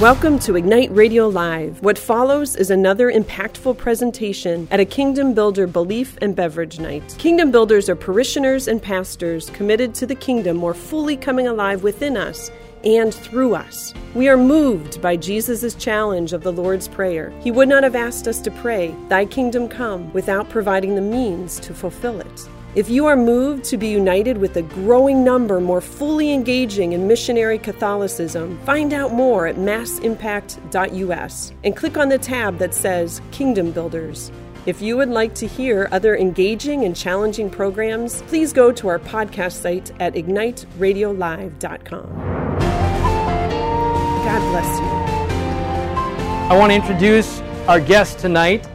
Welcome 0.00 0.38
to 0.40 0.54
Ignite 0.54 0.92
Radio 0.92 1.26
Live. 1.26 1.82
What 1.82 1.98
follows 1.98 2.54
is 2.54 2.70
another 2.70 3.10
impactful 3.10 3.78
presentation 3.78 4.68
at 4.70 4.78
a 4.78 4.84
Kingdom 4.84 5.34
Builder 5.34 5.66
Belief 5.66 6.16
and 6.22 6.36
Beverage 6.36 6.78
Night. 6.78 7.16
Kingdom 7.18 7.50
Builders 7.50 7.88
are 7.88 7.96
parishioners 7.96 8.68
and 8.68 8.80
pastors 8.80 9.50
committed 9.50 9.94
to 9.94 10.06
the 10.06 10.14
kingdom 10.14 10.56
more 10.56 10.72
fully 10.72 11.16
coming 11.16 11.48
alive 11.48 11.82
within 11.82 12.16
us 12.16 12.52
and 12.84 13.12
through 13.12 13.56
us. 13.56 13.92
We 14.14 14.28
are 14.28 14.36
moved 14.36 15.02
by 15.02 15.16
Jesus' 15.16 15.74
challenge 15.74 16.32
of 16.32 16.44
the 16.44 16.52
Lord's 16.52 16.86
Prayer. 16.86 17.32
He 17.40 17.50
would 17.50 17.68
not 17.68 17.82
have 17.82 17.96
asked 17.96 18.28
us 18.28 18.40
to 18.42 18.52
pray, 18.52 18.94
Thy 19.08 19.24
kingdom 19.24 19.66
come, 19.66 20.12
without 20.12 20.48
providing 20.48 20.94
the 20.94 21.00
means 21.00 21.58
to 21.58 21.74
fulfill 21.74 22.20
it. 22.20 22.48
If 22.74 22.90
you 22.90 23.06
are 23.06 23.16
moved 23.16 23.64
to 23.64 23.78
be 23.78 23.88
united 23.88 24.36
with 24.36 24.56
a 24.58 24.62
growing 24.62 25.24
number 25.24 25.58
more 25.58 25.80
fully 25.80 26.34
engaging 26.34 26.92
in 26.92 27.08
missionary 27.08 27.58
Catholicism, 27.58 28.58
find 28.64 28.92
out 28.92 29.10
more 29.10 29.46
at 29.46 29.56
massimpact.us 29.56 31.52
and 31.64 31.74
click 31.74 31.96
on 31.96 32.10
the 32.10 32.18
tab 32.18 32.58
that 32.58 32.74
says 32.74 33.22
Kingdom 33.30 33.70
Builders. 33.70 34.30
If 34.66 34.82
you 34.82 34.98
would 34.98 35.08
like 35.08 35.34
to 35.36 35.46
hear 35.46 35.88
other 35.92 36.14
engaging 36.14 36.84
and 36.84 36.94
challenging 36.94 37.48
programs, 37.48 38.20
please 38.22 38.52
go 38.52 38.70
to 38.70 38.88
our 38.88 38.98
podcast 38.98 39.62
site 39.62 39.90
at 39.98 40.12
igniteradiolive.com. 40.12 42.06
God 44.26 44.50
bless 44.50 44.78
you. 44.78 44.86
I 46.50 46.58
want 46.58 46.70
to 46.70 46.76
introduce 46.76 47.40
our 47.66 47.80
guest 47.80 48.18
tonight. 48.18 48.68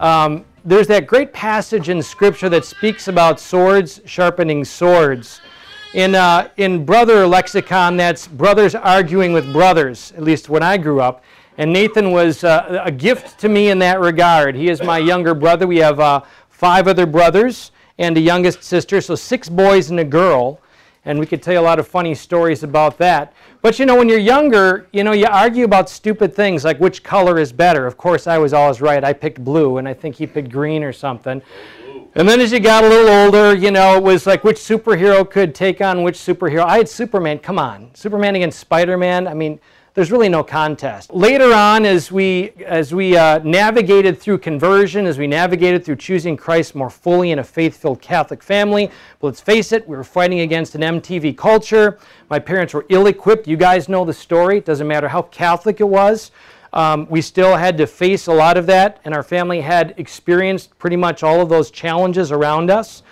Um, 0.00 0.44
there's 0.68 0.86
that 0.88 1.06
great 1.06 1.32
passage 1.32 1.88
in 1.88 2.02
Scripture 2.02 2.50
that 2.50 2.62
speaks 2.62 3.08
about 3.08 3.40
swords 3.40 4.02
sharpening 4.04 4.66
swords. 4.66 5.40
In, 5.94 6.14
uh, 6.14 6.50
in 6.58 6.84
brother 6.84 7.26
lexicon, 7.26 7.96
that's 7.96 8.28
brothers 8.28 8.74
arguing 8.74 9.32
with 9.32 9.50
brothers, 9.50 10.12
at 10.14 10.22
least 10.22 10.50
when 10.50 10.62
I 10.62 10.76
grew 10.76 11.00
up. 11.00 11.24
And 11.56 11.72
Nathan 11.72 12.10
was 12.10 12.44
uh, 12.44 12.82
a 12.84 12.92
gift 12.92 13.40
to 13.40 13.48
me 13.48 13.70
in 13.70 13.78
that 13.78 13.98
regard. 13.98 14.54
He 14.54 14.68
is 14.68 14.82
my 14.82 14.98
younger 14.98 15.32
brother. 15.32 15.66
We 15.66 15.78
have 15.78 15.98
uh, 15.98 16.20
five 16.50 16.86
other 16.86 17.06
brothers 17.06 17.72
and 17.96 18.16
a 18.18 18.20
youngest 18.20 18.62
sister, 18.62 19.00
so 19.00 19.14
six 19.14 19.48
boys 19.48 19.90
and 19.90 19.98
a 19.98 20.04
girl. 20.04 20.60
And 21.08 21.18
we 21.18 21.24
could 21.24 21.42
tell 21.42 21.54
you 21.54 21.60
a 21.60 21.62
lot 21.62 21.78
of 21.78 21.88
funny 21.88 22.14
stories 22.14 22.62
about 22.62 22.98
that. 22.98 23.32
But 23.62 23.78
you 23.78 23.86
know, 23.86 23.96
when 23.96 24.10
you're 24.10 24.18
younger, 24.18 24.88
you 24.92 25.02
know, 25.02 25.12
you 25.12 25.24
argue 25.24 25.64
about 25.64 25.88
stupid 25.88 26.34
things 26.34 26.66
like 26.66 26.78
which 26.80 27.02
color 27.02 27.38
is 27.38 27.50
better. 27.50 27.86
Of 27.86 27.96
course, 27.96 28.26
I 28.26 28.36
was 28.36 28.52
always 28.52 28.82
right. 28.82 29.02
I 29.02 29.14
picked 29.14 29.42
blue, 29.42 29.78
and 29.78 29.88
I 29.88 29.94
think 29.94 30.16
he 30.16 30.26
picked 30.26 30.50
green 30.50 30.84
or 30.84 30.92
something. 30.92 31.40
And 32.14 32.28
then 32.28 32.40
as 32.40 32.52
you 32.52 32.60
got 32.60 32.84
a 32.84 32.88
little 32.88 33.08
older, 33.08 33.56
you 33.56 33.70
know, 33.70 33.96
it 33.96 34.02
was 34.02 34.26
like 34.26 34.44
which 34.44 34.58
superhero 34.58 35.28
could 35.28 35.54
take 35.54 35.80
on 35.80 36.02
which 36.02 36.18
superhero. 36.18 36.64
I 36.64 36.76
had 36.76 36.88
Superman. 36.90 37.38
Come 37.38 37.58
on, 37.58 37.90
Superman 37.94 38.36
against 38.36 38.58
Spider-Man. 38.58 39.26
I 39.26 39.32
mean, 39.32 39.58
there's 39.98 40.12
really 40.12 40.28
no 40.28 40.44
contest. 40.44 41.12
Later 41.12 41.52
on, 41.52 41.84
as 41.84 42.12
we, 42.12 42.52
as 42.64 42.94
we 42.94 43.16
uh, 43.16 43.40
navigated 43.40 44.16
through 44.16 44.38
conversion, 44.38 45.06
as 45.06 45.18
we 45.18 45.26
navigated 45.26 45.84
through 45.84 45.96
choosing 45.96 46.36
Christ 46.36 46.76
more 46.76 46.88
fully 46.88 47.32
in 47.32 47.40
a 47.40 47.42
faith 47.42 47.76
filled 47.76 48.00
Catholic 48.00 48.40
family, 48.40 48.92
but 49.18 49.26
let's 49.26 49.40
face 49.40 49.72
it, 49.72 49.88
we 49.88 49.96
were 49.96 50.04
fighting 50.04 50.38
against 50.38 50.76
an 50.76 50.82
MTV 50.82 51.36
culture. 51.36 51.98
My 52.30 52.38
parents 52.38 52.74
were 52.74 52.86
ill 52.90 53.08
equipped. 53.08 53.48
You 53.48 53.56
guys 53.56 53.88
know 53.88 54.04
the 54.04 54.12
story. 54.12 54.58
It 54.58 54.64
doesn't 54.64 54.86
matter 54.86 55.08
how 55.08 55.22
Catholic 55.22 55.80
it 55.80 55.88
was. 55.88 56.30
Um, 56.72 57.08
we 57.10 57.20
still 57.20 57.56
had 57.56 57.76
to 57.78 57.86
face 57.88 58.28
a 58.28 58.32
lot 58.32 58.56
of 58.56 58.66
that, 58.66 59.00
and 59.04 59.12
our 59.12 59.24
family 59.24 59.60
had 59.60 59.94
experienced 59.96 60.78
pretty 60.78 60.96
much 60.96 61.24
all 61.24 61.40
of 61.40 61.48
those 61.48 61.72
challenges 61.72 62.30
around 62.30 62.70
us. 62.70 63.02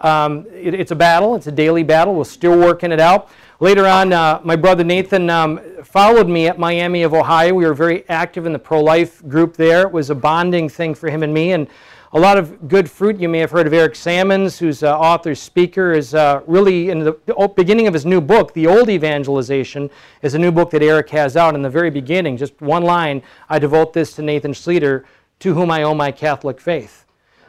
Um, 0.00 0.46
it, 0.52 0.74
it's 0.74 0.90
a 0.90 0.96
battle, 0.96 1.36
it's 1.36 1.46
a 1.46 1.52
daily 1.52 1.82
battle. 1.82 2.14
We're 2.14 2.24
still 2.24 2.58
working 2.58 2.92
it 2.92 3.00
out. 3.00 3.30
Later 3.58 3.86
on, 3.86 4.12
uh, 4.12 4.40
my 4.44 4.54
brother 4.54 4.84
Nathan 4.84 5.30
um, 5.30 5.60
followed 5.82 6.28
me 6.28 6.46
at 6.46 6.58
Miami 6.58 7.02
of 7.04 7.14
Ohio. 7.14 7.54
We 7.54 7.64
were 7.64 7.72
very 7.72 8.06
active 8.10 8.44
in 8.44 8.52
the 8.52 8.58
pro 8.58 8.82
life 8.82 9.26
group 9.26 9.56
there. 9.56 9.82
It 9.82 9.92
was 9.92 10.10
a 10.10 10.14
bonding 10.14 10.68
thing 10.68 10.94
for 10.94 11.08
him 11.08 11.22
and 11.22 11.32
me, 11.32 11.52
and 11.52 11.66
a 12.12 12.20
lot 12.20 12.36
of 12.36 12.68
good 12.68 12.90
fruit. 12.90 13.18
You 13.18 13.30
may 13.30 13.38
have 13.38 13.50
heard 13.50 13.66
of 13.66 13.72
Eric 13.72 13.94
Sammons, 13.94 14.58
who's 14.58 14.82
uh, 14.82 14.98
author, 14.98 15.34
speaker, 15.34 15.92
is 15.92 16.14
uh, 16.14 16.42
really 16.46 16.90
in 16.90 16.98
the 17.00 17.12
beginning 17.56 17.86
of 17.86 17.94
his 17.94 18.04
new 18.04 18.20
book, 18.20 18.52
The 18.52 18.66
Old 18.66 18.90
Evangelization, 18.90 19.88
is 20.20 20.34
a 20.34 20.38
new 20.38 20.52
book 20.52 20.70
that 20.72 20.82
Eric 20.82 21.08
has 21.10 21.34
out. 21.34 21.54
In 21.54 21.62
the 21.62 21.70
very 21.70 21.90
beginning, 21.90 22.36
just 22.36 22.60
one 22.60 22.82
line, 22.82 23.22
I 23.48 23.58
devote 23.58 23.94
this 23.94 24.12
to 24.16 24.22
Nathan 24.22 24.52
Schlueter, 24.52 25.04
to 25.38 25.54
whom 25.54 25.70
I 25.70 25.82
owe 25.82 25.94
my 25.94 26.12
Catholic 26.12 26.60
faith. 26.60 27.05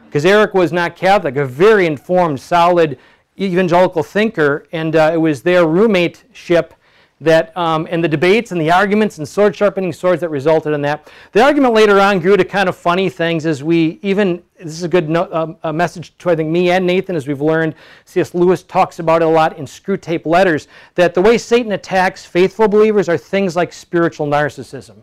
Because 0.07 0.25
Eric 0.25 0.53
was 0.53 0.71
not 0.71 0.95
Catholic, 0.95 1.35
a 1.35 1.45
very 1.45 1.85
informed, 1.85 2.39
solid, 2.39 2.97
evangelical 3.39 4.03
thinker, 4.03 4.65
and 4.71 4.95
uh, 4.95 5.11
it 5.13 5.17
was 5.17 5.41
their 5.43 5.67
roommate 5.67 6.23
ship 6.33 6.73
that, 7.19 7.55
um, 7.57 7.87
and 7.89 8.03
the 8.03 8.07
debates 8.07 8.51
and 8.51 8.61
the 8.61 8.71
arguments 8.71 9.17
and 9.17 9.27
sword 9.27 9.55
sharpening 9.55 9.91
swords 9.91 10.21
that 10.21 10.29
resulted 10.29 10.73
in 10.73 10.81
that. 10.83 11.11
The 11.31 11.43
argument 11.43 11.73
later 11.73 11.99
on 11.99 12.19
grew 12.19 12.37
to 12.37 12.45
kind 12.45 12.69
of 12.69 12.75
funny 12.75 13.09
things 13.09 13.45
as 13.45 13.63
we 13.63 13.99
even, 14.03 14.43
this 14.57 14.73
is 14.73 14.83
a 14.83 14.87
good 14.87 15.09
no, 15.09 15.27
um, 15.31 15.57
a 15.63 15.73
message 15.73 16.15
to 16.19 16.29
I 16.29 16.35
think 16.35 16.49
me 16.49 16.69
and 16.69 16.85
Nathan 16.85 17.15
as 17.15 17.27
we've 17.27 17.41
learned. 17.41 17.73
C.S. 18.05 18.35
Lewis 18.35 18.61
talks 18.63 18.99
about 18.99 19.23
it 19.23 19.25
a 19.25 19.29
lot 19.29 19.57
in 19.57 19.65
Screwtape 19.65 20.25
Letters 20.25 20.67
that 20.95 21.15
the 21.15 21.21
way 21.21 21.37
Satan 21.37 21.71
attacks 21.71 22.23
faithful 22.23 22.67
believers 22.67 23.09
are 23.09 23.17
things 23.17 23.55
like 23.55 23.73
spiritual 23.73 24.27
narcissism, 24.27 24.97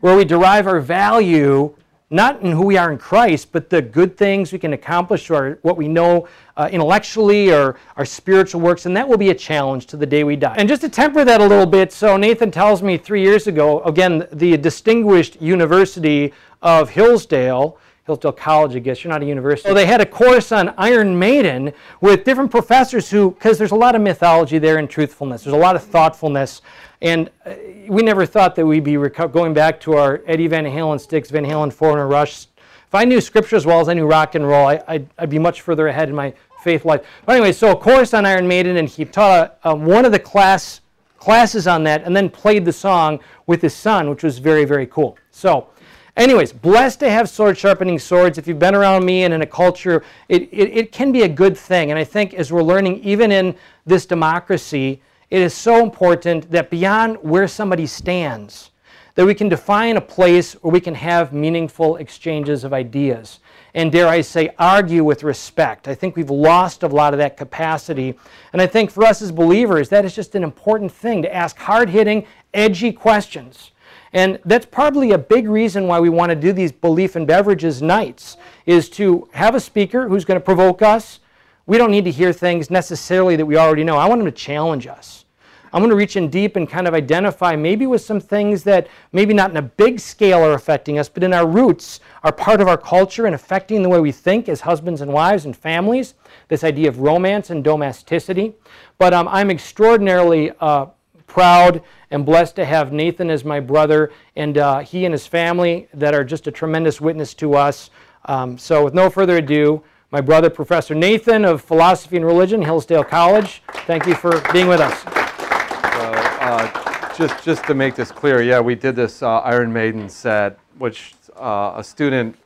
where 0.00 0.16
we 0.16 0.24
derive 0.24 0.68
our 0.68 0.80
value 0.80 1.74
not 2.14 2.40
in 2.42 2.52
who 2.52 2.64
we 2.64 2.78
are 2.78 2.92
in 2.92 2.98
Christ, 2.98 3.50
but 3.50 3.68
the 3.68 3.82
good 3.82 4.16
things 4.16 4.52
we 4.52 4.58
can 4.58 4.72
accomplish 4.72 5.30
or 5.30 5.58
what 5.62 5.76
we 5.76 5.88
know 5.88 6.28
uh, 6.56 6.68
intellectually 6.70 7.52
or 7.52 7.76
our 7.96 8.04
spiritual 8.04 8.60
works, 8.60 8.86
and 8.86 8.96
that 8.96 9.08
will 9.08 9.18
be 9.18 9.30
a 9.30 9.34
challenge 9.34 9.86
to 9.86 9.96
the 9.96 10.06
day 10.06 10.22
we 10.22 10.36
die. 10.36 10.54
And 10.56 10.68
just 10.68 10.82
to 10.82 10.88
temper 10.88 11.24
that 11.24 11.40
a 11.40 11.46
little 11.46 11.66
bit, 11.66 11.92
so 11.92 12.16
Nathan 12.16 12.52
tells 12.52 12.82
me 12.82 12.96
three 12.96 13.22
years 13.22 13.48
ago, 13.48 13.82
again, 13.82 14.28
the 14.32 14.56
distinguished 14.56 15.42
University 15.42 16.32
of 16.62 16.90
Hillsdale, 16.90 17.78
Hillsdale 18.06 18.32
College, 18.32 18.76
I 18.76 18.80
guess. 18.80 19.02
You're 19.02 19.12
not 19.12 19.22
a 19.22 19.26
university. 19.26 19.68
So 19.68 19.74
they 19.74 19.86
had 19.86 20.00
a 20.00 20.06
course 20.06 20.52
on 20.52 20.74
Iron 20.76 21.18
Maiden 21.18 21.72
with 22.00 22.24
different 22.24 22.50
professors 22.50 23.10
who, 23.10 23.30
because 23.30 23.56
there's 23.56 23.70
a 23.70 23.76
lot 23.76 23.94
of 23.94 24.02
mythology 24.02 24.58
there 24.58 24.76
and 24.76 24.88
truthfulness. 24.88 25.44
There's 25.44 25.54
a 25.54 25.58
lot 25.58 25.74
of 25.74 25.82
thoughtfulness. 25.82 26.60
And 27.00 27.30
uh, 27.46 27.54
we 27.88 28.02
never 28.02 28.26
thought 28.26 28.54
that 28.56 28.66
we'd 28.66 28.84
be 28.84 28.96
going 28.96 29.54
back 29.54 29.80
to 29.80 29.94
our 29.94 30.22
Eddie 30.26 30.48
Van 30.48 30.64
Halen 30.64 31.00
sticks, 31.00 31.30
Van 31.30 31.44
Halen, 31.44 31.72
Foreigner 31.72 32.06
Rush. 32.06 32.46
If 32.86 32.94
I 32.94 33.04
knew 33.04 33.20
scripture 33.20 33.56
as 33.56 33.66
well 33.66 33.80
as 33.80 33.88
I 33.88 33.94
knew 33.94 34.06
rock 34.06 34.34
and 34.34 34.46
roll, 34.46 34.68
I, 34.68 35.04
would 35.18 35.30
be 35.30 35.38
much 35.38 35.62
further 35.62 35.88
ahead 35.88 36.08
in 36.10 36.14
my 36.14 36.34
faith 36.62 36.84
life. 36.84 37.04
But 37.24 37.36
anyway, 37.36 37.52
so 37.52 37.72
a 37.72 37.76
course 37.76 38.14
on 38.14 38.26
Iron 38.26 38.46
Maiden, 38.46 38.76
and 38.76 38.88
he 38.88 39.04
taught 39.04 39.58
uh, 39.64 39.74
one 39.74 40.04
of 40.04 40.12
the 40.12 40.18
class 40.18 40.80
classes 41.18 41.66
on 41.66 41.84
that, 41.84 42.04
and 42.04 42.14
then 42.14 42.28
played 42.28 42.66
the 42.66 42.72
song 42.72 43.18
with 43.46 43.62
his 43.62 43.74
son, 43.74 44.10
which 44.10 44.22
was 44.22 44.38
very, 44.38 44.66
very 44.66 44.86
cool. 44.86 45.16
So, 45.30 45.68
anyways, 46.16 46.52
blessed 46.52 47.00
to 47.00 47.10
have 47.10 47.28
sword 47.28 47.58
sharpening 47.58 47.98
swords. 47.98 48.38
If 48.38 48.46
you've 48.46 48.58
been 48.58 48.74
around 48.74 49.04
me 49.04 49.24
and 49.24 49.34
in 49.34 49.42
a 49.42 49.46
culture, 49.46 50.02
it, 50.28 50.42
it, 50.52 50.76
it 50.76 50.92
can 50.92 51.12
be 51.12 51.22
a 51.22 51.28
good 51.28 51.56
thing. 51.56 51.90
And 51.90 51.98
I 51.98 52.04
think 52.04 52.34
as 52.34 52.52
we're 52.52 52.62
learning, 52.62 53.00
even 53.04 53.32
in 53.32 53.54
this 53.86 54.06
democracy, 54.06 55.00
it 55.30 55.40
is 55.40 55.54
so 55.54 55.82
important 55.82 56.50
that 56.50 56.70
beyond 56.70 57.16
where 57.22 57.48
somebody 57.48 57.86
stands, 57.86 58.70
that 59.14 59.24
we 59.26 59.34
can 59.34 59.48
define 59.48 59.96
a 59.96 60.00
place 60.00 60.54
where 60.54 60.72
we 60.72 60.80
can 60.80 60.94
have 60.94 61.32
meaningful 61.32 61.96
exchanges 61.96 62.64
of 62.64 62.72
ideas. 62.72 63.40
And 63.74 63.90
dare 63.90 64.06
I 64.06 64.20
say, 64.20 64.50
argue 64.58 65.02
with 65.02 65.24
respect. 65.24 65.88
I 65.88 65.94
think 65.94 66.14
we've 66.14 66.30
lost 66.30 66.82
a 66.82 66.88
lot 66.88 67.14
of 67.14 67.18
that 67.18 67.36
capacity. 67.36 68.14
And 68.52 68.62
I 68.62 68.66
think 68.66 68.90
for 68.90 69.04
us 69.04 69.22
as 69.22 69.32
believers, 69.32 69.88
that 69.88 70.04
is 70.04 70.14
just 70.14 70.34
an 70.34 70.44
important 70.44 70.92
thing 70.92 71.22
to 71.22 71.34
ask 71.34 71.56
hard 71.56 71.90
hitting, 71.90 72.26
edgy 72.52 72.92
questions. 72.92 73.72
And 74.14 74.38
that's 74.44 74.64
probably 74.64 75.10
a 75.10 75.18
big 75.18 75.48
reason 75.48 75.88
why 75.88 75.98
we 75.98 76.08
want 76.08 76.30
to 76.30 76.36
do 76.36 76.52
these 76.52 76.70
belief 76.70 77.16
and 77.16 77.26
beverages 77.26 77.82
nights, 77.82 78.36
is 78.64 78.88
to 78.90 79.28
have 79.32 79.56
a 79.56 79.60
speaker 79.60 80.08
who's 80.08 80.24
going 80.24 80.40
to 80.40 80.44
provoke 80.44 80.82
us. 80.82 81.18
We 81.66 81.78
don't 81.78 81.90
need 81.90 82.04
to 82.04 82.12
hear 82.12 82.32
things 82.32 82.70
necessarily 82.70 83.34
that 83.34 83.44
we 83.44 83.56
already 83.56 83.82
know. 83.82 83.96
I 83.96 84.06
want 84.06 84.20
them 84.20 84.26
to 84.26 84.32
challenge 84.32 84.86
us. 84.86 85.24
I'm 85.72 85.80
going 85.80 85.90
to 85.90 85.96
reach 85.96 86.14
in 86.14 86.30
deep 86.30 86.54
and 86.54 86.70
kind 86.70 86.86
of 86.86 86.94
identify 86.94 87.56
maybe 87.56 87.88
with 87.88 88.00
some 88.00 88.20
things 88.20 88.62
that 88.62 88.86
maybe 89.10 89.34
not 89.34 89.50
in 89.50 89.56
a 89.56 89.62
big 89.62 89.98
scale 89.98 90.38
are 90.38 90.52
affecting 90.52 91.00
us, 91.00 91.08
but 91.08 91.24
in 91.24 91.34
our 91.34 91.48
roots 91.48 91.98
are 92.22 92.30
part 92.30 92.60
of 92.60 92.68
our 92.68 92.78
culture 92.78 93.26
and 93.26 93.34
affecting 93.34 93.82
the 93.82 93.88
way 93.88 93.98
we 93.98 94.12
think 94.12 94.48
as 94.48 94.60
husbands 94.60 95.00
and 95.00 95.12
wives 95.12 95.46
and 95.46 95.56
families. 95.56 96.14
This 96.46 96.62
idea 96.62 96.88
of 96.88 97.00
romance 97.00 97.50
and 97.50 97.64
domesticity. 97.64 98.54
But 98.98 99.12
um, 99.12 99.26
I'm 99.26 99.50
extraordinarily 99.50 100.52
uh, 100.60 100.86
proud 101.34 101.82
and 102.12 102.24
blessed 102.24 102.54
to 102.54 102.64
have 102.64 102.92
Nathan 102.92 103.28
as 103.28 103.44
my 103.44 103.58
brother 103.58 104.12
and 104.36 104.56
uh, 104.56 104.78
he 104.78 105.04
and 105.04 105.12
his 105.12 105.26
family 105.26 105.88
that 105.92 106.14
are 106.14 106.22
just 106.22 106.46
a 106.46 106.52
tremendous 106.52 107.00
witness 107.00 107.34
to 107.34 107.54
us. 107.54 107.90
Um, 108.26 108.56
so, 108.56 108.84
with 108.84 108.94
no 108.94 109.10
further 109.10 109.38
ado, 109.38 109.82
my 110.12 110.20
brother, 110.20 110.48
Professor 110.48 110.94
Nathan 110.94 111.44
of 111.44 111.60
Philosophy 111.60 112.16
and 112.16 112.24
Religion, 112.24 112.62
Hillsdale 112.62 113.02
College. 113.02 113.64
Thank 113.88 114.06
you 114.06 114.14
for 114.14 114.40
being 114.52 114.68
with 114.68 114.80
us. 114.80 115.02
Uh, 115.06 117.14
just, 117.16 117.44
just 117.44 117.64
to 117.64 117.74
make 117.74 117.96
this 117.96 118.12
clear, 118.12 118.40
yeah, 118.40 118.60
we 118.60 118.76
did 118.76 118.94
this 118.94 119.20
uh, 119.20 119.38
Iron 119.38 119.72
Maiden 119.72 120.08
set, 120.08 120.56
which 120.78 121.14
uh, 121.34 121.72
a 121.74 121.82
student 121.82 122.36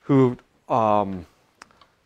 who 0.00 0.36
um, 0.68 1.24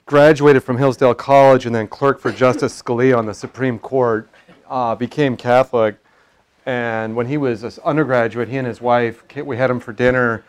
graduated 0.06 0.62
from 0.62 0.78
Hillsdale 0.78 1.14
College 1.14 1.66
and 1.66 1.74
then 1.74 1.88
clerked 1.88 2.20
for 2.20 2.30
Justice 2.30 2.80
Scalia 2.80 3.18
on 3.18 3.26
the 3.26 3.34
Supreme 3.34 3.80
Court 3.80 4.30
uh, 4.69 4.94
became 4.94 5.37
Catholic 5.37 5.97
And 6.67 7.17
when 7.17 7.26
he 7.26 7.38
was 7.38 7.62
an 7.65 7.73
undergraduate, 7.85 8.49
he 8.49 8.59
and 8.59 8.67
his 8.67 8.81
wife, 8.81 9.25
we 9.35 9.56
had 9.56 9.70
him 9.70 9.81
for 9.81 9.93
dinner. 9.94 10.44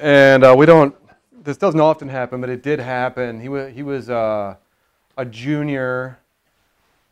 And 0.00 0.44
uh, 0.44 0.54
we 0.56 0.66
don't, 0.66 0.94
this 1.44 1.56
doesn't 1.56 1.80
often 1.80 2.08
happen, 2.08 2.40
but 2.40 2.48
it 2.48 2.62
did 2.62 2.78
happen. 2.78 3.40
He, 3.40 3.48
was 3.48 3.72
he 3.74 3.82
was 3.82 4.08
uh, 4.08 4.54
a 5.16 5.24
junior, 5.24 6.20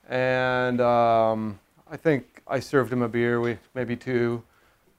and 0.08 0.80
um, 0.80 1.58
I 1.90 1.96
think 1.96 2.42
I 2.46 2.60
served 2.60 2.92
him 2.92 3.02
a 3.02 3.08
beer, 3.08 3.40
we, 3.40 3.58
maybe 3.74 3.96
two. 3.96 4.44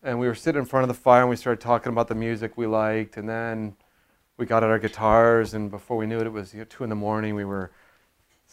And 0.03 0.19
we 0.19 0.27
were 0.27 0.35
sitting 0.35 0.59
in 0.59 0.65
front 0.65 0.83
of 0.83 0.87
the 0.89 1.01
fire 1.01 1.21
and 1.21 1.29
we 1.29 1.35
started 1.37 1.61
talking 1.61 1.91
about 1.93 2.07
the 2.09 2.15
music 2.15 2.57
we 2.57 2.67
liked. 2.67 3.17
And 3.17 3.29
then 3.29 3.75
we 4.37 4.45
got 4.45 4.63
out 4.63 4.69
our 4.69 4.79
guitars, 4.79 5.53
and 5.53 5.71
before 5.71 5.95
we 5.95 6.05
knew 6.05 6.19
it, 6.19 6.27
it 6.27 6.33
was 6.33 6.53
you 6.53 6.59
know, 6.59 6.65
two 6.65 6.83
in 6.83 6.89
the 6.89 6.95
morning. 6.95 7.35
We 7.35 7.45
were 7.45 7.71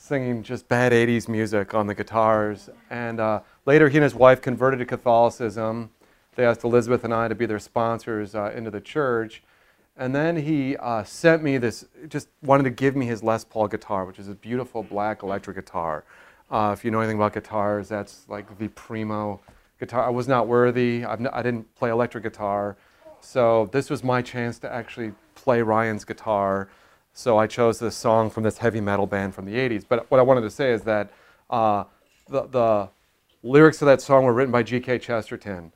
singing 0.09 0.43
just 0.43 0.67
bad 0.69 0.93
80s 0.93 1.29
music 1.29 1.75
on 1.75 1.87
the 1.87 1.95
guitars. 1.95 2.71
And 2.89 3.21
uh, 3.21 3.41
later, 3.67 3.91
he 3.91 3.99
and 3.99 4.03
his 4.03 4.15
wife 4.15 4.41
converted 4.41 4.79
to 4.79 4.87
Catholicism. 4.87 5.91
They 6.35 6.47
asked 6.47 6.65
Elizabeth 6.65 7.05
and 7.05 7.13
I 7.13 7.29
to 7.29 7.35
be 7.35 7.45
their 7.45 7.59
sponsors 7.59 8.35
uh, 8.35 8.51
into 8.57 8.71
the 8.71 8.81
church. 8.81 9.43
And 9.99 10.15
then 10.15 10.37
he 10.37 10.77
uh, 10.79 11.05
sent 11.05 11.43
me 11.43 11.59
this, 11.59 11.85
just 12.09 12.29
wanted 12.43 12.63
to 12.63 12.71
give 12.71 12.97
me 12.97 13.05
his 13.05 13.23
Les 13.23 13.45
Paul 13.45 13.69
guitar, 13.69 14.07
which 14.07 14.19
is 14.19 14.29
a 14.29 14.35
beautiful 14.35 14.83
black 14.83 15.23
electric 15.23 15.57
guitar. 15.57 16.05
Uh, 16.51 16.75
if 16.77 16.87
you 16.87 16.91
know 16.91 17.01
anything 17.01 17.19
about 17.19 17.35
guitars, 17.35 17.89
that's 17.91 18.25
like 18.29 18.59
the 18.59 18.69
primo 18.69 19.41
guitar. 19.79 20.07
I 20.07 20.11
was 20.11 20.27
not 20.27 20.47
worthy. 20.47 21.05
I've 21.05 21.21
n- 21.21 21.29
I 21.33 21.43
did 21.43 21.55
not 21.55 21.75
play 21.75 21.91
electric 21.91 22.25
guitar. 22.25 22.79
So 23.21 23.69
this 23.73 23.91
was 23.91 24.03
my 24.03 24.23
chance 24.23 24.59
to 24.61 24.73
actually 24.73 25.13
play 25.35 25.61
Ryan's 25.61 26.07
guitar. 26.07 26.71
So 27.19 27.37
I 27.37 27.49
chose 27.49 27.81
this 27.81 27.97
song 27.97 28.31
from 28.31 28.45
this 28.45 28.59
heavy 28.59 28.81
metal 28.81 29.05
band 29.05 29.35
from 29.35 29.45
the 29.45 29.55
80s. 29.55 29.85
But 29.89 30.09
what 30.09 30.21
I 30.21 30.23
wanted 30.23 30.43
to 30.43 30.51
say 30.51 30.71
is 30.71 30.83
that 30.83 31.11
uh, 31.51 31.83
the, 32.29 32.43
the 32.47 32.89
lyrics 33.43 33.83
of 33.83 33.87
that 33.87 34.01
song 34.01 34.23
were 34.23 34.33
written 34.33 34.53
by 34.53 34.63
G.K. 34.63 35.01
Chesterton. 35.01 35.73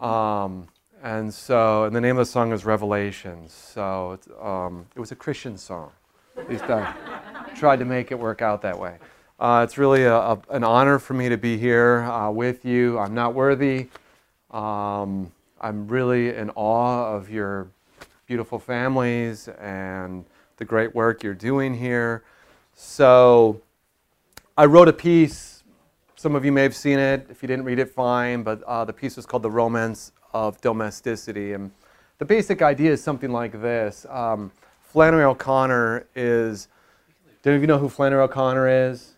Um, 0.00 0.66
and 1.00 1.32
so, 1.32 1.84
and 1.84 1.94
the 1.94 2.00
name 2.00 2.16
of 2.16 2.26
the 2.26 2.32
song 2.32 2.50
is 2.50 2.64
Revelations. 2.64 3.52
So 3.52 4.18
um, 4.42 4.84
it 4.96 4.98
was 4.98 5.12
a 5.12 5.14
Christian 5.14 5.56
song. 5.56 5.92
At 6.36 6.50
least 6.50 6.64
I 6.64 6.92
tried 7.54 7.78
to 7.78 7.84
make 7.84 8.10
it 8.10 8.18
work 8.18 8.42
out 8.42 8.60
that 8.62 8.76
way. 8.76 8.96
Uh, 9.38 9.62
it's 9.62 9.78
really 9.78 10.02
a, 10.02 10.16
a, 10.16 10.42
an 10.50 10.64
honor 10.64 10.98
for 10.98 11.14
me 11.14 11.28
to 11.28 11.36
be 11.36 11.56
here 11.56 11.98
uh, 12.00 12.32
with 12.32 12.64
you. 12.64 12.98
I'm 12.98 13.14
not 13.14 13.32
worthy. 13.32 13.86
Um, 14.50 15.30
I'm 15.60 15.86
really 15.86 16.34
in 16.34 16.50
awe 16.56 17.14
of 17.14 17.30
your 17.30 17.68
beautiful 18.26 18.58
families 18.58 19.46
and 19.60 20.24
the 20.60 20.64
great 20.66 20.94
work 20.94 21.22
you're 21.22 21.32
doing 21.32 21.74
here. 21.74 22.22
So, 22.74 23.62
I 24.58 24.66
wrote 24.66 24.88
a 24.88 24.92
piece. 24.92 25.64
Some 26.16 26.34
of 26.36 26.44
you 26.44 26.52
may 26.52 26.62
have 26.62 26.76
seen 26.76 26.98
it. 26.98 27.26
If 27.30 27.42
you 27.42 27.46
didn't 27.46 27.64
read 27.64 27.78
it, 27.78 27.88
fine. 27.88 28.42
But 28.42 28.62
uh, 28.64 28.84
the 28.84 28.92
piece 28.92 29.16
was 29.16 29.24
called 29.24 29.42
The 29.42 29.50
Romance 29.50 30.12
of 30.34 30.60
Domesticity. 30.60 31.54
And 31.54 31.70
the 32.18 32.26
basic 32.26 32.60
idea 32.60 32.92
is 32.92 33.02
something 33.02 33.32
like 33.32 33.52
this 33.62 34.04
um, 34.10 34.52
Flannery 34.82 35.24
O'Connor 35.24 36.06
is. 36.14 36.68
Do 37.42 37.52
you 37.52 37.66
know 37.66 37.78
who 37.78 37.88
Flannery 37.88 38.20
O'Connor 38.20 38.90
is? 38.90 39.14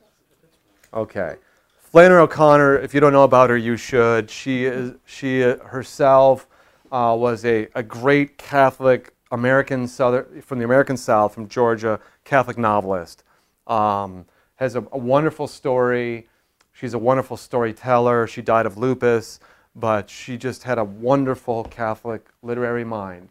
Okay. 0.94 1.34
Flannery 1.80 2.20
O'Connor, 2.20 2.78
if 2.78 2.94
you 2.94 3.00
don't 3.00 3.12
know 3.12 3.24
about 3.24 3.50
her, 3.50 3.56
you 3.56 3.76
should. 3.76 4.30
She, 4.30 4.64
is, 4.64 4.92
she 5.06 5.40
herself 5.40 6.46
uh, 6.92 7.16
was 7.18 7.44
a, 7.44 7.66
a 7.74 7.82
great 7.82 8.38
Catholic 8.38 9.12
American 9.32 9.88
Southern, 9.88 10.42
from 10.42 10.58
the 10.58 10.64
American 10.64 10.96
South, 10.96 11.34
from 11.34 11.48
Georgia, 11.48 11.98
Catholic 12.24 12.58
novelist. 12.58 13.24
Um, 13.66 14.26
has 14.56 14.76
a, 14.76 14.80
a, 14.92 14.98
wonderful 14.98 15.48
story. 15.48 16.28
She's 16.72 16.94
a 16.94 16.98
wonderful 16.98 17.36
storyteller. 17.36 18.26
She 18.26 18.42
died 18.42 18.66
of 18.66 18.76
lupus, 18.76 19.40
but 19.74 20.08
she 20.10 20.36
just 20.36 20.62
had 20.62 20.78
a 20.78 20.84
wonderful 20.84 21.64
Catholic 21.64 22.28
literary 22.42 22.84
mind. 22.84 23.30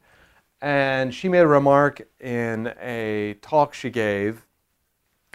And 0.61 1.13
she 1.13 1.29
made 1.29 1.39
a 1.39 1.47
remark 1.47 2.07
in 2.19 2.73
a 2.81 3.35
talk 3.41 3.73
she 3.73 3.89
gave 3.89 4.45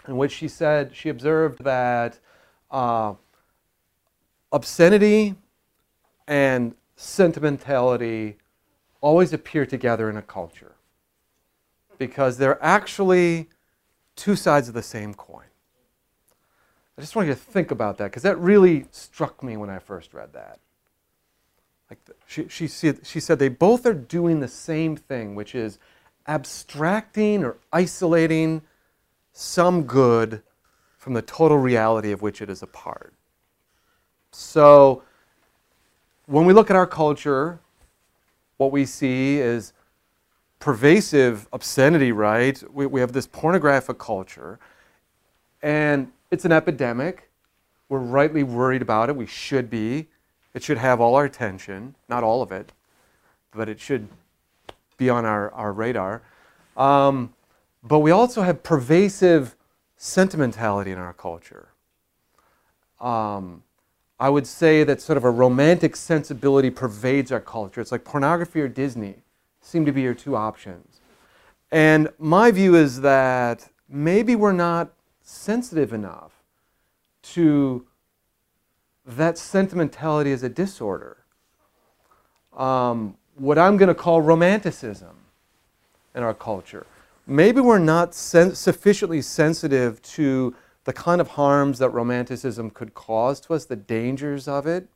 in 0.07 0.17
which 0.17 0.31
she 0.31 0.47
said 0.47 0.95
she 0.95 1.09
observed 1.09 1.63
that 1.63 2.19
uh, 2.71 3.13
obscenity 4.51 5.35
and 6.27 6.75
sentimentality 6.95 8.37
always 9.01 9.33
appear 9.33 9.65
together 9.65 10.09
in 10.09 10.17
a 10.17 10.21
culture 10.21 10.75
because 11.97 12.37
they're 12.37 12.63
actually 12.63 13.49
two 14.15 14.35
sides 14.35 14.67
of 14.67 14.73
the 14.73 14.83
same 14.83 15.13
coin. 15.13 15.45
I 16.97 17.01
just 17.01 17.15
want 17.15 17.27
you 17.27 17.33
to 17.33 17.39
think 17.39 17.69
about 17.69 17.97
that 17.99 18.05
because 18.05 18.23
that 18.23 18.39
really 18.39 18.85
struck 18.91 19.43
me 19.43 19.55
when 19.55 19.69
I 19.69 19.79
first 19.79 20.13
read 20.13 20.33
that. 20.33 20.59
Like 21.89 22.03
the, 22.05 22.15
she, 22.25 22.47
she, 22.47 22.67
she 22.67 23.19
said 23.19 23.39
they 23.39 23.49
both 23.49 23.85
are 23.85 23.93
doing 23.93 24.39
the 24.39 24.47
same 24.47 24.97
thing, 24.97 25.35
which 25.35 25.53
is 25.53 25.77
abstracting 26.27 27.43
or 27.43 27.57
isolating 27.71 28.61
some 29.31 29.83
good 29.83 30.41
from 30.97 31.13
the 31.13 31.21
total 31.21 31.57
reality 31.57 32.11
of 32.11 32.21
which 32.21 32.41
it 32.41 32.49
is 32.49 32.61
a 32.61 32.67
part. 32.67 33.13
So, 34.31 35.03
when 36.25 36.45
we 36.45 36.53
look 36.53 36.69
at 36.69 36.75
our 36.75 36.87
culture, 36.87 37.59
what 38.57 38.71
we 38.71 38.85
see 38.85 39.39
is 39.39 39.73
pervasive 40.59 41.47
obscenity, 41.53 42.11
right? 42.11 42.61
We, 42.71 42.85
we 42.85 42.99
have 42.99 43.13
this 43.13 43.27
pornographic 43.27 43.97
culture, 43.97 44.59
and 45.61 46.11
it's 46.31 46.45
an 46.45 46.51
epidemic. 46.51 47.29
We're 47.89 47.99
rightly 47.99 48.43
worried 48.43 48.81
about 48.81 49.09
it. 49.09 49.15
We 49.15 49.25
should 49.27 49.69
be. 49.69 50.07
It 50.53 50.63
should 50.63 50.77
have 50.77 50.99
all 50.99 51.15
our 51.15 51.25
attention, 51.25 51.95
not 52.09 52.23
all 52.23 52.41
of 52.41 52.51
it, 52.51 52.71
but 53.51 53.69
it 53.69 53.79
should 53.79 54.07
be 54.97 55.09
on 55.09 55.25
our, 55.25 55.51
our 55.51 55.71
radar. 55.71 56.23
Um, 56.75 57.33
but 57.83 57.99
we 57.99 58.11
also 58.11 58.41
have 58.41 58.63
pervasive 58.63 59.55
sentimentality 59.97 60.91
in 60.91 60.97
our 60.97 61.13
culture. 61.13 61.69
Um, 62.99 63.63
I 64.19 64.29
would 64.29 64.47
say 64.47 64.83
that 64.83 65.01
sort 65.01 65.17
of 65.17 65.23
a 65.23 65.29
romantic 65.29 65.95
sensibility 65.95 66.69
pervades 66.69 67.31
our 67.31 67.39
culture. 67.39 67.81
It's 67.81 67.91
like 67.91 68.03
pornography 68.03 68.61
or 68.61 68.67
Disney 68.67 69.15
seem 69.61 69.85
to 69.85 69.91
be 69.91 70.01
your 70.01 70.13
two 70.13 70.35
options. 70.35 71.01
And 71.71 72.09
my 72.17 72.51
view 72.51 72.75
is 72.75 73.01
that 73.01 73.69
maybe 73.89 74.35
we're 74.35 74.53
not 74.53 74.91
sensitive 75.21 75.93
enough 75.93 76.31
to 77.21 77.85
that 79.05 79.37
sentimentality 79.37 80.31
as 80.31 80.43
a 80.43 80.49
disorder. 80.49 81.17
Um, 82.55 83.17
what 83.35 83.59
I'm 83.59 83.77
going 83.77 83.89
to 83.89 83.95
call 83.95 84.21
romanticism 84.21 85.15
in 86.15 86.23
our 86.23 86.33
culture 86.33 86.87
maybe 87.27 87.59
we're 87.59 87.77
not 87.77 88.15
sen- 88.15 88.55
sufficiently 88.55 89.21
sensitive 89.21 90.01
to 90.01 90.55
the 90.87 90.93
kind 90.93 91.19
of 91.19 91.27
harms 91.27 91.79
that 91.79 91.89
romanticism 91.89 92.69
could 92.69 92.93
cause 92.93 93.41
to 93.41 93.53
us, 93.53 93.65
the 93.65 93.75
dangers 93.75 94.47
of 94.47 94.65
it. 94.65 94.87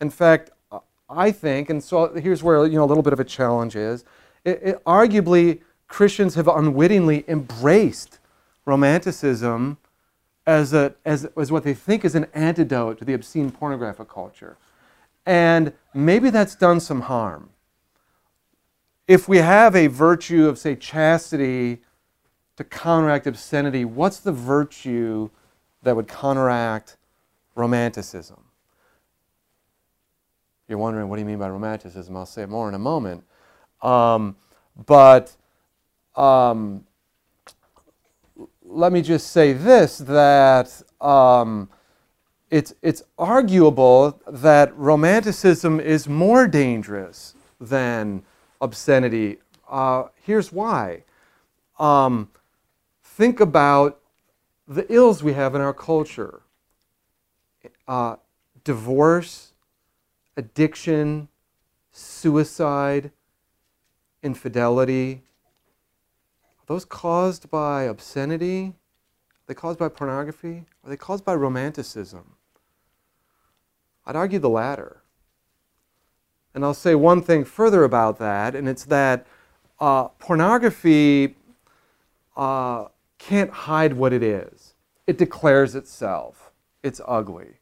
In 0.00 0.08
fact, 0.08 0.50
I 1.10 1.30
think, 1.32 1.68
and 1.68 1.84
so 1.84 2.14
here's 2.14 2.42
where 2.42 2.64
you 2.64 2.76
know 2.76 2.84
a 2.84 2.86
little 2.86 3.02
bit 3.02 3.12
of 3.12 3.20
a 3.20 3.24
challenge 3.24 3.76
is. 3.76 4.06
It, 4.46 4.60
it, 4.62 4.84
arguably, 4.86 5.60
Christians 5.86 6.34
have 6.34 6.48
unwittingly 6.48 7.26
embraced 7.28 8.20
romanticism 8.64 9.76
as, 10.46 10.72
a, 10.72 10.94
as, 11.04 11.26
as 11.36 11.52
what 11.52 11.62
they 11.62 11.74
think 11.74 12.06
is 12.06 12.14
an 12.14 12.26
antidote 12.32 12.96
to 12.98 13.04
the 13.04 13.12
obscene 13.12 13.50
pornographic 13.50 14.08
culture. 14.08 14.56
And 15.26 15.74
maybe 15.92 16.30
that's 16.30 16.54
done 16.54 16.80
some 16.80 17.02
harm 17.02 17.50
if 19.06 19.28
we 19.28 19.38
have 19.38 19.76
a 19.76 19.88
virtue 19.88 20.48
of, 20.48 20.58
say, 20.58 20.74
chastity 20.74 21.80
to 22.58 22.64
counteract 22.64 23.28
obscenity, 23.28 23.84
what's 23.84 24.18
the 24.18 24.32
virtue 24.32 25.30
that 25.84 25.94
would 25.94 26.08
counteract 26.08 26.96
romanticism? 27.54 28.42
You're 30.66 30.78
wondering, 30.78 31.08
what 31.08 31.16
do 31.16 31.22
you 31.22 31.26
mean 31.26 31.38
by 31.38 31.50
romanticism? 31.50 32.16
I'll 32.16 32.26
say 32.26 32.46
more 32.46 32.68
in 32.68 32.74
a 32.74 32.78
moment. 32.80 33.22
Um, 33.80 34.34
but 34.86 35.36
um, 36.16 36.84
let 38.64 38.90
me 38.90 39.02
just 39.02 39.28
say 39.28 39.52
this 39.52 39.98
that 39.98 40.82
um, 41.00 41.70
it's, 42.50 42.74
it's 42.82 43.04
arguable 43.18 44.20
that 44.26 44.76
romanticism 44.76 45.78
is 45.78 46.08
more 46.08 46.48
dangerous 46.48 47.36
than 47.60 48.24
obscenity. 48.60 49.36
Uh, 49.70 50.08
here's 50.24 50.50
why. 50.50 51.04
Um, 51.78 52.28
think 53.18 53.40
about 53.40 53.98
the 54.68 54.86
ills 54.94 55.24
we 55.24 55.32
have 55.32 55.56
in 55.56 55.60
our 55.60 55.74
culture 55.74 56.42
uh, 57.88 58.14
divorce, 58.62 59.54
addiction, 60.36 61.26
suicide, 61.90 63.10
infidelity. 64.22 65.24
Are 66.44 66.66
those 66.66 66.84
caused 66.84 67.50
by 67.50 67.82
obscenity? 67.82 68.66
Are 68.66 69.46
they 69.48 69.54
caused 69.54 69.80
by 69.80 69.88
pornography? 69.88 70.66
Are 70.84 70.90
they 70.90 70.96
caused 70.96 71.24
by 71.24 71.34
romanticism? 71.34 72.36
I'd 74.06 74.14
argue 74.14 74.38
the 74.38 74.48
latter. 74.48 75.02
And 76.54 76.64
I'll 76.64 76.72
say 76.72 76.94
one 76.94 77.22
thing 77.22 77.44
further 77.44 77.82
about 77.82 78.20
that, 78.20 78.54
and 78.54 78.68
it's 78.68 78.84
that 78.84 79.26
uh, 79.80 80.06
pornography 80.20 81.34
uh, 82.36 82.84
can't 83.18 83.50
hide 83.50 83.92
what 83.94 84.12
it 84.12 84.22
is. 84.22 84.74
It 85.06 85.18
declares 85.18 85.74
itself. 85.74 86.52
It's 86.82 87.00
ugly. 87.06 87.58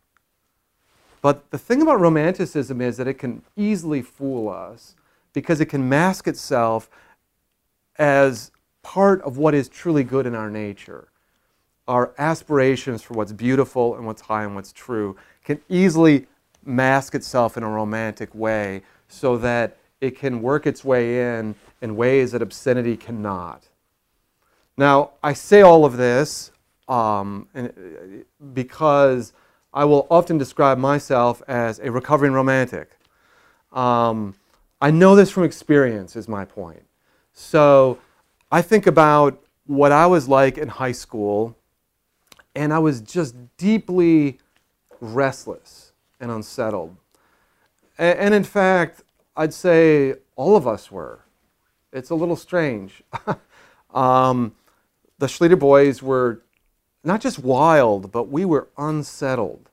But 1.23 1.51
the 1.51 1.59
thing 1.59 1.83
about 1.83 2.01
romanticism 2.01 2.81
is 2.81 2.99
that 2.99 3.09
it 3.09 3.15
can 3.15 3.43
easily 3.57 4.03
fool 4.03 4.49
us 4.49 4.95
because 5.33 5.61
it 5.61 5.67
can 5.67 5.89
mask 5.89 6.29
itself 6.29 6.89
as 7.99 8.51
part 8.83 9.21
of 9.23 9.37
what 9.39 9.55
is 9.55 9.69
truly 9.69 10.05
good 10.05 10.27
in 10.27 10.35
our 10.35 10.51
nature. 10.51 11.09
Our 11.89 12.13
aspirations 12.19 13.03
for 13.03 13.15
what's 13.15 13.33
beautiful 13.33 13.97
and 13.97 14.07
what's 14.07 14.23
high 14.23 14.45
and 14.45 14.55
what's 14.55 14.73
true 14.73 15.17
can 15.45 15.61
easily 15.69 16.27
mask 16.65 17.15
itself 17.15 17.57
in 17.57 17.63
a 17.63 17.69
romantic 17.69 18.35
way 18.35 18.83
so 19.09 19.37
that 19.39 19.77
it 20.01 20.19
can 20.19 20.43
work 20.43 20.67
its 20.67 20.85
way 20.85 21.39
in 21.39 21.55
in 21.81 21.97
ways 21.97 22.33
that 22.33 22.43
obscenity 22.43 22.97
cannot. 22.97 23.65
Now, 24.79 25.13
I 25.23 25.33
say 25.33 25.63
all 25.63 25.85
of 25.85 25.97
this 25.97 26.51
um, 26.89 27.49
because 28.53 29.33
I 29.73 29.85
will 29.85 30.07
often 30.11 30.39
describe 30.39 30.79
myself 30.79 31.43
as 31.49 31.79
a 31.79 31.91
recovering 31.91 32.33
romantic. 32.33 32.99
Um, 33.73 34.35
I 34.81 34.91
know 34.91 35.17
this 35.17 35.31
from 35.31 35.45
experience, 35.45 36.17
is 36.17 36.29
my 36.29 36.45
point. 36.45 36.83
So 37.33 37.99
I 38.51 38.63
think 38.63 38.87
about 38.87 39.43
what 39.67 39.93
I 39.93 40.07
was 40.07 40.29
like 40.29 40.59
in 40.59 40.69
high 40.69 40.93
school, 40.93 41.57
and 42.55 42.73
I 42.73 42.79
was 42.79 43.01
just 43.01 43.35
deeply 43.57 44.39
restless 45.01 45.93
and 46.21 46.31
unsettled. 46.31 46.97
And, 47.99 48.19
and 48.19 48.35
in 48.35 48.45
fact, 48.45 49.03
I'd 49.37 49.53
say 49.53 50.15
all 50.37 50.57
of 50.57 50.67
us 50.67 50.91
were. 50.91 51.21
It's 51.93 52.11
a 52.11 52.15
little 52.15 52.37
strange. 52.37 53.03
um, 53.95 54.55
the 55.19 55.27
Schlueter 55.27 55.59
boys 55.59 56.03
were 56.03 56.43
not 57.05 57.21
just 57.21 57.39
wild, 57.39 58.13
but 58.13 58.29
we 58.29 58.45
were 58.45 58.69
unsettled. 58.77 59.71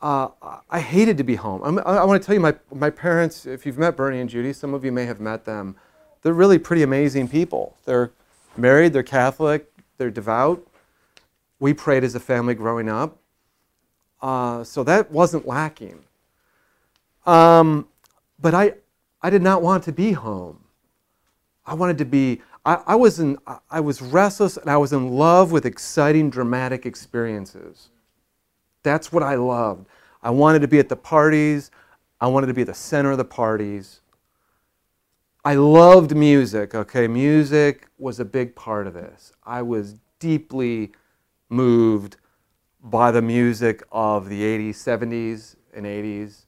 Uh, 0.00 0.28
I 0.68 0.80
hated 0.80 1.16
to 1.16 1.24
be 1.24 1.36
home. 1.36 1.62
I'm, 1.64 1.78
i 1.78 1.96
I 1.96 2.04
want 2.04 2.20
to 2.20 2.26
tell 2.26 2.34
you, 2.34 2.40
my, 2.40 2.54
my 2.72 2.90
parents, 2.90 3.46
if 3.46 3.64
you've 3.64 3.78
met 3.78 3.96
Bernie 3.96 4.20
and 4.20 4.28
Judy, 4.28 4.52
some 4.52 4.74
of 4.74 4.84
you 4.84 4.92
may 4.92 5.06
have 5.06 5.18
met 5.18 5.46
them, 5.46 5.76
they're 6.22 6.34
really 6.34 6.58
pretty 6.58 6.82
amazing 6.82 7.28
people. 7.28 7.76
They're 7.86 8.12
married, 8.56 8.92
they're 8.92 9.02
Catholic, 9.02 9.72
they're 9.96 10.10
devout. 10.10 10.66
We 11.58 11.72
prayed 11.72 12.04
as 12.04 12.14
a 12.14 12.20
family 12.20 12.54
growing 12.54 12.88
up. 12.88 13.16
Uh, 14.20 14.62
so 14.64 14.84
that 14.84 15.10
wasn't 15.10 15.46
lacking. 15.46 16.04
Um, 17.26 17.88
but 18.40 18.54
I, 18.54 18.74
I 19.22 19.30
did 19.30 19.42
not 19.42 19.62
want 19.62 19.84
to 19.84 19.92
be 19.92 20.12
home. 20.12 20.64
I 21.66 21.74
wanted 21.74 21.96
to 21.98 22.04
be, 22.04 22.42
I, 22.64 22.82
I, 22.86 22.94
was 22.94 23.20
in, 23.20 23.38
I 23.70 23.80
was 23.80 24.00
restless 24.00 24.56
and 24.56 24.70
I 24.70 24.76
was 24.76 24.92
in 24.92 25.10
love 25.10 25.52
with 25.52 25.66
exciting, 25.66 26.30
dramatic 26.30 26.86
experiences. 26.86 27.90
That's 28.82 29.12
what 29.12 29.22
I 29.22 29.34
loved. 29.34 29.86
I 30.22 30.30
wanted 30.30 30.60
to 30.60 30.68
be 30.68 30.78
at 30.78 30.88
the 30.88 30.96
parties. 30.96 31.70
I 32.20 32.26
wanted 32.26 32.46
to 32.46 32.54
be 32.54 32.62
at 32.62 32.68
the 32.68 32.74
center 32.74 33.10
of 33.10 33.18
the 33.18 33.24
parties. 33.24 34.00
I 35.44 35.56
loved 35.56 36.16
music, 36.16 36.74
okay? 36.74 37.06
Music 37.06 37.86
was 37.98 38.18
a 38.18 38.24
big 38.24 38.56
part 38.56 38.86
of 38.86 38.94
this. 38.94 39.32
I 39.44 39.60
was 39.60 39.96
deeply 40.18 40.92
moved 41.50 42.16
by 42.82 43.10
the 43.10 43.20
music 43.20 43.82
of 43.92 44.30
the 44.30 44.40
80s, 44.40 44.76
70s, 44.76 45.56
and 45.74 45.84
80s, 45.84 46.46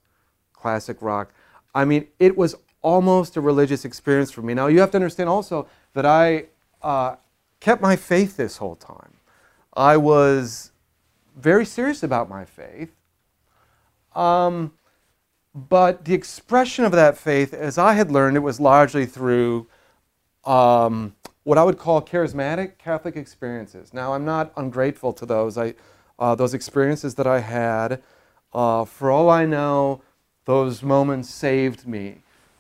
classic 0.54 1.02
rock. 1.02 1.35
I 1.75 1.85
mean, 1.85 2.06
it 2.18 2.38
was 2.38 2.54
almost 2.80 3.37
a 3.37 3.40
religious 3.40 3.85
experience 3.85 4.30
for 4.30 4.42
me. 4.42 4.54
Now, 4.54 4.68
you 4.68 4.80
have 4.80 4.90
to 4.92 4.96
understand 4.96 5.28
also 5.28 5.68
that 5.97 6.05
I 6.05 6.45
uh, 6.83 7.17
kept 7.59 7.81
my 7.81 7.97
faith 7.97 8.37
this 8.37 8.59
whole 8.59 8.76
time. 8.76 9.15
I 9.73 9.97
was 9.97 10.73
very 11.35 11.65
serious 11.65 12.03
about 12.03 12.29
my 12.29 12.45
faith. 12.45 12.95
Um, 14.15 14.75
but 15.55 16.05
the 16.05 16.12
expression 16.12 16.85
of 16.85 16.93
that 16.93 17.17
faith, 17.17 17.55
as 17.55 17.79
I 17.79 17.95
had 17.95 18.11
learned, 18.11 18.37
it 18.37 18.41
was 18.41 18.61
largely 18.61 19.07
through 19.07 19.69
um, 20.45 21.17
what 21.45 21.57
I 21.57 21.65
would 21.65 21.79
call 21.79 22.03
charismatic 22.03 22.76
Catholic 22.76 23.17
experiences. 23.17 23.95
Now, 23.95 24.12
I'm 24.12 24.26
not 24.26 24.53
ungrateful 24.55 25.15
to 25.15 25.25
those. 25.25 25.57
I, 25.57 25.73
uh, 26.19 26.35
those 26.35 26.53
experiences 26.53 27.15
that 27.15 27.26
I 27.26 27.41
had, 27.41 28.03
uh, 28.53 28.85
for 28.85 29.11
all 29.11 29.31
I 29.31 29.47
know, 29.47 30.03
those 30.45 30.83
moments 30.83 31.31
saved 31.31 31.87
me. 31.87 32.19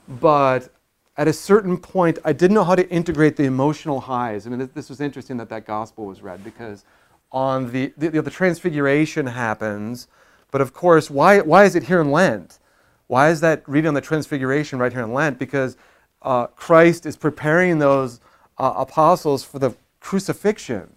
But 0.08 0.70
at 1.16 1.28
a 1.28 1.32
certain 1.32 1.78
point, 1.78 2.18
I 2.24 2.32
didn't 2.32 2.54
know 2.54 2.64
how 2.64 2.74
to 2.74 2.88
integrate 2.90 3.36
the 3.36 3.44
emotional 3.44 4.00
highs. 4.00 4.46
I 4.46 4.50
mean, 4.50 4.68
this 4.74 4.88
was 4.90 5.00
interesting 5.00 5.38
that 5.38 5.48
that 5.48 5.66
gospel 5.66 6.04
was 6.04 6.20
read 6.20 6.44
because 6.44 6.84
on 7.32 7.72
the, 7.72 7.92
the, 7.96 8.20
the 8.20 8.30
transfiguration 8.30 9.26
happens, 9.26 10.08
but 10.50 10.60
of 10.60 10.72
course, 10.72 11.10
why, 11.10 11.40
why 11.40 11.64
is 11.64 11.74
it 11.74 11.84
here 11.84 12.00
in 12.00 12.10
Lent? 12.10 12.58
Why 13.06 13.30
is 13.30 13.40
that 13.40 13.66
reading 13.66 13.88
on 13.88 13.94
the 13.94 14.00
transfiguration 14.00 14.78
right 14.78 14.92
here 14.92 15.02
in 15.02 15.12
Lent? 15.12 15.38
Because 15.38 15.76
uh, 16.22 16.48
Christ 16.48 17.06
is 17.06 17.16
preparing 17.16 17.78
those 17.78 18.20
uh, 18.58 18.74
apostles 18.76 19.42
for 19.42 19.58
the 19.58 19.74
crucifixion. 20.00 20.92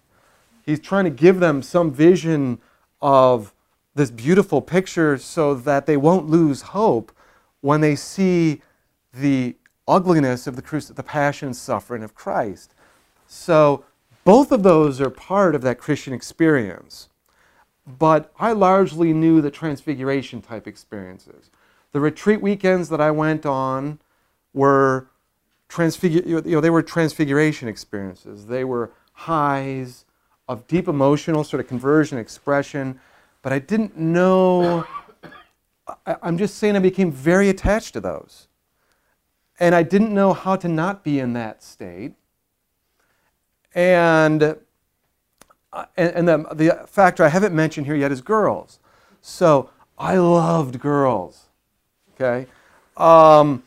He's 0.66 0.80
trying 0.80 1.04
to 1.04 1.10
give 1.10 1.40
them 1.40 1.62
some 1.62 1.92
vision 1.92 2.58
of 3.00 3.54
this 3.94 4.10
beautiful 4.10 4.60
picture 4.60 5.16
so 5.18 5.54
that 5.54 5.86
they 5.86 5.96
won't 5.96 6.26
lose 6.28 6.62
hope 6.62 7.12
when 7.60 7.80
they 7.80 7.96
see 7.96 8.62
the 9.12 9.56
ugliness 9.90 10.46
of 10.46 10.56
the, 10.56 10.62
cruci- 10.62 10.94
the 10.94 11.02
passion 11.02 11.48
and 11.48 11.56
suffering 11.56 12.02
of 12.02 12.14
Christ. 12.14 12.74
So 13.26 13.84
both 14.24 14.52
of 14.52 14.62
those 14.62 15.00
are 15.00 15.10
part 15.10 15.54
of 15.54 15.62
that 15.62 15.78
Christian 15.78 16.12
experience. 16.12 17.08
But 17.98 18.32
I 18.38 18.52
largely 18.52 19.12
knew 19.12 19.40
the 19.40 19.50
transfiguration 19.50 20.42
type 20.42 20.66
experiences. 20.66 21.50
The 21.92 22.00
retreat 22.00 22.40
weekends 22.40 22.88
that 22.90 23.00
I 23.00 23.10
went 23.10 23.44
on 23.44 23.98
were 24.54 25.08
transfigu- 25.68 26.26
you 26.26 26.52
know, 26.52 26.60
they 26.60 26.70
were 26.70 26.82
transfiguration 26.82 27.68
experiences. 27.68 28.46
They 28.46 28.64
were 28.64 28.92
highs 29.12 30.04
of 30.48 30.66
deep 30.66 30.88
emotional 30.88 31.44
sort 31.44 31.60
of 31.60 31.68
conversion 31.68 32.18
expression, 32.18 33.00
but 33.42 33.52
I 33.52 33.58
didn't 33.58 33.96
know. 33.96 34.84
I, 36.06 36.16
I'm 36.22 36.38
just 36.38 36.58
saying 36.58 36.76
I 36.76 36.80
became 36.80 37.10
very 37.10 37.48
attached 37.48 37.92
to 37.94 38.00
those. 38.00 38.48
And 39.60 39.74
I 39.74 39.82
didn't 39.82 40.12
know 40.12 40.32
how 40.32 40.56
to 40.56 40.66
not 40.66 41.04
be 41.04 41.20
in 41.20 41.34
that 41.34 41.62
state. 41.62 42.14
And, 43.74 44.42
uh, 45.72 45.84
and, 45.96 46.28
and 46.28 46.28
the, 46.28 46.54
the 46.54 46.86
factor 46.88 47.22
I 47.22 47.28
haven't 47.28 47.54
mentioned 47.54 47.86
here 47.86 47.94
yet 47.94 48.10
is 48.10 48.20
girls. 48.20 48.80
So 49.20 49.70
I 49.98 50.16
loved 50.16 50.80
girls 50.80 51.50
okay? 52.20 52.46
Um, 52.96 53.62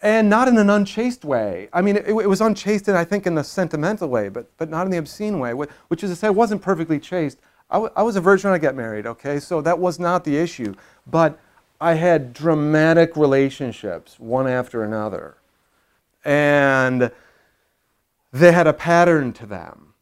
and 0.00 0.30
not 0.30 0.48
in 0.48 0.56
an 0.58 0.70
unchaste 0.70 1.24
way. 1.24 1.68
I 1.72 1.82
mean, 1.82 1.96
it, 1.96 2.06
it, 2.06 2.28
was 2.28 2.40
unchaste, 2.40 2.88
and 2.88 2.96
I 2.96 3.04
think, 3.04 3.26
in 3.26 3.34
the 3.34 3.44
sentimental 3.44 4.08
way, 4.08 4.28
but, 4.28 4.50
but 4.56 4.70
not 4.70 4.86
in 4.86 4.92
the 4.92 4.98
obscene 4.98 5.38
way, 5.38 5.52
which 5.54 6.04
is 6.04 6.10
to 6.10 6.16
say, 6.16 6.28
I 6.28 6.30
wasn't 6.30 6.62
perfectly 6.62 6.98
chaste. 6.98 7.38
I, 7.70 7.78
I 7.96 8.02
was 8.02 8.16
a 8.16 8.20
virgin 8.20 8.50
when 8.50 8.58
I 8.58 8.62
got 8.62 8.74
married, 8.74 9.06
okay? 9.06 9.40
So 9.40 9.60
that 9.62 9.78
was 9.78 9.98
not 9.98 10.24
the 10.24 10.36
issue. 10.36 10.74
But 11.06 11.38
I 11.80 11.94
had 11.94 12.32
dramatic 12.32 13.16
relationships, 13.16 14.18
one 14.18 14.48
after 14.48 14.82
another. 14.82 15.36
And 16.24 17.10
they 18.32 18.52
had 18.52 18.66
a 18.66 18.72
pattern 18.72 19.32
to 19.34 19.46
them. 19.46 19.94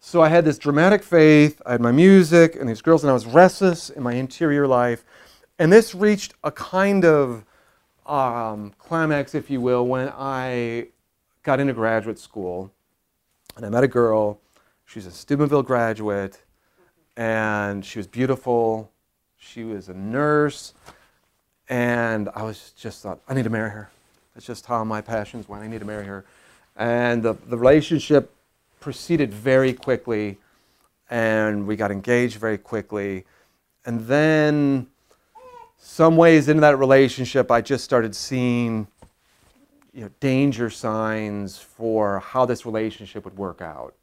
So 0.00 0.22
I 0.22 0.28
had 0.28 0.44
this 0.44 0.58
dramatic 0.58 1.02
faith, 1.02 1.60
I 1.64 1.72
had 1.72 1.80
my 1.80 1.90
music 1.90 2.56
and 2.56 2.68
these 2.68 2.82
girls, 2.82 3.02
and 3.02 3.10
I 3.10 3.14
was 3.14 3.26
restless 3.26 3.90
in 3.90 4.02
my 4.02 4.12
interior 4.14 4.66
life. 4.66 5.04
And 5.58 5.72
this 5.72 5.94
reached 5.94 6.34
a 6.44 6.50
kind 6.50 7.04
of 7.04 7.44
um, 8.06 8.74
climax, 8.78 9.34
if 9.34 9.50
you 9.50 9.60
will, 9.60 9.86
when 9.86 10.12
I 10.14 10.88
got 11.42 11.60
into 11.60 11.72
graduate 11.72 12.18
school 12.18 12.70
and 13.56 13.64
I 13.64 13.68
met 13.68 13.84
a 13.84 13.88
girl. 13.88 14.40
She's 14.84 15.06
a 15.06 15.10
Steubenville 15.10 15.62
graduate 15.62 16.42
and 17.16 17.84
she 17.84 17.98
was 17.98 18.06
beautiful. 18.06 18.90
She 19.36 19.64
was 19.64 19.88
a 19.88 19.94
nurse. 19.94 20.74
And 21.68 22.28
I 22.34 22.42
was 22.42 22.72
just 22.76 23.02
thought, 23.02 23.20
I 23.28 23.34
need 23.34 23.44
to 23.44 23.50
marry 23.50 23.70
her. 23.70 23.90
That's 24.34 24.46
just 24.46 24.66
how 24.66 24.82
my 24.84 25.00
passions 25.00 25.48
went. 25.48 25.62
I 25.62 25.68
need 25.68 25.80
to 25.80 25.86
marry 25.86 26.04
her. 26.04 26.24
And 26.76 27.22
the, 27.22 27.34
the 27.46 27.56
relationship 27.56 28.34
proceeded 28.80 29.32
very 29.32 29.72
quickly 29.72 30.38
and 31.10 31.66
we 31.66 31.76
got 31.76 31.90
engaged 31.90 32.38
very 32.38 32.58
quickly. 32.58 33.24
And 33.86 34.00
then 34.06 34.88
some 35.78 36.16
ways 36.16 36.48
into 36.48 36.62
that 36.62 36.78
relationship, 36.78 37.50
I 37.50 37.60
just 37.60 37.84
started 37.84 38.14
seeing 38.14 38.86
you 39.92 40.02
know, 40.02 40.10
danger 40.18 40.70
signs 40.70 41.58
for 41.58 42.18
how 42.18 42.44
this 42.44 42.66
relationship 42.66 43.24
would 43.24 43.36
work 43.36 43.60
out. 43.62 43.94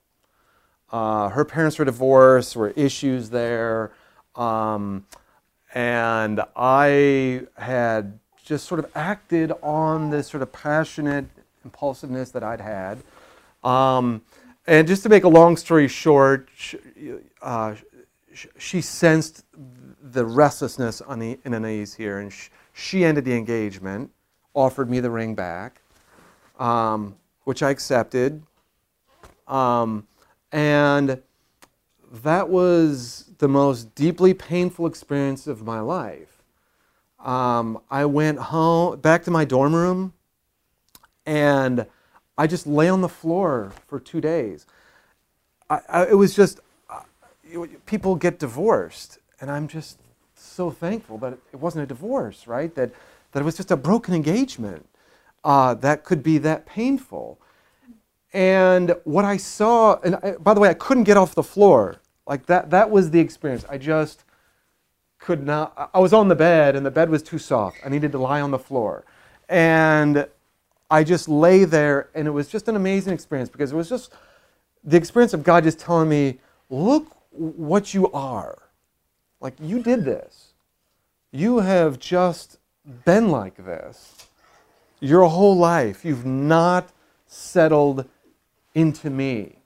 Uh, 0.92 1.30
her 1.30 1.44
parents 1.44 1.80
were 1.80 1.86
divorced, 1.86 2.54
there 2.54 2.62
were 2.62 2.70
issues 2.72 3.30
there, 3.30 3.92
um, 4.36 5.06
and 5.74 6.42
I 6.56 7.44
had 7.58 8.20
just 8.44 8.66
sort 8.66 8.80
of 8.80 8.92
acted 8.96 9.52
on 9.62 10.10
this 10.10 10.28
sort 10.28 10.44
of 10.44 10.52
passionate 10.52 11.26
impulsiveness 11.64 12.32
that 12.32 12.44
I'd 12.44 12.62
had. 12.62 12.98
Um, 13.64 14.22
and 14.68 14.88
just 14.88 15.04
to 15.04 15.10
make 15.10 15.24
a 15.24 15.30
long 15.30 15.58
story 15.58 15.88
short, 15.88 16.50
she, 16.56 16.78
uh, 17.42 17.76
she 18.58 18.82
sensed 18.82 19.44
the 20.02 20.26
restlessness 20.26 21.02
on 21.02 21.20
the, 21.20 21.40
in 21.46 21.54
Anais 21.54 21.88
here, 21.98 22.20
and 22.20 22.32
she, 22.32 22.50
she 22.74 23.06
ended 23.06 23.26
the 23.26 23.34
engagement, 23.34 24.12
offered 24.54 24.90
me 24.90 25.00
the 25.00 25.10
ring 25.10 25.36
back, 25.36 25.82
um, 26.60 27.16
which 27.44 27.64
I 27.64 27.70
accepted. 27.70 28.42
Um, 29.48 30.08
and 30.52 31.22
that 32.12 32.50
was 32.50 33.32
the 33.38 33.48
most 33.48 33.96
deeply 33.96 34.34
painful 34.34 34.86
experience 34.86 35.48
of 35.48 35.64
my 35.64 35.80
life. 35.80 36.44
Um, 37.20 37.80
I 37.90 38.06
went 38.06 38.40
home, 38.40 39.00
back 39.00 39.24
to 39.24 39.32
my 39.32 39.46
dorm 39.46 39.76
room, 39.76 40.14
and 41.26 41.86
I 42.38 42.48
just 42.48 42.68
lay 42.68 42.90
on 42.90 43.02
the 43.02 43.10
floor 43.10 43.72
for 43.88 44.00
two 44.00 44.20
days. 44.20 44.66
I, 45.70 45.80
I, 45.88 46.06
it 46.08 46.16
was 46.16 46.36
just, 46.36 46.60
uh, 46.90 47.02
people 47.86 48.16
get 48.16 48.40
divorced, 48.40 49.20
and 49.40 49.50
I'm 49.52 49.68
just 49.68 50.00
so 50.36 50.72
thankful 50.72 51.18
that 51.20 51.38
it 51.54 51.60
wasn't 51.60 51.84
a 51.84 51.88
divorce, 51.88 52.48
right? 52.48 52.74
That, 52.76 52.92
that 53.32 53.42
it 53.42 53.46
was 53.46 53.56
just 53.56 53.72
a 53.72 53.78
broken 53.78 54.14
engagement 54.14 54.88
uh, 55.44 55.74
that 55.76 56.04
could 56.04 56.24
be 56.24 56.38
that 56.40 56.66
painful. 56.66 57.40
And 58.34 58.96
what 59.04 59.26
I 59.26 59.38
saw, 59.38 60.00
and 60.02 60.16
I, 60.16 60.32
by 60.34 60.54
the 60.54 60.60
way, 60.60 60.70
I 60.70 60.74
couldn't 60.74 61.04
get 61.04 61.18
off 61.18 61.36
the 61.36 61.44
floor. 61.44 61.98
Like 62.26 62.46
that, 62.46 62.70
that 62.70 62.90
was 62.90 63.12
the 63.12 63.20
experience. 63.20 63.66
I 63.70 63.78
just 63.78 64.24
could 65.20 65.46
not, 65.46 65.92
I 65.94 66.00
was 66.00 66.14
on 66.14 66.28
the 66.28 66.36
bed 66.36 66.76
and 66.76 66.86
the 66.86 66.92
bed 66.92 67.10
was 67.10 67.22
too 67.22 67.38
soft. 67.38 67.78
I 67.86 67.90
needed 67.90 68.12
to 68.14 68.18
lie 68.18 68.42
on 68.42 68.52
the 68.52 68.60
floor. 68.60 69.04
And 69.50 70.28
I 70.90 71.04
just 71.04 71.28
lay 71.28 71.66
there 71.66 72.10
and 72.16 72.28
it 72.28 72.32
was 72.32 72.48
just 72.48 72.68
an 72.68 72.76
amazing 72.76 73.14
experience 73.14 73.50
because 73.50 73.72
it 73.72 73.76
was 73.76 73.90
just 73.90 74.14
the 74.84 74.98
experience 74.98 75.34
of 75.34 75.44
God 75.44 75.64
just 75.64 75.80
telling 75.80 76.10
me, 76.10 76.40
look 76.70 77.16
what 77.32 77.94
you 77.94 78.12
are. 78.12 78.58
Like 79.40 79.54
you 79.60 79.82
did 79.82 80.06
this. 80.06 80.54
You 81.32 81.60
have 81.60 82.00
just 82.00 82.60
been 83.06 83.30
like 83.30 83.58
this 83.58 84.28
your 85.00 85.28
whole 85.28 85.58
life. 85.58 86.06
You've 86.06 86.26
not 86.26 86.90
settled 87.28 88.08
into 88.74 89.10
me. 89.10 89.58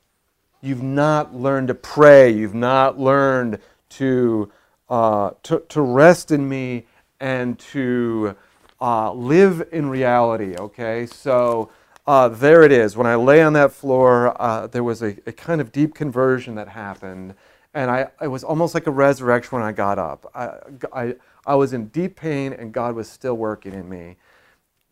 You've 0.61 0.83
not 0.83 1.35
learned 1.35 1.67
to 1.67 1.75
pray. 1.75 2.31
You've 2.31 2.55
not 2.55 2.99
learned 2.99 3.59
to, 3.89 4.51
uh, 4.89 5.31
to, 5.43 5.63
to 5.69 5.81
rest 5.81 6.31
in 6.31 6.47
me 6.49 6.85
and 7.19 7.57
to 7.59 8.35
uh, 8.81 9.13
live 9.13 9.67
in 9.71 9.89
reality, 9.89 10.55
okay? 10.57 11.05
So 11.05 11.69
uh, 12.07 12.29
there 12.29 12.63
it 12.63 12.71
is. 12.71 12.97
When 12.97 13.07
I 13.07 13.15
lay 13.15 13.41
on 13.41 13.53
that 13.53 13.71
floor, 13.71 14.39
uh, 14.41 14.67
there 14.67 14.83
was 14.83 15.01
a, 15.01 15.15
a, 15.25 15.31
kind 15.31 15.61
of 15.61 15.71
deep 15.71 15.95
conversion 15.95 16.55
that 16.55 16.67
happened. 16.67 17.35
And 17.73 17.89
I, 17.89 18.07
it 18.21 18.27
was 18.27 18.43
almost 18.43 18.73
like 18.73 18.87
a 18.87 18.91
resurrection 18.91 19.57
when 19.57 19.67
I 19.67 19.71
got 19.71 19.97
up. 19.97 20.29
I, 20.35 20.51
I, 20.93 21.15
I 21.45 21.55
was 21.55 21.73
in 21.73 21.87
deep 21.87 22.15
pain, 22.15 22.53
and 22.53 22.71
God 22.73 22.95
was 22.95 23.09
still 23.09 23.35
working 23.35 23.73
in 23.73 23.89
me. 23.89 24.17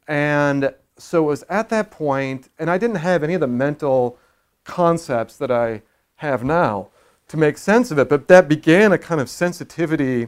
And 0.08 0.74
so 0.98 1.24
it 1.24 1.28
was 1.28 1.44
at 1.50 1.70
that 1.70 1.92
point, 1.92 2.50
and 2.60 2.70
I 2.70 2.78
didn't 2.78 2.98
have 2.98 3.24
any 3.24 3.34
of 3.34 3.42
the 3.42 3.48
mental 3.48 4.18
concepts 4.64 5.38
that 5.38 5.52
I 5.52 5.82
have 6.18 6.44
now 6.44 6.90
to 7.28 7.38
make 7.38 7.58
sense 7.58 7.92
of 7.92 7.98
it, 7.98 8.10
but 8.10 8.28
that 8.28 8.48
began 8.48 8.92
a 8.92 8.98
kind 8.98 9.20
of 9.20 9.30
sensitivity 9.30 10.28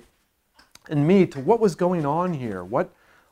in 0.89 1.05
me 1.05 1.25
to 1.27 1.39
what 1.39 1.59
was 1.59 1.75
going 1.75 2.05
on 2.05 2.33
here, 2.33 2.63
what, 2.63 2.89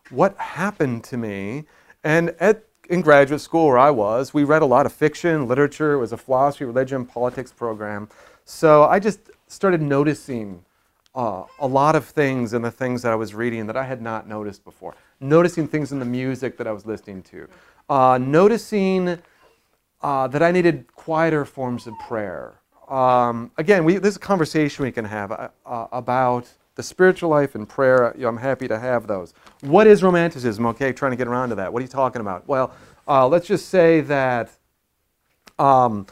what 0.10 0.38
happened 0.38 1.04
to 1.06 1.18
me. 1.18 1.66
And 2.04 2.36
at, 2.40 2.63
in 2.90 3.02
graduate 3.02 3.42
school 3.42 3.68
where 3.68 3.78
I 3.78 3.90
was, 3.90 4.34
we 4.34 4.43
read 4.43 4.62
a 4.62 4.65
lot 4.65 4.86
of 4.86 4.93
fiction, 4.93 5.48
literature, 5.48 5.93
it 5.93 6.00
was 6.00 6.13
a 6.13 6.17
philosophy, 6.17 6.65
religion, 6.65 7.06
politics 7.06 7.52
program. 7.52 8.10
So 8.46 8.84
I 8.84 9.00
just 9.00 9.19
started 9.48 9.82
noticing 9.82 10.63
uh, 11.15 11.43
a 11.60 11.67
lot 11.67 11.95
of 11.95 12.06
things 12.06 12.54
in 12.54 12.62
the 12.62 12.71
things 12.71 13.02
that 13.04 13.12
I 13.12 13.15
was 13.15 13.34
reading 13.34 13.67
that 13.67 13.78
I 13.78 13.84
had 13.84 14.02
not 14.02 14.28
noticed 14.28 14.63
before. 14.63 14.95
Noticing 15.19 15.67
things 15.67 15.91
in 15.91 15.99
the 15.99 16.06
music 16.06 16.58
that 16.58 16.67
I 16.67 16.71
was 16.71 16.86
listening 16.86 17.21
to. 17.23 17.47
Uh, 17.89 18.17
noticing 18.17 19.19
uh, 20.02 20.28
that 20.28 20.41
I 20.41 20.52
needed 20.52 20.88
quieter 20.95 21.45
forms 21.45 21.88
of 21.88 21.93
prayer. 21.99 22.54
Um, 22.89 23.52
again, 23.58 23.86
we, 23.86 23.97
this 23.97 24.12
is 24.12 24.17
a 24.17 24.19
conversation 24.19 24.84
we 24.84 24.91
can 24.91 25.06
have 25.06 25.32
uh, 25.32 25.49
uh, 25.65 25.88
about 25.91 26.52
the 26.76 26.84
spiritual 26.84 27.30
life 27.30 27.56
and 27.56 27.69
prayer. 27.69 28.13
You 28.15 28.23
know, 28.23 28.30
I'm 28.30 28.38
happy 28.38 28.67
to 28.67 28.80
have 28.80 29.08
those. 29.08 29.34
What 29.62 29.88
is 29.88 30.04
romanticism? 30.04 30.65
Okay, 30.67 30.91
trying 30.91 31.12
to 31.12 31.15
get 31.15 31.28
around 31.28 31.49
to 31.49 31.56
that. 31.56 31.71
What 31.71 31.80
are 31.80 31.84
you 31.84 31.89
talking 31.89 32.21
about? 32.21 32.47
Well, 32.47 32.73
uh, 33.08 33.28
let's 33.28 33.47
just 33.47 33.69
say 33.69 34.02
that 34.02 34.49
um, 35.60 36.08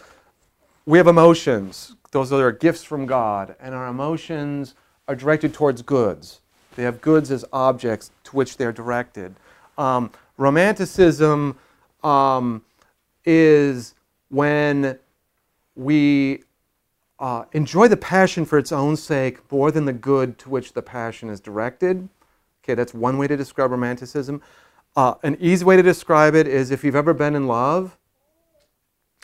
we 0.85 0.97
have 0.97 1.07
emotions. 1.07 1.95
Those 2.11 2.31
are 2.31 2.51
gifts 2.51 2.83
from 2.83 3.05
God, 3.05 3.55
and 3.59 3.73
our 3.73 3.87
emotions 3.87 4.75
are 5.11 5.15
directed 5.15 5.53
towards 5.53 5.81
goods. 5.81 6.39
They 6.77 6.83
have 6.83 7.01
goods 7.01 7.31
as 7.31 7.43
objects 7.51 8.11
to 8.23 8.31
which 8.33 8.55
they're 8.55 8.71
directed. 8.71 9.35
Um, 9.77 10.09
romanticism 10.37 11.57
um, 12.01 12.63
is 13.25 13.93
when 14.29 14.97
we 15.75 16.43
uh, 17.19 17.43
enjoy 17.51 17.89
the 17.89 17.97
passion 17.97 18.45
for 18.45 18.57
its 18.57 18.71
own 18.71 18.95
sake 18.95 19.39
more 19.51 19.69
than 19.69 19.83
the 19.83 19.91
good 19.91 20.39
to 20.39 20.49
which 20.49 20.71
the 20.71 20.81
passion 20.81 21.29
is 21.29 21.41
directed. 21.41 22.07
Okay, 22.63 22.73
that's 22.73 22.93
one 22.93 23.17
way 23.17 23.27
to 23.27 23.35
describe 23.35 23.69
romanticism. 23.71 24.41
Uh, 24.95 25.15
an 25.23 25.35
easy 25.41 25.65
way 25.65 25.75
to 25.75 25.83
describe 25.83 26.35
it 26.35 26.47
is 26.47 26.71
if 26.71 26.85
you've 26.85 26.95
ever 26.95 27.13
been 27.13 27.35
in 27.35 27.47
love, 27.47 27.97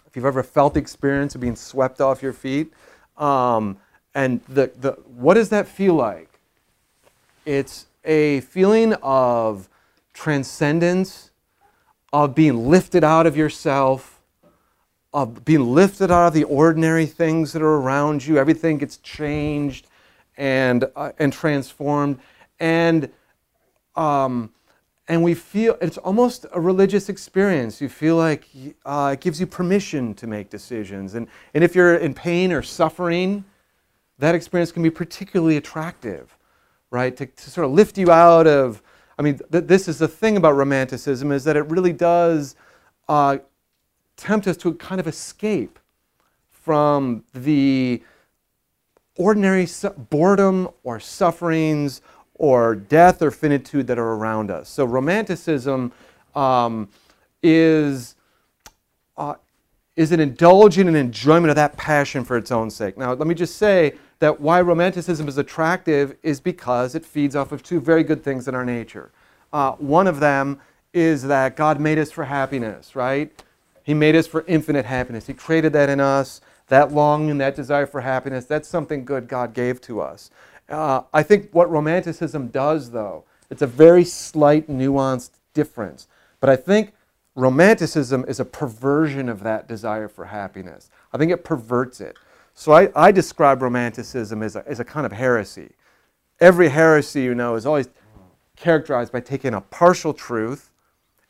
if 0.06 0.18
you've 0.18 0.26
ever 0.26 0.44
felt 0.44 0.74
the 0.74 0.82
experience 0.82 1.34
of 1.34 1.40
being 1.40 1.56
swept 1.56 2.02
off 2.02 2.22
your 2.22 2.34
feet, 2.34 2.74
um, 3.16 3.78
and 4.18 4.42
the, 4.50 4.72
the, 4.76 4.94
what 5.16 5.36
does 5.36 5.50
that 5.50 5.68
feel 5.68 5.94
like? 5.94 6.40
It's 7.46 7.86
a 8.04 8.40
feeling 8.42 8.94
of 9.04 9.70
transcendence, 10.12 11.30
of 12.12 12.34
being 12.34 12.68
lifted 12.68 13.04
out 13.04 13.28
of 13.28 13.38
yourself, 13.38 14.20
of 15.14 15.46
being 15.46 15.72
lifted 15.72 16.10
out 16.10 16.30
of 16.30 16.34
the 16.34 16.46
ordinary 16.46 17.06
things 17.06 17.54
that 17.54 17.62
are 17.62 17.76
around 17.76 18.26
you. 18.26 18.40
Everything 18.40 18.80
gets 18.80 18.98
changed 18.98 19.86
and, 20.36 20.86
uh, 20.96 21.12
and 21.20 21.32
transformed. 21.32 22.18
And, 22.60 23.12
um, 23.96 24.50
and 25.08 25.22
we 25.22 25.36
feel 25.36 25.78
it's 25.80 26.00
almost 26.00 26.48
a 26.54 26.60
religious 26.60 27.08
experience. 27.08 27.80
You 27.82 27.88
feel 27.88 28.16
like 28.16 28.48
uh, 28.84 29.12
it 29.14 29.22
gives 29.22 29.40
you 29.40 29.46
permission 29.46 30.16
to 30.16 30.26
make 30.26 30.50
decisions. 30.50 31.14
And, 31.14 31.28
and 31.54 31.64
if 31.64 31.76
you're 31.76 31.98
in 31.98 32.16
pain 32.16 32.52
or 32.52 32.64
suffering, 32.64 33.46
that 34.20 34.36
experience 34.36 34.72
can 34.72 34.84
be 34.84 34.90
particularly 34.90 35.58
attractive, 35.58 36.38
right? 36.90 37.16
To, 37.18 37.26
to 37.26 37.50
sort 37.50 37.66
of 37.66 37.72
lift 37.72 37.98
you 37.98 38.12
out 38.12 38.48
of, 38.48 38.82
I 39.18 39.22
mean, 39.22 39.40
th- 39.52 39.66
this 39.66 39.88
is 39.88 40.00
the 40.00 40.08
thing 40.08 40.38
about 40.38 40.56
romanticism 40.56 41.32
is 41.32 41.44
that 41.44 41.56
it 41.56 41.70
really 41.70 41.94
does 41.94 42.56
uh, 43.08 43.38
tempt 44.16 44.48
us 44.48 44.58
to 44.58 44.74
kind 44.76 45.00
of 45.00 45.08
escape 45.08 45.80
from 46.50 47.24
the 47.34 48.02
ordinary 49.16 49.66
su- 49.66 49.90
boredom 49.90 50.70
or 50.84 51.00
sufferings 51.00 52.02
or 52.36 52.76
death 52.76 53.22
or 53.22 53.32
finitude 53.32 53.88
that 53.88 53.98
are 53.98 54.14
around 54.14 54.52
us. 54.52 54.70
So 54.70 54.86
romanticism 54.86 55.92
um, 56.36 56.90
is 57.42 58.16
uh, 59.16 59.36
is 59.96 60.12
an 60.12 60.20
indulging 60.20 60.88
and 60.88 60.96
enjoyment 60.96 61.50
of 61.50 61.56
that 61.56 61.76
passion 61.76 62.24
for 62.24 62.38
its 62.38 62.52
own 62.52 62.70
sake. 62.70 62.98
Now, 62.98 63.14
let 63.14 63.28
me 63.28 63.34
just 63.34 63.56
say 63.56 63.94
that 64.20 64.42
why 64.42 64.62
romanticism 64.62 65.28
is 65.28 65.38
attractive 65.38 66.16
is 66.24 66.40
because 66.40 66.96
it 66.96 67.06
feeds 67.06 67.36
off 67.36 67.52
of 67.52 67.64
two 67.64 67.80
very 67.80 68.04
good 68.04 68.24
things 68.24 68.48
in 68.48 68.56
our 68.56 68.66
nature. 68.66 69.12
Uh, 69.54 69.74
one 69.74 70.08
of 70.08 70.20
them 70.20 70.60
is 70.94 71.24
that 71.24 71.56
God 71.56 71.80
made 71.80 72.00
us 72.00 72.12
for 72.12 72.26
happiness, 72.26 72.96
right? 72.96 73.32
He 73.84 73.94
made 73.94 74.16
us 74.16 74.28
for 74.28 74.44
infinite 74.48 74.86
happiness. 74.86 75.28
He 75.28 75.34
created 75.34 75.74
that 75.74 75.90
in 75.90 76.00
us, 76.00 76.42
that 76.68 76.92
longing, 76.92 77.38
that 77.38 77.56
desire 77.56 77.86
for 77.86 78.02
happiness. 78.02 78.46
That's 78.46 78.68
something 78.68 79.06
good 79.06 79.28
God 79.28 79.54
gave 79.54 79.80
to 79.82 80.02
us. 80.02 80.32
Uh, 80.68 81.02
I 81.14 81.24
think 81.24 81.52
what 81.52 81.72
romanticism 81.72 82.48
does, 82.48 82.92
though, 82.92 83.24
it's 83.50 83.62
a 83.62 83.68
very 83.68 84.04
slight, 84.04 84.68
nuanced 84.68 85.32
difference. 85.54 86.08
But 86.40 86.50
I 86.50 86.56
think 86.58 86.94
romanticism 87.36 88.26
is 88.28 88.40
a 88.40 88.46
perversion 88.46 89.30
of 89.30 89.44
that 89.44 89.68
desire 89.68 90.08
for 90.10 90.26
happiness. 90.26 90.90
I 91.14 91.18
think 91.18 91.32
it 91.32 91.46
perverts 91.46 92.02
it. 92.02 92.18
So 92.60 92.72
I, 92.72 92.90
I 92.96 93.12
describe 93.12 93.62
romanticism 93.62 94.42
as 94.42 94.56
a, 94.56 94.68
as 94.68 94.80
a 94.80 94.84
kind 94.84 95.06
of 95.06 95.12
heresy. 95.12 95.70
Every 96.40 96.70
heresy, 96.70 97.22
you 97.22 97.36
know, 97.36 97.54
is 97.54 97.68
always 97.68 97.88
characterized 98.56 99.12
by 99.14 99.20
taking 99.20 99.54
a 99.54 99.62
partial 99.62 100.12
truth 100.12 100.72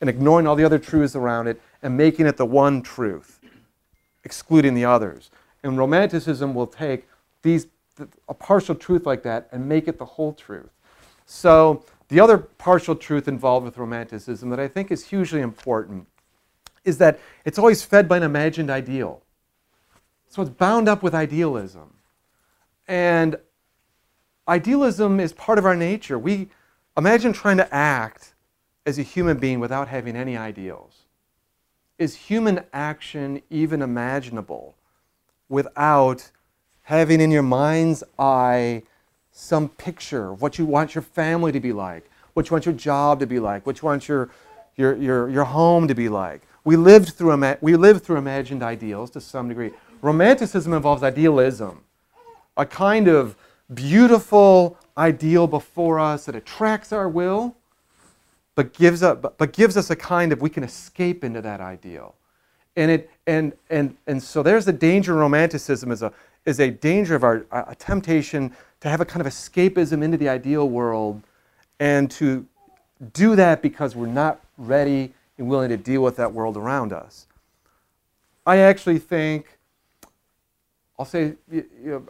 and 0.00 0.08
ignoring 0.08 0.46
all 0.46 0.56
the 0.56 0.64
other 0.64 0.78
truths 0.78 1.14
around 1.14 1.46
it 1.46 1.60
and 1.82 1.94
making 1.94 2.24
it 2.24 2.38
the 2.38 2.46
one 2.46 2.80
truth, 2.80 3.40
excluding 4.24 4.72
the 4.72 4.86
others. 4.86 5.30
And 5.62 5.76
romanticism 5.76 6.54
will 6.54 6.66
take 6.66 7.06
these 7.42 7.66
a 8.26 8.32
partial 8.32 8.74
truth 8.74 9.04
like 9.04 9.22
that 9.24 9.50
and 9.52 9.68
make 9.68 9.86
it 9.86 9.98
the 9.98 10.06
whole 10.06 10.32
truth. 10.32 10.70
So 11.26 11.84
the 12.08 12.20
other 12.20 12.38
partial 12.38 12.96
truth 12.96 13.28
involved 13.28 13.66
with 13.66 13.76
Romanticism 13.76 14.48
that 14.48 14.60
I 14.60 14.66
think 14.66 14.90
is 14.90 15.04
hugely 15.04 15.42
important 15.42 16.06
is 16.86 16.96
that 16.98 17.20
it's 17.44 17.58
always 17.58 17.82
fed 17.82 18.08
by 18.08 18.16
an 18.16 18.22
imagined 18.22 18.70
ideal. 18.70 19.20
So 20.28 20.42
it's 20.42 20.50
bound 20.50 20.88
up 20.88 21.02
with 21.02 21.14
idealism. 21.14 21.94
And 22.86 23.38
idealism 24.46 25.20
is 25.20 25.32
part 25.32 25.58
of 25.58 25.64
our 25.64 25.76
nature. 25.76 26.18
We 26.18 26.48
imagine 26.96 27.32
trying 27.32 27.58
to 27.58 27.74
act 27.74 28.34
as 28.86 28.98
a 28.98 29.02
human 29.02 29.38
being 29.38 29.60
without 29.60 29.88
having 29.88 30.16
any 30.16 30.36
ideals. 30.36 31.04
Is 31.98 32.14
human 32.14 32.64
action 32.72 33.42
even 33.50 33.82
imaginable 33.82 34.76
without 35.48 36.30
having 36.82 37.20
in 37.20 37.30
your 37.30 37.42
mind's 37.42 38.04
eye 38.18 38.82
some 39.30 39.68
picture 39.68 40.32
of 40.32 40.42
what 40.42 40.58
you 40.58 40.64
want 40.64 40.94
your 40.94 41.02
family 41.02 41.52
to 41.52 41.60
be 41.60 41.72
like, 41.72 42.08
what 42.34 42.48
you 42.48 42.54
want 42.54 42.66
your 42.66 42.74
job 42.74 43.20
to 43.20 43.26
be 43.26 43.38
like, 43.38 43.66
what 43.66 43.80
you 43.80 43.86
want 43.86 44.08
your, 44.08 44.30
your, 44.76 44.96
your, 44.96 45.28
your 45.28 45.44
home 45.44 45.88
to 45.88 45.94
be 45.94 46.08
like? 46.08 46.42
We 46.64 46.76
lived, 46.76 47.10
through, 47.10 47.56
we 47.60 47.76
lived 47.76 48.04
through 48.04 48.16
imagined 48.16 48.62
ideals 48.62 49.10
to 49.10 49.20
some 49.20 49.48
degree. 49.48 49.70
Romanticism 50.02 50.72
involves 50.72 51.02
idealism, 51.02 51.80
a 52.56 52.66
kind 52.66 53.08
of 53.08 53.36
beautiful 53.72 54.76
ideal 54.96 55.46
before 55.46 55.98
us 55.98 56.26
that 56.26 56.34
attracts 56.34 56.92
our 56.92 57.08
will, 57.08 57.54
but 58.54 58.72
gives, 58.72 59.02
us, 59.02 59.18
but 59.36 59.52
gives 59.52 59.76
us 59.76 59.90
a 59.90 59.96
kind 59.96 60.32
of, 60.32 60.40
we 60.40 60.50
can 60.50 60.64
escape 60.64 61.22
into 61.22 61.40
that 61.40 61.60
ideal. 61.60 62.14
And, 62.76 62.90
it, 62.90 63.10
and, 63.26 63.52
and, 63.70 63.96
and 64.06 64.22
so 64.22 64.42
there's 64.42 64.64
the 64.64 64.72
danger 64.72 65.14
romanticism 65.14 65.90
is 65.92 66.02
a, 66.02 66.12
is 66.44 66.60
a 66.60 66.70
danger 66.70 67.14
of 67.14 67.24
our 67.24 67.44
a 67.52 67.74
temptation 67.74 68.54
to 68.80 68.88
have 68.88 69.00
a 69.00 69.04
kind 69.04 69.20
of 69.20 69.26
escapism 69.26 70.02
into 70.02 70.16
the 70.16 70.28
ideal 70.28 70.68
world 70.68 71.22
and 71.80 72.10
to 72.12 72.46
do 73.12 73.36
that 73.36 73.62
because 73.62 73.94
we're 73.94 74.06
not 74.06 74.40
ready 74.56 75.12
and 75.36 75.48
willing 75.48 75.68
to 75.68 75.76
deal 75.76 76.02
with 76.02 76.16
that 76.16 76.32
world 76.32 76.56
around 76.56 76.92
us. 76.92 77.26
I 78.46 78.58
actually 78.58 78.98
think 78.98 79.57
I'll 80.98 81.04
say, 81.04 81.34
you 81.50 81.64
know, 81.84 82.02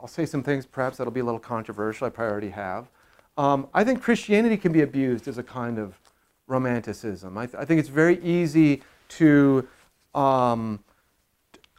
I'll 0.00 0.08
say 0.08 0.26
some 0.26 0.42
things 0.42 0.66
perhaps 0.66 0.96
that'll 0.96 1.12
be 1.12 1.20
a 1.20 1.24
little 1.24 1.40
controversial. 1.40 2.06
I 2.06 2.10
probably 2.10 2.32
already 2.32 2.50
have. 2.50 2.88
Um, 3.36 3.68
I 3.72 3.84
think 3.84 4.02
Christianity 4.02 4.56
can 4.56 4.72
be 4.72 4.82
abused 4.82 5.28
as 5.28 5.38
a 5.38 5.42
kind 5.42 5.78
of 5.78 5.98
romanticism. 6.46 7.38
I, 7.38 7.46
th- 7.46 7.56
I 7.58 7.64
think 7.64 7.80
it's 7.80 7.88
very 7.88 8.22
easy 8.22 8.82
to 9.10 9.66
um, 10.14 10.80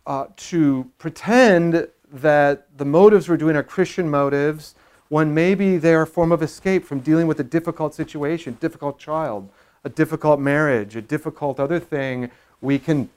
uh, 0.05 0.25
to 0.35 0.89
pretend 0.97 1.87
that 2.11 2.77
the 2.77 2.85
motives 2.85 3.29
we're 3.29 3.37
doing 3.37 3.55
are 3.55 3.63
Christian 3.63 4.09
motives 4.09 4.75
when 5.09 5.33
maybe 5.33 5.77
they're 5.77 6.01
a 6.01 6.07
form 6.07 6.31
of 6.31 6.41
escape 6.41 6.85
from 6.85 6.99
dealing 6.99 7.27
with 7.27 7.39
a 7.39 7.43
difficult 7.43 7.93
situation, 7.93 8.57
difficult 8.59 8.97
child, 8.97 9.49
a 9.83 9.89
difficult 9.89 10.39
marriage, 10.39 10.95
a 10.95 11.01
difficult 11.01 11.59
other 11.59 11.79
thing. 11.79 12.31
We 12.61 12.79
can 12.79 13.09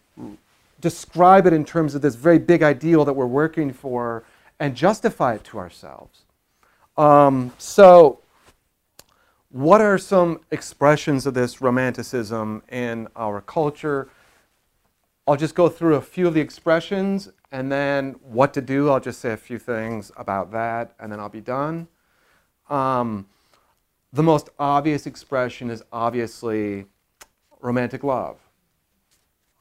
describe 0.81 1.47
it 1.47 1.53
in 1.53 1.65
terms 1.65 1.95
of 1.95 2.03
this 2.03 2.15
very 2.15 2.39
big 2.39 2.63
ideal 2.63 3.05
that 3.05 3.15
we're 3.15 3.27
working 3.27 3.73
for 3.73 4.25
and 4.59 4.75
justify 4.75 5.35
it 5.35 5.45
to 5.45 5.59
ourselves. 5.59 6.23
Um, 6.97 7.53
so, 7.59 8.21
what 9.51 9.81
are 9.81 9.99
some 9.99 10.41
expressions 10.51 11.27
of 11.27 11.35
this 11.35 11.61
romanticism 11.61 12.63
in 12.71 13.09
our 13.17 13.41
culture? 13.41 14.09
I'll 15.27 15.37
just 15.37 15.55
go 15.55 15.69
through 15.69 15.97
a 15.97 16.01
few 16.01 16.29
of 16.29 16.35
the 16.35 16.41
expressions 16.41 17.31
and 17.51 17.71
then 17.71 18.17
what 18.23 18.55
to 18.55 18.61
do. 18.61 18.91
I'll 18.91 19.01
just 19.01 19.21
say 19.21 19.33
a 19.33 19.37
few 19.37 19.59
things 19.59 20.13
about 20.17 20.53
that 20.53 20.95
and 21.01 21.11
then 21.11 21.21
I'll 21.21 21.29
be 21.29 21.41
done. 21.41 21.89
Um, 22.69 23.27
the 24.13 24.23
most 24.23 24.51
obvious 24.59 25.07
expression 25.07 25.71
is 25.71 25.83
obviously 25.93 26.87
romantic 27.61 28.05
love. 28.05 28.39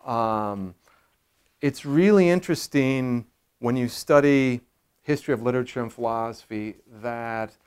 Um, 0.05 0.75
it's 1.65 1.83
really 1.83 2.29
interesting 2.29 3.25
when 3.57 3.75
you 3.75 3.87
study 3.87 4.61
history 5.01 5.33
of 5.33 5.41
literature 5.41 5.81
and 5.81 5.91
philosophy 5.91 6.75
that 7.01 7.57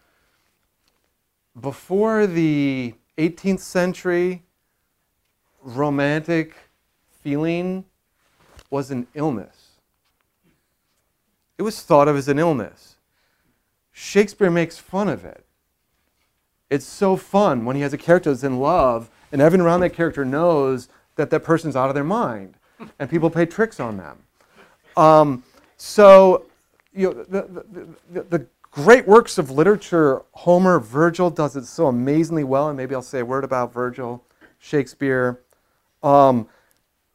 before 1.61 2.25
the 2.29 2.95
18th 3.17 3.59
century, 3.59 4.45
romantic 5.61 6.55
feeling 7.11 7.85
was 8.71 8.93
an 8.93 9.09
illness. 9.15 9.81
It 11.59 11.63
was 11.63 11.83
thought 11.83 12.07
of 12.07 12.15
as 12.15 12.29
an 12.29 12.39
illness. 12.39 12.99
Shakespeare 13.91 14.49
makes 14.49 14.79
fun 14.79 15.09
of 15.09 15.25
it. 15.25 15.45
It's 16.71 16.87
so 16.87 17.17
fun 17.17 17.65
when 17.65 17.75
he 17.75 17.83
has 17.83 17.93
a 17.93 17.99
character 17.99 18.31
that's 18.31 18.45
in 18.45 18.61
love, 18.61 19.11
and 19.33 19.43
everyone 19.43 19.67
around 19.67 19.81
that 19.81 19.91
character 19.93 20.25
knows 20.25 20.89
that 21.17 21.31
that 21.31 21.43
person's 21.43 21.75
out 21.75 21.89
of 21.89 21.97
their 21.97 22.05
mind 22.05 22.58
and 22.99 23.11
people 23.11 23.31
play 23.31 23.47
tricks 23.47 23.81
on 23.81 23.97
them. 23.97 24.19
Um, 24.97 25.45
so, 25.77 26.47
you 26.95 27.09
know, 27.09 27.25
the, 27.25 27.43
the, 27.43 27.89
the, 28.11 28.23
the, 28.23 28.47
great 28.71 29.09
works 29.09 29.39
of 29.39 29.51
literature, 29.51 30.23
Homer, 30.33 30.79
Virgil 30.79 31.31
does 31.31 31.57
it 31.57 31.65
so 31.65 31.87
amazingly 31.87 32.45
well, 32.45 32.69
and 32.69 32.77
maybe 32.77 32.95
I'll 32.95 33.03
say 33.03 33.21
a 33.21 33.25
word 33.25 33.43
about 33.43 33.73
Virgil, 33.73 34.23
Shakespeare. 34.59 35.41
Um, 36.03 36.47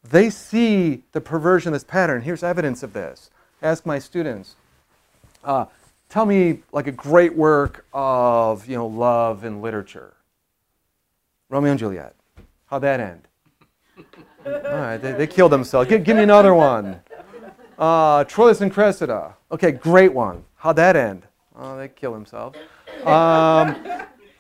they 0.04 0.30
see 0.30 1.04
the 1.14 1.22
perversion 1.22 1.70
of 1.70 1.74
this 1.74 1.84
pattern. 1.84 2.22
Here's 2.22 2.44
evidence 2.44 2.84
of 2.84 2.94
this. 2.94 3.30
Ask 3.62 3.86
my 3.86 4.00
students. 4.00 4.56
Uh, 5.44 5.66
tell 6.10 6.26
me 6.26 6.60
like 6.72 6.88
a 6.88 6.92
great 6.92 7.36
work 7.36 7.86
of 7.94 8.68
you 8.68 8.76
know 8.76 8.88
love 8.88 9.46
in 9.46 9.62
literature. 9.62 10.14
Romeo 11.50 11.72
and 11.72 11.80
Juliet. 11.80 12.16
How'd 12.66 12.82
that 12.82 13.00
end? 13.00 13.28
All 14.46 14.52
right, 14.52 14.98
they, 14.98 15.12
they 15.14 15.28
killed 15.28 15.52
themselves. 15.52 15.90
Give, 15.90 16.04
give 16.04 16.18
me 16.18 16.24
another 16.24 16.54
one. 16.54 17.00
Uh, 17.78 18.24
Troilus 18.26 18.62
and 18.62 18.72
Cressida. 18.72 19.36
Okay, 19.52 19.72
great 19.72 20.14
one. 20.14 20.44
How'd 20.56 20.76
that 20.78 20.96
end? 20.96 21.24
Oh, 21.56 21.78
they 21.78 21.88
kill 21.88 22.14
themselves. 22.14 22.58
Um, 23.06 23.76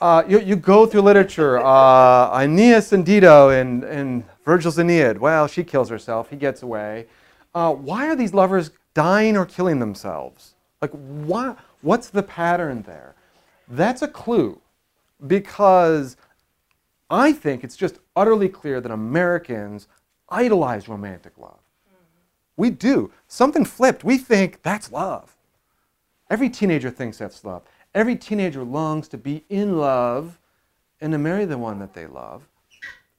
uh, 0.01 0.23
you, 0.27 0.39
you 0.39 0.55
go 0.55 0.85
through 0.85 1.01
literature. 1.01 1.59
Uh, 1.59 2.41
Aeneas 2.41 2.93
and 2.93 3.05
Dido 3.05 3.49
in, 3.49 3.83
in 3.83 4.25
Virgil's 4.45 4.77
Aeneid. 4.77 5.17
Well, 5.17 5.47
she 5.47 5.63
kills 5.63 5.89
herself. 5.89 6.29
He 6.29 6.35
gets 6.35 6.63
away. 6.63 7.07
Uh, 7.55 7.73
why 7.73 8.07
are 8.07 8.15
these 8.15 8.33
lovers 8.33 8.71
dying 8.93 9.37
or 9.37 9.45
killing 9.45 9.79
themselves? 9.79 10.55
Like, 10.81 10.91
why, 10.91 11.55
what's 11.81 12.09
the 12.09 12.23
pattern 12.23 12.81
there? 12.83 13.15
That's 13.67 14.01
a 14.01 14.07
clue 14.07 14.59
because 15.25 16.17
I 17.13 17.31
think 17.31 17.63
it's 17.63 17.77
just 17.77 17.99
utterly 18.15 18.49
clear 18.49 18.81
that 18.81 18.91
Americans 18.91 19.87
idolize 20.29 20.89
romantic 20.89 21.37
love. 21.37 21.59
Mm-hmm. 21.87 22.21
We 22.57 22.71
do. 22.71 23.11
Something 23.27 23.65
flipped. 23.65 24.03
We 24.03 24.17
think 24.17 24.63
that's 24.63 24.91
love. 24.91 25.35
Every 26.31 26.49
teenager 26.49 26.89
thinks 26.89 27.19
that's 27.19 27.45
love. 27.45 27.61
Every 27.93 28.15
teenager 28.15 28.63
longs 28.63 29.07
to 29.09 29.19
be 29.19 29.43
in 29.49 29.77
love 29.77 30.39
and 31.01 31.11
to 31.11 31.19
marry 31.19 31.45
the 31.45 31.57
one 31.57 31.77
that 31.79 31.93
they 31.93 32.07
love. 32.07 32.47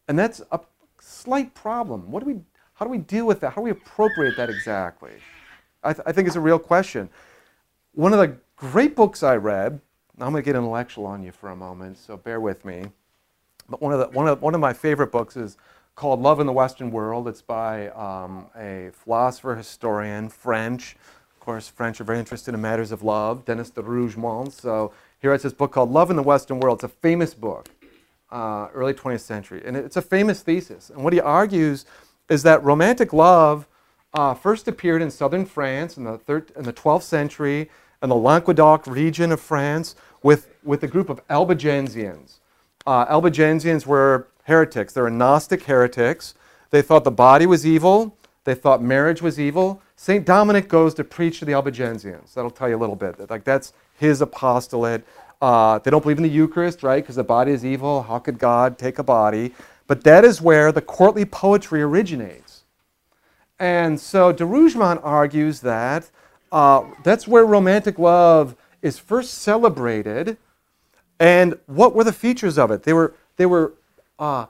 And 0.08 0.18
that's 0.18 0.42
a 0.50 0.58
slight 0.98 1.54
problem. 1.54 2.10
What 2.10 2.24
do 2.24 2.26
we, 2.26 2.40
how 2.74 2.84
do 2.84 2.90
we 2.90 2.98
deal 2.98 3.26
with 3.26 3.38
that? 3.40 3.50
How 3.50 3.56
do 3.56 3.62
we 3.62 3.70
appropriate 3.70 4.36
that 4.36 4.50
exactly? 4.50 5.12
I, 5.84 5.92
th- 5.92 6.04
I 6.04 6.10
think 6.10 6.26
it's 6.26 6.36
a 6.36 6.40
real 6.40 6.58
question. 6.58 7.08
One 7.92 8.12
of 8.12 8.18
the 8.18 8.36
great 8.56 8.96
books 8.96 9.22
I 9.22 9.36
read, 9.36 9.80
I'm 10.18 10.32
going 10.32 10.42
to 10.42 10.44
get 10.44 10.56
intellectual 10.56 11.06
on 11.06 11.22
you 11.22 11.30
for 11.30 11.50
a 11.50 11.56
moment, 11.56 11.96
so 11.96 12.16
bear 12.16 12.40
with 12.40 12.64
me. 12.64 12.86
But 13.68 13.80
one 13.80 13.92
of, 13.92 13.98
the, 13.98 14.06
one, 14.16 14.28
of, 14.28 14.42
one 14.42 14.54
of 14.54 14.60
my 14.60 14.72
favorite 14.72 15.10
books 15.10 15.36
is 15.36 15.56
called 15.94 16.20
Love 16.20 16.40
in 16.40 16.46
the 16.46 16.52
Western 16.52 16.90
World. 16.90 17.28
It's 17.28 17.42
by 17.42 17.88
um, 17.90 18.46
a 18.56 18.90
philosopher, 18.92 19.54
historian, 19.54 20.28
French. 20.28 20.96
Of 21.32 21.40
course, 21.40 21.68
French 21.68 22.00
are 22.00 22.04
very 22.04 22.18
interested 22.18 22.54
in 22.54 22.60
matters 22.60 22.92
of 22.92 23.02
love, 23.02 23.44
Denis 23.44 23.70
de 23.70 23.82
Rougemont. 23.82 24.52
So 24.52 24.92
he 25.20 25.28
writes 25.28 25.42
this 25.42 25.52
book 25.52 25.72
called 25.72 25.90
Love 25.90 26.10
in 26.10 26.16
the 26.16 26.22
Western 26.22 26.60
World. 26.60 26.78
It's 26.78 26.84
a 26.84 26.88
famous 26.88 27.34
book, 27.34 27.68
uh, 28.30 28.68
early 28.74 28.92
20th 28.92 29.20
century. 29.20 29.62
And 29.64 29.76
it's 29.76 29.96
a 29.96 30.02
famous 30.02 30.42
thesis. 30.42 30.90
And 30.90 31.04
what 31.04 31.12
he 31.12 31.20
argues 31.20 31.86
is 32.28 32.42
that 32.42 32.62
romantic 32.64 33.12
love 33.12 33.66
uh, 34.14 34.34
first 34.34 34.68
appeared 34.68 35.02
in 35.02 35.10
southern 35.10 35.44
France 35.44 35.96
in 35.96 36.04
the, 36.04 36.18
thir- 36.18 36.46
in 36.56 36.64
the 36.64 36.72
12th 36.72 37.02
century 37.02 37.68
in 38.02 38.08
the 38.08 38.16
Languedoc 38.16 38.86
region 38.86 39.32
of 39.32 39.40
France 39.40 39.96
with, 40.22 40.48
with 40.62 40.82
a 40.82 40.86
group 40.86 41.08
of 41.08 41.26
Albigensians. 41.28 42.40
Uh, 42.86 43.06
Albigensians 43.06 43.86
were 43.86 44.28
heretics. 44.44 44.92
They 44.92 45.00
were 45.00 45.10
Gnostic 45.10 45.64
heretics. 45.64 46.34
They 46.70 46.82
thought 46.82 47.04
the 47.04 47.10
body 47.10 47.46
was 47.46 47.66
evil. 47.66 48.16
They 48.44 48.54
thought 48.54 48.82
marriage 48.82 49.22
was 49.22 49.40
evil. 49.40 49.80
St. 49.96 50.26
Dominic 50.26 50.68
goes 50.68 50.92
to 50.94 51.04
preach 51.04 51.38
to 51.38 51.44
the 51.44 51.52
Albigensians. 51.52 52.34
That'll 52.34 52.50
tell 52.50 52.68
you 52.68 52.76
a 52.76 52.78
little 52.78 52.96
bit. 52.96 53.30
Like 53.30 53.44
that's 53.44 53.72
his 53.96 54.20
apostolate. 54.20 55.04
Uh, 55.40 55.78
they 55.78 55.90
don't 55.90 56.02
believe 56.02 56.18
in 56.18 56.22
the 56.22 56.28
Eucharist, 56.28 56.82
right? 56.82 57.02
Because 57.02 57.16
the 57.16 57.24
body 57.24 57.52
is 57.52 57.64
evil. 57.64 58.02
How 58.02 58.18
could 58.18 58.38
God 58.38 58.78
take 58.78 58.98
a 58.98 59.02
body? 59.02 59.54
But 59.86 60.04
that 60.04 60.24
is 60.24 60.40
where 60.40 60.72
the 60.72 60.80
courtly 60.82 61.24
poetry 61.24 61.82
originates. 61.82 62.64
And 63.58 64.00
so 64.00 64.32
de 64.32 64.44
Rougemont 64.44 65.00
argues 65.02 65.60
that 65.60 66.10
uh, 66.50 66.84
that's 67.02 67.26
where 67.28 67.44
romantic 67.46 67.98
love 67.98 68.56
is 68.82 68.98
first 68.98 69.34
celebrated 69.34 70.36
And 71.18 71.58
what 71.66 71.94
were 71.94 72.04
the 72.04 72.12
features 72.12 72.58
of 72.58 72.70
it? 72.70 72.82
They 72.82 72.92
were, 72.92 73.14
they 73.36 73.46
were, 73.46 73.74
uh, 74.18 74.46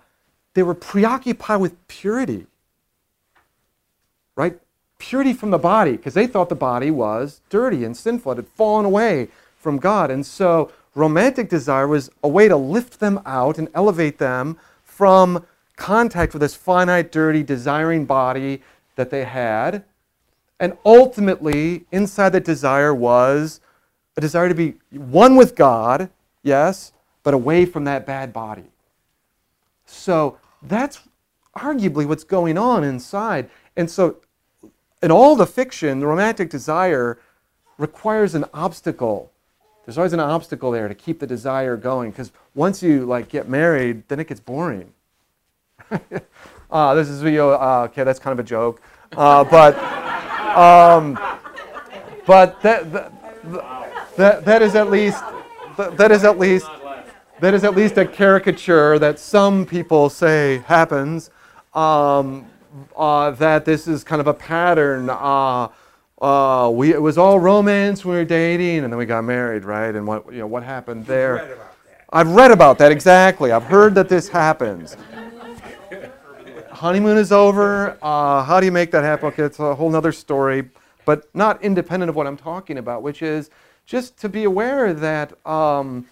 they 0.54 0.62
were 0.62 0.74
preoccupied 0.74 1.60
with 1.60 1.88
purity, 1.88 2.46
right? 4.36 4.58
Purity 4.98 5.32
from 5.32 5.50
the 5.50 5.58
body, 5.58 5.92
because 5.92 6.14
they 6.14 6.26
thought 6.26 6.48
the 6.48 6.54
body 6.54 6.90
was 6.90 7.40
dirty 7.50 7.84
and 7.84 7.96
sinful. 7.96 8.32
It 8.32 8.36
had 8.36 8.48
fallen 8.48 8.84
away 8.84 9.28
from 9.58 9.78
God. 9.78 10.10
And 10.10 10.24
so 10.24 10.70
romantic 10.94 11.48
desire 11.48 11.88
was 11.88 12.10
a 12.22 12.28
way 12.28 12.48
to 12.48 12.56
lift 12.56 13.00
them 13.00 13.20
out 13.26 13.58
and 13.58 13.68
elevate 13.74 14.18
them 14.18 14.56
from 14.84 15.44
contact 15.76 16.32
with 16.32 16.40
this 16.40 16.54
finite, 16.54 17.10
dirty, 17.10 17.42
desiring 17.42 18.04
body 18.04 18.62
that 18.94 19.10
they 19.10 19.24
had. 19.24 19.84
And 20.60 20.76
ultimately, 20.84 21.84
inside 21.90 22.30
that 22.30 22.44
desire 22.44 22.94
was 22.94 23.60
a 24.16 24.20
desire 24.20 24.48
to 24.48 24.54
be 24.54 24.74
one 24.90 25.34
with 25.34 25.56
God, 25.56 26.10
yes, 26.44 26.92
but 27.24 27.34
away 27.34 27.66
from 27.66 27.82
that 27.84 28.06
bad 28.06 28.32
body. 28.32 28.70
So 29.86 30.38
that's 30.62 31.00
arguably 31.56 32.06
what's 32.06 32.24
going 32.24 32.56
on 32.56 32.84
inside. 32.84 33.50
And 33.76 33.90
so, 33.90 34.16
in 35.02 35.10
all 35.10 35.34
the 35.36 35.46
fiction, 35.46 35.98
the 36.00 36.06
romantic 36.06 36.50
desire 36.50 37.18
requires 37.78 38.34
an 38.34 38.44
obstacle. 38.54 39.32
There's 39.84 39.98
always 39.98 40.12
an 40.12 40.20
obstacle 40.20 40.70
there 40.70 40.88
to 40.88 40.94
keep 40.94 41.18
the 41.18 41.26
desire 41.26 41.76
going 41.76 42.10
because 42.10 42.32
once 42.54 42.82
you 42.82 43.04
like 43.04 43.28
get 43.28 43.48
married, 43.48 44.08
then 44.08 44.20
it 44.20 44.28
gets 44.28 44.40
boring. 44.40 44.92
uh, 46.70 46.94
this 46.94 47.08
is 47.08 47.20
video. 47.20 47.50
Uh, 47.50 47.88
okay, 47.90 48.04
that's 48.04 48.18
kind 48.18 48.38
of 48.38 48.44
a 48.44 48.48
joke, 48.48 48.80
uh, 49.16 49.44
but 49.44 49.76
um, 50.56 51.18
but 52.26 52.60
that, 52.62 52.90
that 52.92 53.12
that 54.16 54.44
that 54.44 54.62
is 54.62 54.74
at 54.74 54.90
least 54.90 55.22
that, 55.76 55.96
that 55.96 56.12
is 56.12 56.24
at 56.24 56.38
least 56.38 56.66
that 57.40 57.54
is 57.54 57.64
at 57.64 57.74
least 57.74 57.98
a 57.98 58.06
caricature 58.06 58.98
that 58.98 59.18
some 59.18 59.66
people 59.66 60.08
say 60.08 60.58
happens. 60.66 61.30
Um, 61.74 62.46
uh, 62.96 63.30
that 63.32 63.64
this 63.64 63.86
is 63.86 64.02
kind 64.04 64.20
of 64.20 64.26
a 64.26 64.34
pattern. 64.34 65.10
Uh, 65.10 65.68
uh, 66.20 66.70
we 66.70 66.92
it 66.92 67.00
was 67.00 67.18
all 67.18 67.38
romance. 67.38 68.04
We 68.04 68.14
were 68.14 68.24
dating, 68.24 68.84
and 68.84 68.92
then 68.92 68.98
we 68.98 69.06
got 69.06 69.24
married, 69.24 69.64
right? 69.64 69.94
And 69.94 70.06
what 70.06 70.32
you 70.32 70.38
know 70.38 70.46
what 70.46 70.62
happened 70.62 71.06
there? 71.06 71.58
I've 72.12 72.30
read 72.30 72.50
about 72.50 72.78
that 72.78 72.92
exactly. 72.92 73.52
I've 73.52 73.64
heard 73.64 73.94
that 73.96 74.08
this 74.08 74.28
happens. 74.28 74.96
Honeymoon 76.70 77.16
is 77.16 77.32
over. 77.32 77.98
Uh, 78.02 78.42
how 78.44 78.60
do 78.60 78.66
you 78.66 78.72
make 78.72 78.90
that 78.92 79.04
happen? 79.04 79.26
Okay, 79.28 79.42
it's 79.42 79.58
a 79.58 79.74
whole 79.74 79.94
other 79.94 80.12
story, 80.12 80.70
but 81.04 81.28
not 81.34 81.62
independent 81.62 82.10
of 82.10 82.16
what 82.16 82.26
I'm 82.26 82.36
talking 82.36 82.78
about, 82.78 83.02
which 83.02 83.22
is 83.22 83.50
just 83.86 84.16
to 84.18 84.28
be 84.28 84.44
aware 84.44 84.92
that 84.94 85.46
um, 85.46 86.06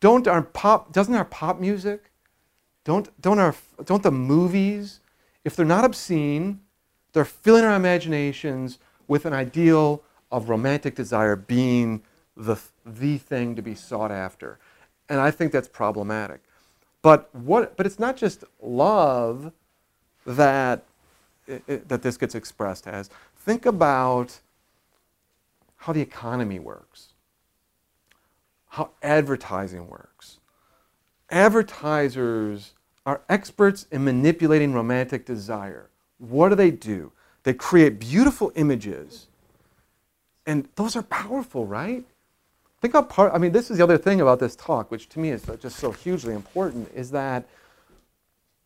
don't 0.00 0.26
our 0.26 0.42
pop 0.42 0.92
doesn't 0.92 1.14
our 1.14 1.24
pop 1.24 1.60
music, 1.60 2.10
don't 2.84 3.08
don't 3.20 3.38
our 3.38 3.54
don't 3.84 4.02
the 4.02 4.10
movies, 4.10 5.00
if 5.44 5.54
they're 5.54 5.66
not 5.66 5.84
obscene, 5.84 6.60
they're 7.12 7.24
filling 7.24 7.64
our 7.64 7.76
imaginations 7.76 8.78
with 9.06 9.26
an 9.26 9.32
ideal 9.32 10.02
of 10.30 10.48
romantic 10.48 10.94
desire 10.94 11.36
being 11.36 12.02
the 12.36 12.56
the 12.86 13.18
thing 13.18 13.54
to 13.56 13.62
be 13.62 13.74
sought 13.74 14.10
after, 14.10 14.58
and 15.08 15.20
I 15.20 15.30
think 15.30 15.52
that's 15.52 15.68
problematic. 15.68 16.40
But 17.02 17.34
what? 17.34 17.76
But 17.76 17.86
it's 17.86 17.98
not 17.98 18.16
just 18.16 18.44
love 18.62 19.52
that 20.26 20.84
it, 21.46 21.88
that 21.88 22.02
this 22.02 22.16
gets 22.16 22.34
expressed 22.34 22.86
as. 22.86 23.10
Think 23.36 23.66
about 23.66 24.40
how 25.76 25.92
the 25.92 26.00
economy 26.00 26.58
works 26.58 27.09
how 28.80 28.88
advertising 29.02 29.86
works. 29.88 30.38
Advertisers 31.28 32.72
are 33.04 33.20
experts 33.28 33.86
in 33.90 34.02
manipulating 34.04 34.72
romantic 34.72 35.26
desire. 35.26 35.90
What 36.16 36.48
do 36.48 36.54
they 36.54 36.70
do? 36.70 37.12
They 37.42 37.52
create 37.52 38.00
beautiful 38.00 38.52
images. 38.56 39.26
And 40.46 40.66
those 40.76 40.96
are 40.96 41.02
powerful, 41.02 41.66
right? 41.66 42.06
Think 42.80 42.94
how 42.94 43.02
part, 43.02 43.34
I 43.34 43.38
mean, 43.38 43.52
this 43.52 43.70
is 43.70 43.76
the 43.76 43.84
other 43.84 43.98
thing 43.98 44.22
about 44.22 44.40
this 44.40 44.56
talk, 44.56 44.90
which 44.90 45.10
to 45.10 45.18
me 45.18 45.28
is 45.28 45.44
just 45.60 45.76
so 45.76 45.92
hugely 45.92 46.32
important, 46.32 46.90
is 46.94 47.10
that 47.10 47.44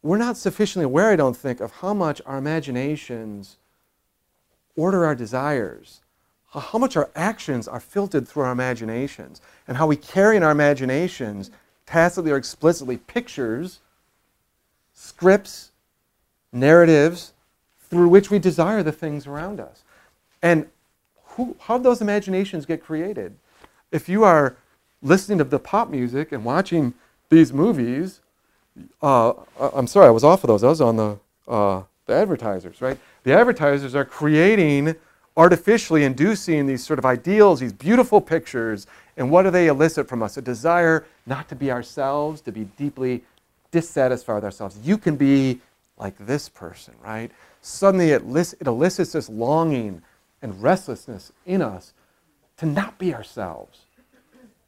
we're 0.00 0.18
not 0.18 0.36
sufficiently 0.36 0.84
aware, 0.84 1.10
I 1.10 1.16
don't 1.16 1.36
think, 1.36 1.58
of 1.60 1.72
how 1.72 1.92
much 1.92 2.22
our 2.24 2.38
imaginations 2.38 3.56
order 4.76 5.04
our 5.04 5.16
desires 5.16 6.02
how 6.60 6.78
much 6.78 6.96
our 6.96 7.10
actions 7.16 7.66
are 7.66 7.80
filtered 7.80 8.28
through 8.28 8.44
our 8.44 8.52
imaginations 8.52 9.40
and 9.66 9.76
how 9.76 9.86
we 9.86 9.96
carry 9.96 10.36
in 10.36 10.42
our 10.42 10.52
imaginations, 10.52 11.50
tacitly 11.86 12.30
or 12.30 12.36
explicitly, 12.36 12.96
pictures, 12.96 13.80
scripts, 14.92 15.70
narratives 16.52 17.32
through 17.90 18.08
which 18.08 18.30
we 18.30 18.38
desire 18.38 18.82
the 18.82 18.92
things 18.92 19.26
around 19.26 19.60
us. 19.60 19.82
And 20.42 20.66
how 21.60 21.78
those 21.78 22.00
imaginations 22.00 22.66
get 22.66 22.82
created? 22.82 23.34
If 23.90 24.08
you 24.08 24.24
are 24.24 24.56
listening 25.02 25.38
to 25.38 25.44
the 25.44 25.58
pop 25.58 25.90
music 25.90 26.32
and 26.32 26.44
watching 26.44 26.94
these 27.28 27.52
movies, 27.52 28.20
uh, 29.02 29.32
I'm 29.58 29.86
sorry, 29.86 30.06
I 30.06 30.10
was 30.10 30.24
off 30.24 30.44
of 30.44 30.48
those. 30.48 30.64
I 30.64 30.68
was 30.68 30.80
on 30.80 30.96
the, 30.96 31.18
uh, 31.48 31.82
the 32.06 32.14
advertisers, 32.14 32.80
right? 32.80 32.98
The 33.24 33.32
advertisers 33.32 33.94
are 33.94 34.04
creating 34.04 34.94
artificially 35.36 36.04
inducing 36.04 36.66
these 36.66 36.84
sort 36.84 36.98
of 36.98 37.04
ideals, 37.04 37.60
these 37.60 37.72
beautiful 37.72 38.20
pictures, 38.20 38.86
and 39.16 39.30
what 39.30 39.42
do 39.42 39.50
they 39.50 39.66
elicit 39.66 40.08
from 40.08 40.22
us? 40.22 40.36
A 40.36 40.42
desire 40.42 41.04
not 41.26 41.48
to 41.48 41.54
be 41.54 41.70
ourselves, 41.70 42.40
to 42.42 42.52
be 42.52 42.64
deeply 42.76 43.22
dissatisfied 43.70 44.36
with 44.36 44.44
ourselves. 44.44 44.78
You 44.84 44.96
can 44.96 45.16
be 45.16 45.60
like 45.96 46.14
this 46.18 46.48
person, 46.48 46.94
right? 47.02 47.30
Suddenly 47.60 48.10
it, 48.10 48.22
it 48.60 48.66
elicits 48.66 49.12
this 49.12 49.28
longing 49.28 50.02
and 50.42 50.62
restlessness 50.62 51.32
in 51.46 51.62
us 51.62 51.92
to 52.58 52.66
not 52.66 52.98
be 52.98 53.14
ourselves. 53.14 53.80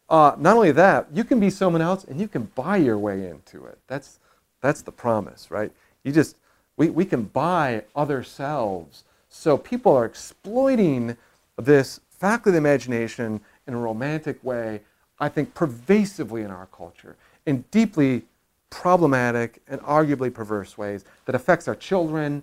Uh, 0.09 0.35
not 0.39 0.57
only 0.57 0.73
that, 0.73 1.07
you 1.13 1.25
can 1.25 1.41
be 1.41 1.51
someone 1.51 1.83
else 1.83 2.05
and 2.05 2.21
you 2.21 2.29
can 2.29 2.45
buy 2.55 2.77
your 2.77 2.99
way 2.99 3.29
into 3.29 3.65
it. 3.67 3.79
That's, 3.87 4.19
that's 4.61 4.83
the 4.83 4.93
promise, 4.93 5.51
right? 5.51 5.73
You 6.05 6.13
just, 6.13 6.37
we, 6.77 6.91
we 6.91 7.05
can 7.05 7.25
buy 7.25 7.85
other 7.95 8.23
selves 8.23 9.05
so 9.37 9.59
people 9.59 9.95
are 9.95 10.07
exploiting 10.07 11.17
this 11.57 12.01
faculty 12.09 12.51
of 12.51 12.55
the 12.55 12.69
imagination 12.69 13.41
in 13.67 13.75
a 13.75 13.79
romantic 13.79 14.43
way, 14.43 14.81
I 15.21 15.29
think 15.29 15.55
pervasively 15.55 16.43
in 16.43 16.51
our 16.51 16.67
culture, 16.67 17.17
in 17.45 17.65
deeply 17.71 18.23
problematic 18.71 19.63
and 19.69 19.81
arguably 19.83 20.33
perverse 20.33 20.79
ways 20.79 21.05
that 21.27 21.35
affects 21.35 21.69
our 21.69 21.75
children, 21.75 22.43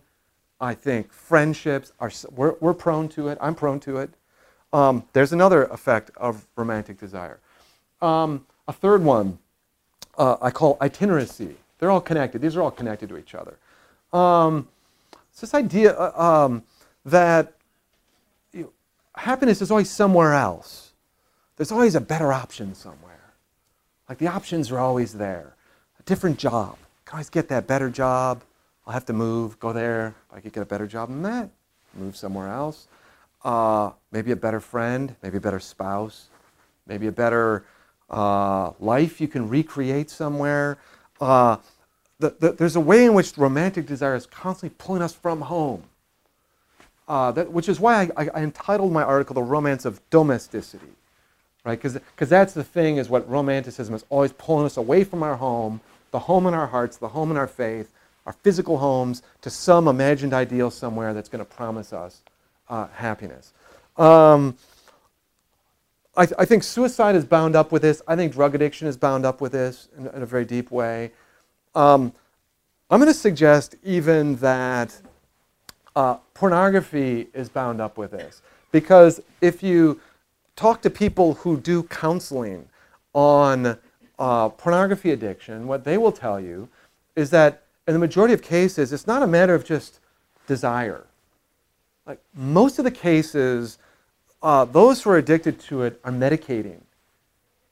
I 0.61 0.75
think 0.75 1.11
friendships, 1.11 1.91
are, 1.99 2.11
we're, 2.35 2.55
we're 2.59 2.73
prone 2.73 3.09
to 3.09 3.27
it, 3.27 3.37
I'm 3.41 3.55
prone 3.55 3.79
to 3.81 3.97
it. 3.97 4.11
Um, 4.71 5.03
there's 5.13 5.33
another 5.33 5.65
effect 5.65 6.11
of 6.15 6.45
romantic 6.55 6.99
desire. 6.99 7.39
Um, 8.01 8.45
a 8.67 8.73
third 8.73 9.03
one 9.03 9.39
uh, 10.17 10.37
I 10.41 10.51
call 10.51 10.77
itineracy. 10.77 11.55
They're 11.79 11.91
all 11.91 12.01
connected. 12.01 12.41
These 12.41 12.55
are 12.55 12.61
all 12.61 12.71
connected 12.71 13.09
to 13.09 13.17
each 13.17 13.33
other. 13.35 13.57
Um, 14.17 14.67
it's 15.31 15.41
this 15.41 15.55
idea, 15.55 15.95
uh, 15.97 16.45
um, 16.45 16.63
that 17.05 17.53
you 18.51 18.63
know, 18.63 18.69
happiness 19.15 19.61
is 19.61 19.71
always 19.71 19.89
somewhere 19.89 20.33
else. 20.33 20.91
There's 21.57 21.71
always 21.71 21.95
a 21.95 22.01
better 22.01 22.33
option 22.33 22.73
somewhere. 22.75 23.33
Like 24.09 24.17
the 24.17 24.27
options 24.27 24.71
are 24.71 24.79
always 24.79 25.13
there. 25.13 25.55
A 25.99 26.03
different 26.03 26.37
job. 26.37 26.77
I 27.05 27.09
can 27.09 27.15
always 27.17 27.29
get 27.29 27.47
that 27.49 27.67
better 27.67 27.89
job. 27.89 28.43
I'll 28.85 28.93
have 28.93 29.05
to 29.05 29.13
move, 29.13 29.59
go 29.59 29.71
there. 29.71 30.15
I 30.31 30.39
could 30.39 30.53
get 30.53 30.61
a 30.61 30.65
better 30.65 30.87
job 30.87 31.09
than 31.09 31.21
that. 31.23 31.49
Move 31.93 32.15
somewhere 32.15 32.49
else. 32.49 32.87
Uh, 33.43 33.91
maybe 34.11 34.31
a 34.31 34.35
better 34.35 34.59
friend, 34.59 35.15
maybe 35.21 35.37
a 35.37 35.41
better 35.41 35.59
spouse, 35.59 36.27
maybe 36.87 37.07
a 37.07 37.11
better 37.11 37.65
uh, 38.09 38.71
life 38.79 39.19
you 39.19 39.27
can 39.27 39.49
recreate 39.49 40.09
somewhere. 40.09 40.77
Uh, 41.19 41.57
the, 42.19 42.35
the, 42.39 42.51
there's 42.53 42.75
a 42.75 42.81
way 42.81 43.05
in 43.05 43.13
which 43.13 43.37
romantic 43.37 43.85
desire 43.85 44.15
is 44.15 44.25
constantly 44.25 44.75
pulling 44.77 45.01
us 45.01 45.13
from 45.13 45.41
home 45.41 45.83
uh, 47.07 47.31
that, 47.31 47.51
which 47.51 47.67
is 47.67 47.79
why 47.79 48.09
I, 48.15 48.29
I, 48.33 48.43
entitled 48.43 48.91
my 48.91 49.03
article 49.03 49.33
"The 49.33 49.43
Romance 49.43 49.85
of 49.85 50.01
Domesticity," 50.09 50.93
right? 51.65 51.81
Because 51.81 52.29
that's 52.29 52.53
the 52.53 52.63
thing 52.63 52.97
is 52.97 53.09
what 53.09 53.29
romanticism 53.29 53.93
is 53.93 54.05
always 54.09 54.31
pulling 54.33 54.65
us 54.65 54.77
away 54.77 55.03
from 55.03 55.23
our 55.23 55.35
home, 55.35 55.81
the 56.11 56.19
home 56.19 56.47
in 56.47 56.53
our 56.53 56.67
hearts, 56.67 56.97
the 56.97 57.09
home 57.09 57.31
in 57.31 57.37
our 57.37 57.47
faith, 57.47 57.91
our 58.25 58.33
physical 58.33 58.77
homes, 58.77 59.21
to 59.41 59.49
some 59.49 59.87
imagined 59.87 60.33
ideal 60.33 60.71
somewhere 60.71 61.13
that's 61.13 61.29
going 61.29 61.43
to 61.43 61.51
promise 61.51 61.91
us 61.91 62.21
uh, 62.69 62.87
happiness. 62.95 63.53
Um, 63.97 64.57
I, 66.15 66.27
I, 66.39 66.45
think 66.45 66.63
suicide 66.63 67.15
is 67.15 67.25
bound 67.25 67.55
up 67.55 67.71
with 67.71 67.81
this. 67.81 68.01
I 68.07 68.15
think 68.15 68.33
drug 68.33 68.55
addiction 68.55 68.87
is 68.87 68.97
bound 68.97 69.25
up 69.25 69.41
with 69.41 69.51
this 69.51 69.87
in, 69.97 70.07
in 70.07 70.21
a 70.21 70.25
very 70.25 70.45
deep 70.45 70.71
way. 70.71 71.11
Um, 71.75 72.13
I'm 72.89 72.99
going 72.99 73.11
to 73.11 73.17
suggest 73.17 73.75
even 73.83 74.35
that 74.37 74.95
uh, 75.95 76.15
pornography 76.33 77.27
is 77.33 77.49
bound 77.49 77.81
up 77.81 77.97
with 77.97 78.11
this. 78.11 78.41
Because 78.71 79.21
if 79.41 79.61
you 79.61 79.99
talk 80.55 80.81
to 80.81 80.89
people 80.89 81.35
who 81.35 81.59
do 81.59 81.83
counseling 81.83 82.67
on 83.13 83.77
uh, 84.19 84.49
pornography 84.49 85.11
addiction, 85.11 85.67
what 85.67 85.83
they 85.83 85.97
will 85.97 86.11
tell 86.11 86.39
you 86.39 86.69
is 87.15 87.29
that 87.29 87.63
in 87.87 87.93
the 87.93 87.99
majority 87.99 88.33
of 88.33 88.41
cases, 88.41 88.93
it's 88.93 89.07
not 89.07 89.21
a 89.21 89.27
matter 89.27 89.53
of 89.53 89.65
just 89.65 89.99
desire. 90.47 91.05
Like 92.05 92.19
most 92.33 92.79
of 92.79 92.85
the 92.85 92.91
cases, 92.91 93.77
uh, 94.41 94.65
those 94.65 95.01
who 95.01 95.09
are 95.11 95.17
addicted 95.17 95.59
to 95.61 95.83
it 95.83 95.99
are 96.03 96.11
medicating. 96.11 96.81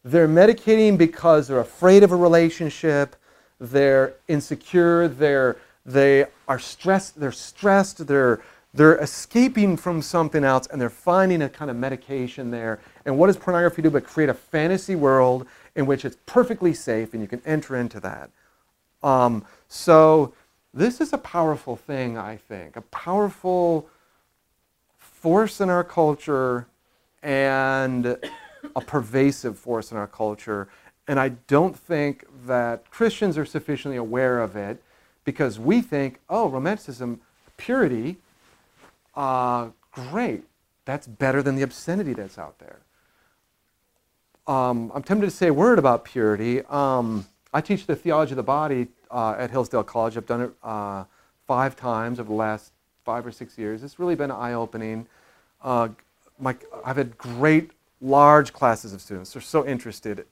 They're 0.03 0.27
medicating 0.27 0.97
because 0.97 1.47
they're 1.47 1.59
afraid 1.59 2.03
of 2.03 2.11
a 2.11 2.15
relationship, 2.15 3.15
they're 3.59 4.13
insecure, 4.27 5.07
they're, 5.07 5.57
they 5.85 6.25
are 6.47 6.59
stressed, 6.59 7.19
they're 7.19 7.31
stressed, 7.31 8.05
they're, 8.07 8.41
they're 8.73 8.97
escaping 8.97 9.77
from 9.77 10.01
something 10.01 10.43
else, 10.43 10.67
and 10.67 10.79
they're 10.79 10.89
finding 10.89 11.41
a 11.41 11.49
kind 11.49 11.71
of 11.71 11.77
medication 11.77 12.51
there. 12.51 12.79
And 13.05 13.17
what 13.17 13.27
does 13.27 13.37
pornography 13.37 13.81
do 13.81 13.89
but 13.89 14.05
create 14.05 14.29
a 14.29 14.33
fantasy 14.33 14.95
world 14.95 15.47
in 15.75 15.85
which 15.85 16.05
it's 16.05 16.17
perfectly 16.25 16.73
safe 16.73 17.13
and 17.13 17.21
you 17.21 17.27
can 17.27 17.41
enter 17.45 17.75
into 17.75 17.99
that? 18.01 18.29
Um, 19.03 19.45
so, 19.67 20.33
this 20.73 21.01
is 21.01 21.11
a 21.11 21.17
powerful 21.17 21.75
thing, 21.75 22.17
I 22.17 22.37
think, 22.37 22.77
a 22.77 22.81
powerful 22.81 23.89
force 24.97 25.59
in 25.59 25.69
our 25.69 25.83
culture 25.83 26.67
and 27.21 28.05
a 28.75 28.81
pervasive 28.81 29.57
force 29.57 29.91
in 29.91 29.97
our 29.97 30.07
culture. 30.07 30.69
And 31.07 31.19
I 31.19 31.29
don't 31.47 31.77
think 31.77 32.25
that 32.45 32.89
Christians 32.89 33.37
are 33.37 33.45
sufficiently 33.45 33.97
aware 33.97 34.39
of 34.39 34.55
it 34.55 34.81
because 35.23 35.59
we 35.59 35.81
think, 35.81 36.19
oh, 36.29 36.49
romanticism, 36.49 37.21
purity, 37.57 38.17
uh, 39.15 39.69
great. 39.91 40.43
That's 40.85 41.07
better 41.07 41.43
than 41.43 41.55
the 41.55 41.61
obscenity 41.61 42.13
that's 42.13 42.37
out 42.37 42.57
there. 42.59 42.79
Um, 44.47 44.91
I'm 44.95 45.03
tempted 45.03 45.27
to 45.27 45.31
say 45.31 45.47
a 45.47 45.53
word 45.53 45.79
about 45.79 46.03
purity. 46.03 46.61
Um, 46.65 47.25
I 47.53 47.61
teach 47.61 47.85
the 47.85 47.95
theology 47.95 48.31
of 48.31 48.37
the 48.37 48.43
body 48.43 48.87
uh, 49.11 49.35
at 49.37 49.51
Hillsdale 49.51 49.83
College. 49.83 50.17
I've 50.17 50.25
done 50.25 50.41
it 50.41 50.51
uh, 50.63 51.03
five 51.47 51.75
times 51.75 52.19
over 52.19 52.29
the 52.29 52.35
last 52.35 52.71
five 53.05 53.25
or 53.25 53.31
six 53.31 53.57
years. 53.57 53.83
It's 53.83 53.99
really 53.99 54.15
been 54.15 54.31
eye 54.31 54.53
opening. 54.53 55.07
Uh, 55.61 55.89
I've 56.43 56.97
had 56.97 57.17
great, 57.17 57.71
large 58.01 58.51
classes 58.51 58.93
of 58.93 59.01
students. 59.01 59.33
They're 59.33 59.41
so 59.41 59.65
interested 59.67 60.25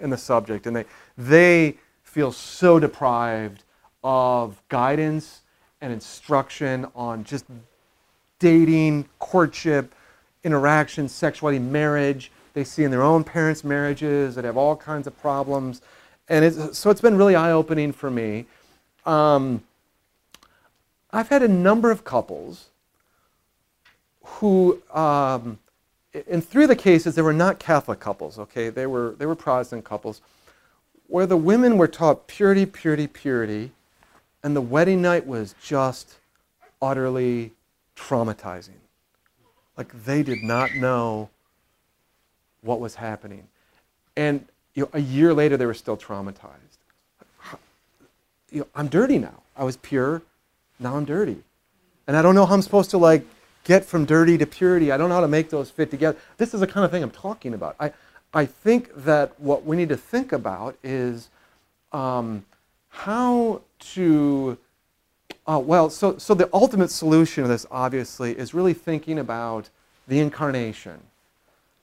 in 0.00 0.10
the 0.10 0.16
subject, 0.16 0.66
and 0.66 0.76
they, 0.76 0.84
they 1.16 1.76
feel 2.02 2.32
so 2.32 2.78
deprived 2.78 3.64
of 4.02 4.60
guidance 4.68 5.42
and 5.80 5.92
instruction 5.92 6.86
on 6.94 7.24
just 7.24 7.44
dating, 8.38 9.08
courtship, 9.18 9.94
interaction, 10.44 11.08
sexuality, 11.08 11.58
marriage. 11.58 12.30
They 12.54 12.64
see 12.64 12.84
in 12.84 12.90
their 12.90 13.02
own 13.02 13.24
parents' 13.24 13.64
marriages 13.64 14.34
that 14.34 14.44
have 14.44 14.56
all 14.56 14.76
kinds 14.76 15.06
of 15.06 15.18
problems. 15.20 15.80
And 16.28 16.44
it's, 16.44 16.78
so 16.78 16.90
it's 16.90 17.00
been 17.00 17.16
really 17.16 17.34
eye 17.34 17.52
opening 17.52 17.92
for 17.92 18.10
me. 18.10 18.46
Um, 19.06 19.62
I've 21.10 21.28
had 21.28 21.42
a 21.42 21.48
number 21.48 21.90
of 21.90 22.04
couples 22.04 22.68
who, 24.24 24.80
um, 24.92 25.58
in 26.26 26.40
three 26.40 26.64
of 26.64 26.68
the 26.68 26.76
cases, 26.76 27.14
they 27.14 27.22
were 27.22 27.32
not 27.32 27.58
Catholic 27.58 28.00
couples, 28.00 28.38
okay? 28.38 28.70
They 28.70 28.86
were, 28.86 29.14
they 29.18 29.26
were 29.26 29.34
Protestant 29.34 29.84
couples, 29.84 30.20
where 31.08 31.26
the 31.26 31.36
women 31.36 31.76
were 31.76 31.88
taught 31.88 32.26
purity, 32.26 32.66
purity, 32.66 33.06
purity, 33.06 33.72
and 34.42 34.56
the 34.56 34.60
wedding 34.60 35.02
night 35.02 35.26
was 35.26 35.54
just 35.62 36.16
utterly 36.80 37.52
traumatizing. 37.96 38.80
Like 39.76 40.04
they 40.04 40.22
did 40.22 40.42
not 40.42 40.74
know 40.74 41.30
what 42.60 42.80
was 42.80 42.96
happening. 42.96 43.46
And 44.16 44.46
you 44.74 44.84
know, 44.84 44.90
a 44.92 45.00
year 45.00 45.34
later, 45.34 45.56
they 45.56 45.66
were 45.66 45.74
still 45.74 45.96
traumatized. 45.96 46.78
You 48.50 48.60
know, 48.60 48.66
I'm 48.74 48.88
dirty 48.88 49.18
now. 49.18 49.42
I 49.56 49.64
was 49.64 49.76
pure, 49.76 50.22
now 50.78 50.96
I'm 50.96 51.04
dirty. 51.04 51.42
And 52.06 52.16
I 52.16 52.22
don't 52.22 52.34
know 52.34 52.46
how 52.46 52.54
I'm 52.54 52.62
supposed 52.62 52.90
to 52.90 52.98
like 52.98 53.24
get 53.64 53.84
from 53.84 54.04
dirty 54.04 54.36
to 54.38 54.46
purity. 54.46 54.90
I 54.92 54.96
don't 54.96 55.08
know 55.08 55.14
how 55.14 55.20
to 55.20 55.28
make 55.28 55.50
those 55.50 55.70
fit 55.70 55.90
together. 55.90 56.18
This 56.36 56.52
is 56.52 56.60
the 56.60 56.66
kind 56.66 56.84
of 56.84 56.90
thing 56.90 57.02
I'm 57.02 57.10
talking 57.10 57.54
about. 57.54 57.76
I, 57.78 57.92
I 58.34 58.46
think 58.46 58.90
that 59.04 59.38
what 59.38 59.64
we 59.64 59.76
need 59.76 59.88
to 59.90 59.96
think 59.96 60.32
about 60.32 60.76
is 60.82 61.28
um, 61.92 62.44
how 62.92 63.62
to, 63.78 64.56
uh, 65.46 65.58
well, 65.58 65.90
so, 65.90 66.18
so 66.18 66.34
the 66.34 66.48
ultimate 66.52 66.90
solution 66.90 67.42
of 67.42 67.48
this, 67.48 67.66
obviously, 67.70 68.38
is 68.38 68.54
really 68.54 68.74
thinking 68.74 69.18
about 69.18 69.70
the 70.06 70.20
incarnation. 70.20 71.00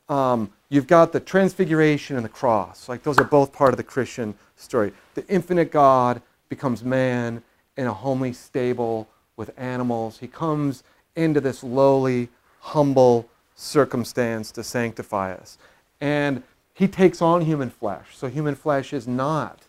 Um, 0.08 0.52
you've 0.70 0.88
got 0.88 1.12
the 1.12 1.20
transfiguration 1.20 2.16
and 2.16 2.24
the 2.24 2.30
cross. 2.30 2.88
Like, 2.88 3.04
those 3.04 3.18
are 3.18 3.26
both 3.26 3.52
part 3.52 3.74
of 3.74 3.78
the 3.78 3.84
Christian 3.84 4.36
story. 4.56 4.94
The 5.16 5.28
infinite 5.28 5.72
God 5.72 6.22
becomes 6.48 6.84
man 6.84 7.42
in 7.76 7.88
a 7.88 7.94
homely 7.94 8.32
stable 8.32 9.08
with 9.36 9.52
animals. 9.58 10.20
He 10.20 10.28
comes 10.28 10.84
into 11.16 11.42
this 11.42 11.64
lowly, 11.64 12.30
humble 12.60 13.28
circumstance 13.56 14.52
to 14.52 14.64
sanctify 14.64 15.34
us. 15.34 15.58
And 16.00 16.44
he 16.74 16.88
takes 16.88 17.22
on 17.22 17.42
human 17.42 17.72
flesh. 17.72 18.16
So 18.16 18.28
human 18.28 18.56
flesh 18.56 18.94
is 18.94 19.08
not 19.08 19.64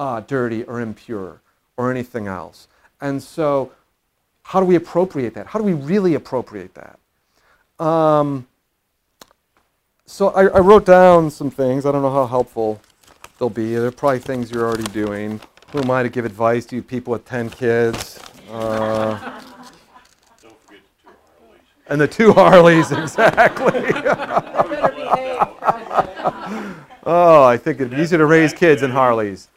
uh, 0.00 0.20
dirty 0.20 0.64
or 0.64 0.80
impure 0.80 1.42
or 1.76 1.90
anything 1.90 2.26
else. 2.26 2.68
And 3.02 3.22
so, 3.22 3.70
how 4.42 4.58
do 4.58 4.64
we 4.66 4.74
appropriate 4.74 5.34
that? 5.34 5.46
How 5.48 5.58
do 5.58 5.64
we 5.64 5.74
really 5.74 6.14
appropriate 6.14 6.74
that? 6.74 6.98
Um, 7.84 8.46
so, 10.06 10.30
I, 10.30 10.46
I 10.46 10.60
wrote 10.60 10.86
down 10.86 11.30
some 11.30 11.50
things. 11.50 11.84
I 11.84 11.92
don't 11.92 12.00
know 12.00 12.12
how 12.12 12.26
helpful 12.26 12.80
they'll 13.38 13.50
be. 13.50 13.74
They're 13.74 13.90
probably 13.90 14.20
things 14.20 14.50
you're 14.50 14.64
already 14.64 14.90
doing. 14.90 15.38
Who 15.72 15.80
am 15.80 15.90
I 15.90 16.02
to 16.02 16.08
give 16.08 16.24
advice 16.24 16.64
to 16.66 16.76
you 16.76 16.82
people 16.82 17.12
with 17.12 17.26
10 17.26 17.50
kids? 17.50 18.18
Uh, 18.50 19.42
and 21.88 22.00
the 22.00 22.08
two 22.08 22.32
Harleys, 22.32 22.90
exactly. 22.98 23.82
oh, 27.04 27.44
I 27.44 27.58
think 27.58 27.80
it'd 27.80 27.90
be 27.90 27.98
easier 28.00 28.18
to 28.18 28.26
raise 28.26 28.54
kids 28.54 28.80
than 28.80 28.92
Harleys. 28.92 29.48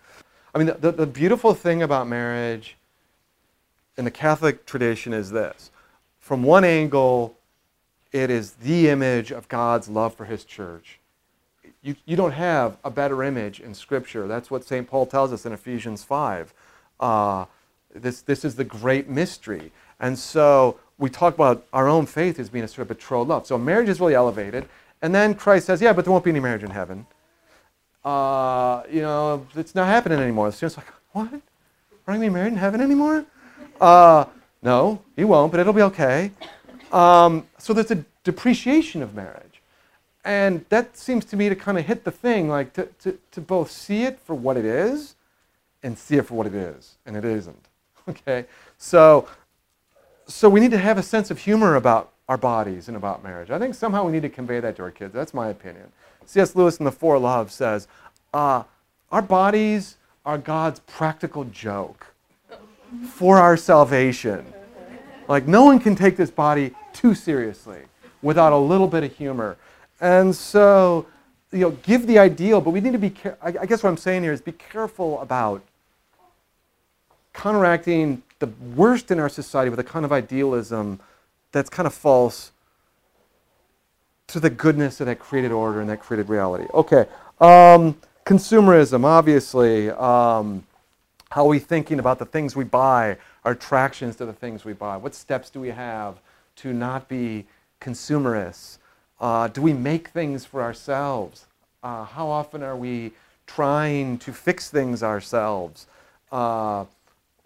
I 0.53 0.59
mean, 0.59 0.73
the, 0.79 0.91
the, 0.91 1.07
beautiful 1.07 1.53
thing 1.55 1.81
about 1.81 2.07
marriage 2.07 2.77
in 3.97 4.05
the 4.05 4.11
Catholic 4.11 4.65
tradition 4.65 5.11
is 5.11 5.31
this. 5.31 5.71
From 6.19 6.43
one 6.43 6.63
angle, 6.63 7.35
it 8.11 8.29
is 8.29 8.51
the 8.53 8.89
image 8.89 9.31
of 9.31 9.47
God's 9.47 9.89
love 9.89 10.15
for 10.15 10.25
his 10.25 10.43
church. 10.43 10.99
You, 11.81 11.95
you 12.05 12.15
don't 12.15 12.31
have 12.33 12.77
a 12.83 12.91
better 12.91 13.23
image 13.23 13.59
in 13.59 13.73
Scripture. 13.73 14.27
That's 14.27 14.51
what 14.51 14.63
St. 14.63 14.87
Paul 14.87 15.05
tells 15.07 15.33
us 15.33 15.45
in 15.45 15.53
Ephesians 15.53 16.03
5. 16.03 16.53
Uh, 16.99 17.45
this, 17.93 18.21
this 18.21 18.45
is 18.45 18.55
the 18.55 18.63
great 18.63 19.09
mystery. 19.09 19.71
And 19.99 20.17
so 20.17 20.79
we 20.97 21.09
talk 21.09 21.33
about 21.33 21.65
our 21.73 21.87
own 21.87 22.05
faith 22.05 22.39
as 22.39 22.49
being 22.49 22.63
a 22.63 22.67
sort 22.67 22.83
of 22.83 22.87
betrothed 22.89 23.29
love. 23.29 23.47
So 23.47 23.57
marriage 23.57 23.89
is 23.89 23.99
really 23.99 24.15
elevated. 24.15 24.69
And 25.01 25.13
then 25.13 25.33
Christ 25.33 25.65
says, 25.65 25.81
yeah, 25.81 25.93
but 25.93 26.05
there 26.05 26.11
won't 26.11 26.23
be 26.23 26.31
any 26.31 26.39
marriage 26.39 26.63
in 26.63 26.69
heaven. 26.69 27.07
Uh, 28.03 28.83
you 28.91 29.01
know, 29.01 29.45
it's 29.55 29.75
not 29.75 29.87
happening 29.87 30.19
anymore. 30.19 30.49
The 30.49 30.57
student's 30.57 30.77
like, 30.77 30.87
what? 31.11 31.31
To 31.31 32.19
be 32.19 32.29
married 32.29 32.53
in 32.53 32.57
heaven 32.57 32.81
anymore? 32.81 33.25
Uh, 33.79 34.25
no, 34.61 35.01
you 35.15 35.27
won't, 35.27 35.51
but 35.51 35.59
it'll 35.59 35.73
be 35.73 35.81
okay. 35.83 36.31
Um, 36.91 37.47
so 37.57 37.73
there's 37.73 37.91
a 37.91 38.03
depreciation 38.23 39.01
of 39.01 39.15
marriage. 39.15 39.61
And 40.25 40.65
that 40.69 40.95
seems 40.97 41.25
to 41.25 41.35
me 41.35 41.49
to 41.49 41.55
kind 41.55 41.77
of 41.77 41.85
hit 41.85 42.03
the 42.03 42.11
thing, 42.11 42.49
like 42.49 42.73
to, 42.73 42.87
to, 43.01 43.17
to 43.31 43.41
both 43.41 43.71
see 43.71 44.03
it 44.03 44.19
for 44.19 44.35
what 44.35 44.57
it 44.57 44.65
is 44.65 45.15
and 45.81 45.97
see 45.97 46.17
it 46.17 46.25
for 46.25 46.35
what 46.35 46.47
it 46.47 46.55
is. 46.55 46.95
And 47.05 47.15
it 47.15 47.25
isn't. 47.25 47.67
Okay? 48.09 48.43
So 48.77 49.29
so 50.27 50.49
we 50.49 50.59
need 50.59 50.71
to 50.71 50.77
have 50.77 50.97
a 50.97 51.03
sense 51.03 51.31
of 51.31 51.39
humor 51.39 51.75
about 51.75 52.11
our 52.29 52.37
bodies 52.37 52.87
and 52.87 52.95
about 52.95 53.23
marriage. 53.23 53.51
I 53.51 53.59
think 53.59 53.75
somehow 53.75 54.05
we 54.05 54.11
need 54.11 54.21
to 54.21 54.29
convey 54.29 54.59
that 54.59 54.75
to 54.77 54.83
our 54.83 54.91
kids. 54.91 55.13
That's 55.13 55.33
my 55.33 55.49
opinion. 55.49 55.91
C.S. 56.25 56.55
Lewis 56.55 56.77
in 56.77 56.85
The 56.85 56.91
Four 56.91 57.19
Loves 57.19 57.53
says, 57.53 57.87
uh, 58.33 58.63
Our 59.11 59.21
bodies 59.21 59.97
are 60.25 60.37
God's 60.37 60.79
practical 60.81 61.43
joke 61.45 62.13
for 63.07 63.37
our 63.37 63.57
salvation. 63.57 64.45
Like, 65.27 65.47
no 65.47 65.65
one 65.65 65.79
can 65.79 65.95
take 65.95 66.17
this 66.17 66.31
body 66.31 66.73
too 66.93 67.15
seriously 67.15 67.81
without 68.21 68.53
a 68.53 68.57
little 68.57 68.87
bit 68.87 69.03
of 69.03 69.15
humor. 69.15 69.57
And 70.01 70.35
so, 70.35 71.05
you 71.51 71.59
know, 71.59 71.71
give 71.71 72.07
the 72.07 72.19
ideal, 72.19 72.61
but 72.61 72.71
we 72.71 72.81
need 72.81 72.93
to 72.93 72.99
be, 72.99 73.13
I 73.41 73.65
guess 73.65 73.83
what 73.83 73.89
I'm 73.89 73.97
saying 73.97 74.23
here 74.23 74.33
is 74.33 74.41
be 74.41 74.51
careful 74.51 75.21
about 75.21 75.61
counteracting 77.33 78.21
the 78.39 78.47
worst 78.75 79.11
in 79.11 79.19
our 79.19 79.29
society 79.29 79.69
with 79.69 79.79
a 79.79 79.83
kind 79.83 80.05
of 80.05 80.11
idealism 80.11 80.99
that's 81.51 81.69
kind 81.69 81.87
of 81.87 81.93
false 81.93 82.51
to 84.27 84.39
the 84.39 84.49
goodness 84.49 84.99
of 84.99 85.07
that 85.07 85.19
created 85.19 85.51
order 85.51 85.79
and 85.81 85.89
that 85.89 85.99
created 85.99 86.29
reality. 86.29 86.65
Okay, 86.73 87.05
um, 87.39 87.97
consumerism, 88.25 89.03
obviously. 89.03 89.89
Um, 89.91 90.65
how 91.29 91.45
are 91.45 91.49
we 91.49 91.59
thinking 91.59 91.99
about 91.99 92.19
the 92.19 92.25
things 92.25 92.55
we 92.55 92.63
buy, 92.63 93.17
our 93.43 93.53
attractions 93.53 94.15
to 94.17 94.25
the 94.25 94.33
things 94.33 94.65
we 94.65 94.73
buy? 94.73 94.97
What 94.97 95.15
steps 95.15 95.49
do 95.49 95.59
we 95.59 95.69
have 95.69 96.15
to 96.57 96.73
not 96.73 97.07
be 97.07 97.45
consumerists? 97.79 98.79
Uh, 99.19 99.47
do 99.47 99.61
we 99.61 99.73
make 99.73 100.09
things 100.09 100.45
for 100.45 100.61
ourselves? 100.61 101.45
Uh, 101.81 102.05
how 102.05 102.29
often 102.29 102.63
are 102.63 102.77
we 102.77 103.13
trying 103.45 104.17
to 104.19 104.33
fix 104.33 104.69
things 104.69 105.03
ourselves. 105.03 105.87
Uh, 106.31 106.85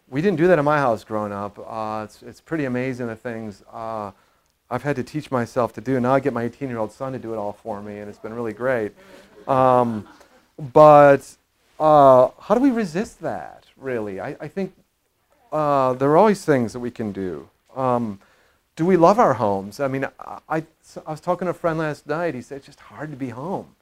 we 0.09 0.21
didn't 0.21 0.37
do 0.37 0.47
that 0.47 0.57
in 0.57 0.65
my 0.65 0.77
house 0.77 1.03
growing 1.03 1.31
up. 1.31 1.59
Uh, 1.59 2.03
it's, 2.05 2.23
it's 2.23 2.41
pretty 2.41 2.65
amazing 2.65 3.07
the 3.07 3.15
things 3.15 3.63
uh, 3.73 4.11
I've 4.69 4.83
had 4.83 4.95
to 4.97 5.03
teach 5.03 5.31
myself 5.31 5.73
to 5.73 5.81
do. 5.81 5.99
Now 5.99 6.13
I 6.13 6.19
get 6.19 6.33
my 6.33 6.43
18 6.43 6.69
year 6.69 6.77
old 6.77 6.91
son 6.91 7.13
to 7.13 7.19
do 7.19 7.33
it 7.33 7.37
all 7.37 7.53
for 7.53 7.81
me, 7.81 7.99
and 7.99 8.09
it's 8.09 8.19
been 8.19 8.33
really 8.33 8.53
great. 8.53 8.93
Um, 9.47 10.07
but 10.57 11.35
uh, 11.79 12.29
how 12.39 12.55
do 12.55 12.61
we 12.61 12.71
resist 12.71 13.21
that, 13.21 13.65
really? 13.77 14.19
I, 14.19 14.35
I 14.39 14.47
think 14.47 14.73
uh, 15.51 15.93
there 15.93 16.09
are 16.09 16.17
always 16.17 16.43
things 16.43 16.73
that 16.73 16.79
we 16.79 16.91
can 16.91 17.11
do. 17.11 17.49
Um, 17.75 18.19
do 18.75 18.85
we 18.85 18.97
love 18.97 19.19
our 19.19 19.33
homes? 19.33 19.79
I 19.79 19.87
mean, 19.87 20.05
I, 20.19 20.39
I, 20.49 20.57
I, 21.05 21.11
was 21.11 21.21
talking 21.21 21.45
to 21.45 21.51
a 21.51 21.53
friend 21.53 21.79
last 21.79 22.07
night. 22.07 22.35
He 22.35 22.41
said 22.41 22.57
it's 22.57 22.65
just 22.65 22.79
hard 22.79 23.11
to 23.11 23.17
be 23.17 23.29
home. 23.29 23.75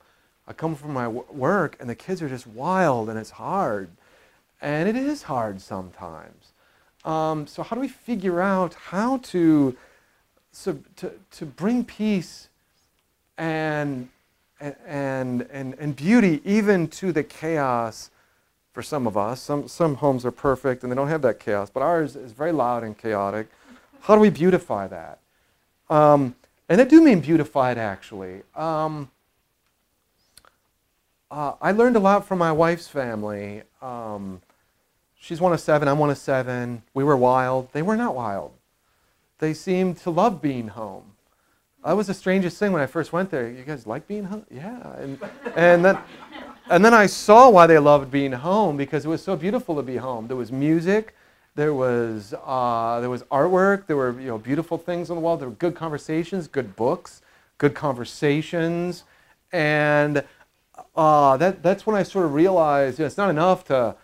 I 0.47 0.53
come 0.53 0.75
from 0.75 0.93
my 0.93 1.07
work, 1.07 1.75
and 1.79 1.89
the 1.89 1.95
kids 1.95 2.21
are 2.21 2.29
just 2.29 2.45
wild, 2.45 3.09
and 3.09 3.17
it's 3.17 3.31
hard. 3.31 3.89
And 4.61 4.87
it 4.87 4.95
is 4.95 5.23
hard 5.23 5.59
sometimes. 5.61 6.51
Um, 7.03 7.47
so, 7.47 7.63
how 7.63 7.75
do 7.75 7.81
we 7.81 7.87
figure 7.87 8.41
out 8.41 8.73
how 8.73 9.17
to, 9.17 9.75
so, 10.51 10.79
to, 10.97 11.11
to 11.31 11.45
bring 11.45 11.83
peace 11.83 12.47
and, 13.37 14.09
and, 14.59 15.47
and, 15.51 15.75
and 15.75 15.95
beauty 15.95 16.41
even 16.45 16.87
to 16.89 17.11
the 17.11 17.23
chaos 17.23 18.11
for 18.73 18.81
some 18.81 19.07
of 19.07 19.17
us? 19.17 19.41
Some, 19.41 19.67
some 19.67 19.95
homes 19.95 20.25
are 20.25 20.31
perfect 20.31 20.83
and 20.83 20.91
they 20.91 20.95
don't 20.95 21.07
have 21.07 21.21
that 21.23 21.39
chaos, 21.39 21.69
but 21.69 21.81
ours 21.81 22.15
is 22.15 22.31
very 22.31 22.51
loud 22.51 22.83
and 22.83 22.97
chaotic. 22.97 23.47
How 24.01 24.15
do 24.15 24.21
we 24.21 24.29
beautify 24.29 24.87
that? 24.87 25.19
Um, 25.89 26.35
and 26.69 26.81
I 26.81 26.83
do 26.83 27.01
mean 27.01 27.19
beautify 27.19 27.71
it 27.71 27.77
actually. 27.77 28.41
Um, 28.55 29.09
uh, 31.29 31.53
I 31.61 31.71
learned 31.71 31.95
a 31.95 31.99
lot 31.99 32.27
from 32.27 32.39
my 32.39 32.51
wife's 32.51 32.87
family. 32.87 33.63
Um, 33.81 34.41
She's 35.25 35.41
one 35.41 35.53
of 35.53 35.59
seven, 35.59 35.87
I'm 35.87 35.97
one 35.97 36.11
of 36.11 36.19
seven. 36.19 36.83
We 36.93 37.03
were 37.03 37.17
wild. 37.17 37.73
They 37.73 37.81
were 37.81 37.97
not 37.97 38.13
wild. 38.13 38.51
They 39.39 39.55
seemed 39.55 39.97
to 40.01 40.11
love 40.11 40.39
being 40.39 40.67
home. 40.67 41.14
That 41.85 41.95
was 41.95 42.07
the 42.07 42.15
strangest 42.15 42.57
thing 42.57 42.71
when 42.71 42.81
I 42.81 42.87
first 42.87 43.13
went 43.13 43.29
there. 43.29 43.47
You 43.47 43.63
guys 43.63 43.85
like 43.85 44.07
being 44.07 44.23
home? 44.23 44.43
Yeah. 44.49 44.93
And, 44.97 45.19
and, 45.55 45.85
then, 45.85 45.99
and 46.67 46.83
then 46.83 46.95
I 46.95 47.05
saw 47.05 47.47
why 47.51 47.67
they 47.67 47.77
loved 47.77 48.09
being 48.09 48.31
home 48.31 48.75
because 48.75 49.05
it 49.05 49.07
was 49.07 49.23
so 49.23 49.35
beautiful 49.35 49.75
to 49.75 49.83
be 49.83 49.97
home. 49.97 50.27
There 50.27 50.35
was 50.35 50.51
music, 50.51 51.13
there 51.53 51.75
was, 51.75 52.33
uh, 52.43 52.99
there 53.01 53.11
was 53.11 53.21
artwork, 53.23 53.85
there 53.85 53.97
were 53.97 54.19
you 54.19 54.29
know, 54.29 54.39
beautiful 54.39 54.79
things 54.79 55.11
on 55.11 55.15
the 55.15 55.21
wall, 55.21 55.37
there 55.37 55.47
were 55.47 55.55
good 55.55 55.75
conversations, 55.75 56.47
good 56.47 56.75
books, 56.75 57.21
good 57.59 57.75
conversations. 57.75 59.03
And 59.51 60.23
uh, 60.95 61.37
that, 61.37 61.61
that's 61.61 61.85
when 61.85 61.95
I 61.95 62.01
sort 62.01 62.25
of 62.25 62.33
realized 62.33 62.97
you 62.97 63.03
know, 63.03 63.07
it's 63.07 63.17
not 63.17 63.29
enough 63.29 63.63
to 63.65 63.95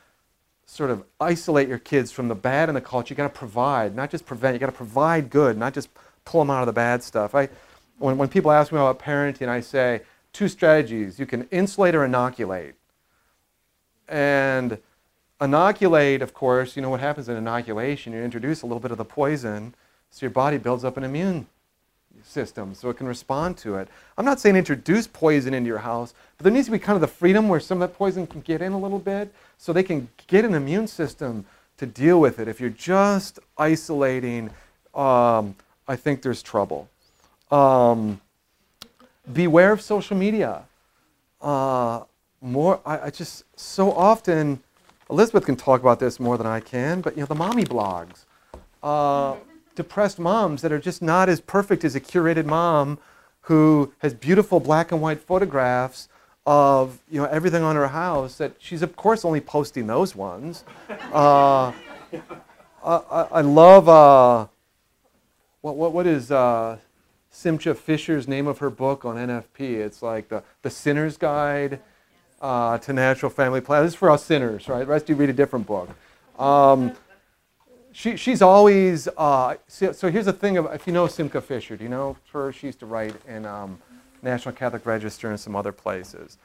sort 0.68 0.92
of 0.92 1.04
isolate 1.20 1.68
your 1.68 1.80
kids 1.80 2.12
from 2.12 2.28
the 2.28 2.36
bad 2.36 2.70
in 2.70 2.76
the 2.76 2.82
culture. 2.82 3.14
You 3.14 3.18
got 3.18 3.34
to 3.34 3.40
provide, 3.40 3.96
not 3.96 4.12
just 4.12 4.28
prevent. 4.28 4.54
You 4.54 4.60
got 4.60 4.68
to 4.68 4.72
provide 4.72 5.32
good, 5.32 5.58
not 5.58 5.74
just 5.74 5.90
pull 6.26 6.42
them 6.42 6.52
out 6.52 6.62
of 6.62 6.68
the 6.68 6.74
bad 6.74 7.02
stuff. 7.02 7.34
I, 7.34 7.50
when, 8.02 8.18
when 8.18 8.30
people 8.30 8.52
ask 8.52 8.72
me 8.72 8.78
about 8.78 9.00
parenting, 9.00 9.48
I 9.48 9.62
say 9.62 10.02
two 10.34 10.48
strategies. 10.48 11.20
You 11.20 11.26
can 11.26 11.48
insulate 11.52 11.96
or 11.96 12.04
inoculate. 12.04 12.76
And 14.08 14.78
inoculate, 15.40 16.22
of 16.22 16.34
course, 16.34 16.76
you 16.76 16.82
know 16.82 16.90
what 16.90 17.00
happens 17.00 17.30
in 17.30 17.38
inoculation? 17.38 18.14
You 18.14 18.20
introduce 18.20 18.62
a 18.62 18.66
little 18.66 18.80
bit 18.80 18.92
of 18.92 18.98
the 18.98 19.06
poison, 19.06 19.74
so 20.10 20.26
your 20.26 20.32
body 20.32 20.58
builds 20.58 20.84
up 20.84 20.98
an 20.98 21.04
immune 21.04 21.48
system 22.24 22.74
so 22.76 22.90
it 22.90 22.98
can 22.98 23.08
respond 23.08 23.58
to 23.58 23.76
it. 23.76 23.88
I'm 24.18 24.26
not 24.26 24.40
saying 24.40 24.56
introduce 24.56 25.08
poison 25.08 25.54
into 25.54 25.68
your 25.68 25.80
house, 25.80 26.14
but 26.38 26.44
there 26.44 26.54
needs 26.54 26.68
to 26.68 26.72
be 26.72 26.80
kind 26.80 26.96
of 26.96 27.02
the 27.02 27.08
freedom 27.08 27.48
where 27.48 27.60
some 27.60 27.82
of 27.82 27.90
that 27.90 27.98
poison 27.98 28.28
can 28.28 28.42
get 28.42 28.62
in 28.62 28.74
a 28.74 28.80
little 28.80 29.00
bit 29.00 29.34
so 29.58 29.72
they 29.72 29.84
can 29.84 30.10
get 30.28 30.46
an 30.46 30.54
immune 30.54 30.88
system 30.88 31.46
to 31.78 31.86
deal 31.86 32.20
with 32.20 32.40
it. 32.40 32.48
If 32.48 32.60
you're 32.60 32.70
just 32.70 33.40
isolating, 33.58 34.50
um, 34.94 35.56
I 35.88 35.96
think 35.96 36.22
there's 36.22 36.44
trouble. 36.44 36.90
Um, 37.52 38.22
beware 39.32 39.72
of 39.72 39.82
social 39.82 40.16
media. 40.16 40.64
Uh, 41.42 42.04
more, 42.42 42.80
I, 42.86 43.00
I, 43.00 43.10
just 43.10 43.44
so 43.60 43.92
often, 43.92 44.62
Elizabeth 45.10 45.46
can 45.46 45.56
talk 45.56 45.82
about 45.82 46.00
this 46.00 46.20
more 46.20 46.38
than 46.38 46.48
I 46.48 46.60
can, 46.60 47.02
but 47.02 47.16
you 47.16 47.22
know 47.22 47.28
the 47.28 47.36
mommy 47.36 47.66
blogs. 47.66 48.26
Uh, 48.82 49.36
depressed 49.76 50.20
moms 50.20 50.62
that 50.62 50.72
are 50.72 50.80
just 50.80 51.02
not 51.02 51.30
as 51.30 51.40
perfect 51.40 51.84
as 51.84 51.96
a 51.96 52.00
curated 52.00 52.46
mom 52.46 53.00
who 53.42 53.94
has 54.00 54.14
beautiful 54.14 54.60
black 54.60 54.92
and 54.92 55.02
white 55.02 55.20
photographs 55.20 56.08
of 56.46 57.00
you 57.10 57.22
know 57.22 57.28
everything 57.28 57.64
on 57.64 57.76
her 57.76 57.88
house 57.88 58.38
that 58.38 58.54
she's 58.58 58.82
of 58.82 58.96
course 58.96 59.24
only 59.24 59.40
posting 59.40 59.86
those 59.88 60.16
ones 60.16 60.64
uh, 61.14 61.72
I, 62.84 63.28
I, 63.32 63.42
love 63.42 63.88
uh, 63.88 64.48
what, 65.62 65.76
what, 65.76 65.94
what 65.94 66.08
is 66.08 66.32
uh, 66.32 66.78
Simcha 67.32 67.74
Fisher's 67.74 68.28
name 68.28 68.46
of 68.46 68.60
her 68.60 68.70
book 68.70 69.06
on 69.06 69.16
NFP 69.16 69.60
it's 69.60 70.02
like 70.02 70.30
the, 70.30 70.44
the 70.62 70.70
sinner's 70.70 71.18
guide 71.18 71.80
uh, 72.42 72.78
to 72.80 72.94
natural 72.94 73.30
family 73.32 73.62
planning 73.62 73.86
this 73.86 73.94
is 73.94 74.00
for 74.00 74.12
us 74.12 74.24
sinners 74.24 74.68
right 74.68 74.80
the 74.80 74.86
rest 74.86 75.06
of 75.06 75.10
you 75.10 75.16
read 75.16 75.30
a 75.30 75.34
different 75.34 75.66
book 75.66 75.90
um, 76.38 76.94
she, 77.92 78.16
she's 78.16 78.42
always, 78.42 79.08
uh, 79.18 79.56
so, 79.68 79.92
so, 79.92 80.10
here's 80.10 80.26
the 80.26 80.34
thing, 80.34 80.58
of, 80.58 80.66
if 80.74 80.88
you 80.88 80.94
know 80.94 81.08
Simcha 81.08 81.42
Fisher, 81.42 81.76
do 81.76 81.84
you 81.84 81.90
know 81.90 82.16
her? 82.32 82.54
She 82.54 82.68
used 82.68 82.80
to 82.80 82.86
write 82.86 83.16
in 83.28 83.46
um, 83.46 83.80
National 84.22 84.56
Catholic 84.56 84.86
Register 84.86 85.30
and 85.30 85.40
some 85.40 85.56
other 85.56 85.72
places. 85.72 86.38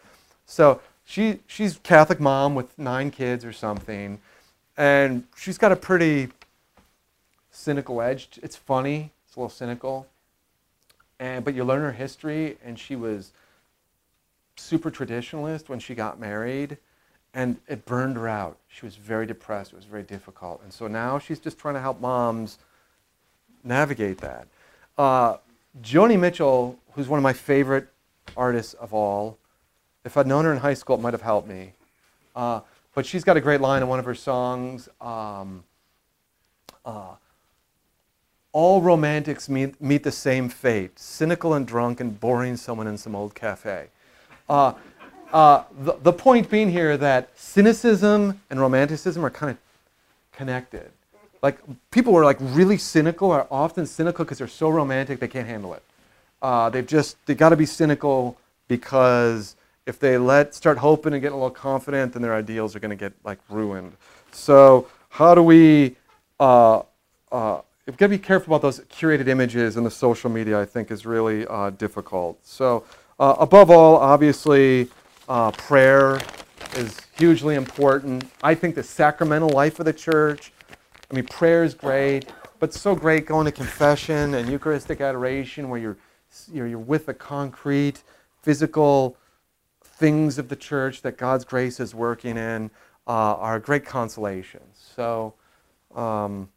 So 0.45 0.81
she, 1.05 1.41
she's 1.47 1.79
Catholic 1.83 2.21
mom 2.21 2.55
with 2.55 2.77
nine 2.79 3.11
kids 3.11 3.45
or 3.45 3.53
something, 3.53 4.21
and 4.77 5.25
she's 5.37 5.59
got 5.59 5.73
a 5.73 5.77
pretty 5.77 6.29
cynical 7.51 8.03
edge. 8.03 8.29
It's 8.43 8.57
funny, 8.57 9.13
it's 9.27 9.37
a 9.37 9.41
little 9.41 9.51
cynical, 9.51 10.07
and, 11.19 11.45
but 11.45 11.55
you 11.55 11.65
learn 11.65 11.83
her 11.83 11.93
history, 11.93 12.59
and 12.65 12.79
she 12.79 12.97
was 12.97 13.33
super 14.57 14.91
traditionalist 14.91 15.69
when 15.69 15.79
she 15.79 15.95
got 15.95 16.19
married 16.19 16.79
and 17.37 17.59
it 17.69 17.85
burned 17.85 18.17
her 18.17 18.27
out. 18.27 18.57
She 18.67 18.87
was 18.87 18.97
very 18.97 19.27
depressed. 19.27 19.75
It 19.75 19.77
was 19.77 19.85
very 19.85 20.03
difficult. 20.03 20.63
And 20.63 20.73
so 20.73 20.89
now 20.89 21.19
she's 21.19 21.39
just 21.39 21.59
trying 21.59 21.75
to 21.75 21.81
help 21.81 22.01
moms 22.01 22.59
navigate 23.63 24.19
that. 24.19 24.49
Uh, 24.97 25.37
Joni 25.83 26.19
Mitchell, 26.19 26.79
who's 26.93 27.09
one 27.09 27.19
of 27.19 27.23
my 27.23 27.35
favorite 27.35 27.89
artists 28.39 28.73
of 28.73 28.95
all, 28.95 29.37
if 30.07 30.17
I'd 30.17 30.27
known 30.27 30.47
her 30.47 30.53
in 30.53 30.59
high 30.59 30.73
school, 30.73 30.97
it 30.97 31.03
might 31.03 31.13
have 31.13 31.21
helped 31.21 31.47
me. 31.47 31.73
Uh, 32.35 32.61
but 32.95 33.05
she's 33.05 33.23
got 33.23 33.37
a 33.37 33.41
great 33.43 33.61
line 33.61 33.83
in 33.83 33.89
one 33.89 33.99
of 33.99 34.07
her 34.07 34.15
songs. 34.15 34.89
Um, 35.03 35.63
uh, 36.87 37.17
all 38.57 38.81
romantics 38.81 39.51
meet, 39.51 39.79
meet 39.83 40.03
the 40.03 40.11
same 40.11 40.49
fate 40.49 40.99
cynical 40.99 41.53
and 41.53 41.67
drunk 41.67 42.01
and 42.01 42.19
boring 42.19 42.57
someone 42.57 42.87
in 42.87 42.97
some 42.97 43.15
old 43.15 43.35
cafe. 43.35 43.89
Uh, 44.49 44.73
uh, 45.31 45.63
the, 45.81 45.93
the 46.03 46.13
point 46.13 46.49
being 46.49 46.71
here 46.71 46.97
that 46.97 47.29
cynicism 47.39 48.41
and 48.49 48.59
romanticism 48.59 49.23
are 49.23 49.29
kind 49.29 49.51
of 49.51 49.59
connected. 50.33 50.91
Like 51.43 51.59
people 51.91 52.15
who 52.15 52.19
are 52.19 52.25
like 52.25 52.39
really 52.41 52.79
cynical 52.79 53.31
are 53.31 53.47
often 53.51 53.85
cynical 53.85 54.25
because 54.25 54.39
they're 54.39 54.49
so 54.49 54.71
romantic 54.71 55.21
they 55.21 55.29
can't 55.29 55.47
handle 55.47 55.75
it. 55.75 55.83
Uh, 56.41 56.71
they've 56.71 56.87
just 56.87 57.19
they 57.27 57.35
got 57.35 57.51
to 57.51 57.57
be 57.57 57.67
cynical 57.67 58.39
because 58.69 59.55
if 59.85 59.99
they 59.99 60.17
let 60.17 60.55
start 60.55 60.79
hoping 60.79 61.13
and 61.13 61.21
get 61.21 61.33
a 61.33 61.37
little 61.37 61.51
confident, 61.51 62.15
then 62.15 62.23
their 62.23 62.35
ideals 62.35 62.75
are 62.75 62.81
going 62.81 62.89
to 62.89 62.97
get 62.97 63.13
like 63.23 63.39
ruined. 63.51 63.93
So 64.33 64.89
how 65.11 65.35
do 65.35 65.43
we? 65.43 65.97
Uh, 66.41 66.81
uh, 67.31 67.61
you've 67.87 67.97
got 67.97 68.07
to 68.07 68.11
be 68.11 68.19
careful 68.19 68.55
about 68.55 68.63
those 68.63 68.81
curated 68.87 69.29
images 69.29 69.77
and 69.77 69.87
the 69.87 69.91
social 69.91 70.29
media. 70.29 70.61
I 70.61 70.65
think 70.65 70.91
is 70.91 71.07
really 71.07 71.47
uh, 71.47 71.71
difficult. 71.71 72.45
So 72.45 72.85
uh, 73.19 73.37
above 73.39 73.71
all, 73.71 73.97
obviously, 73.97 74.89
uh, 75.29 75.53
prayer 75.53 76.21
is 76.75 77.01
hugely 77.17 77.55
important. 77.55 78.29
I 78.43 78.55
think 78.55 78.75
the 78.75 78.83
sacramental 78.83 79.51
life 79.51 79.79
of 79.79 79.87
the 79.87 79.93
church, 79.93 80.53
I 81.11 81.15
mean, 81.15 81.25
prayer 81.27 81.65
is 81.65 81.75
great, 81.75 82.27
but 82.59 82.75
so 82.75 82.95
great 82.95 83.27
going 83.27 83.47
to 83.47 83.53
confession 83.53 84.35
and 84.35 84.49
Eucharistic 84.49 85.01
adoration 85.01 85.69
where 85.69 85.81
you're, 85.81 85.97
you're, 86.53 86.67
you're 86.67 86.79
with 86.79 87.07
the 87.07 87.15
concrete, 87.15 88.03
physical 88.43 89.17
things 89.83 90.39
of 90.39 90.49
the 90.49 90.57
church 90.57 91.03
that 91.03 91.17
God's 91.17 91.45
grace 91.45 91.81
is 91.81 91.95
working 91.95 92.37
in 92.37 92.71
uh, 93.07 93.37
are 93.37 93.57
a 93.57 93.61
great 93.61 93.87
consolation. 93.87 94.61
So, 94.75 95.35
um, 95.95 96.49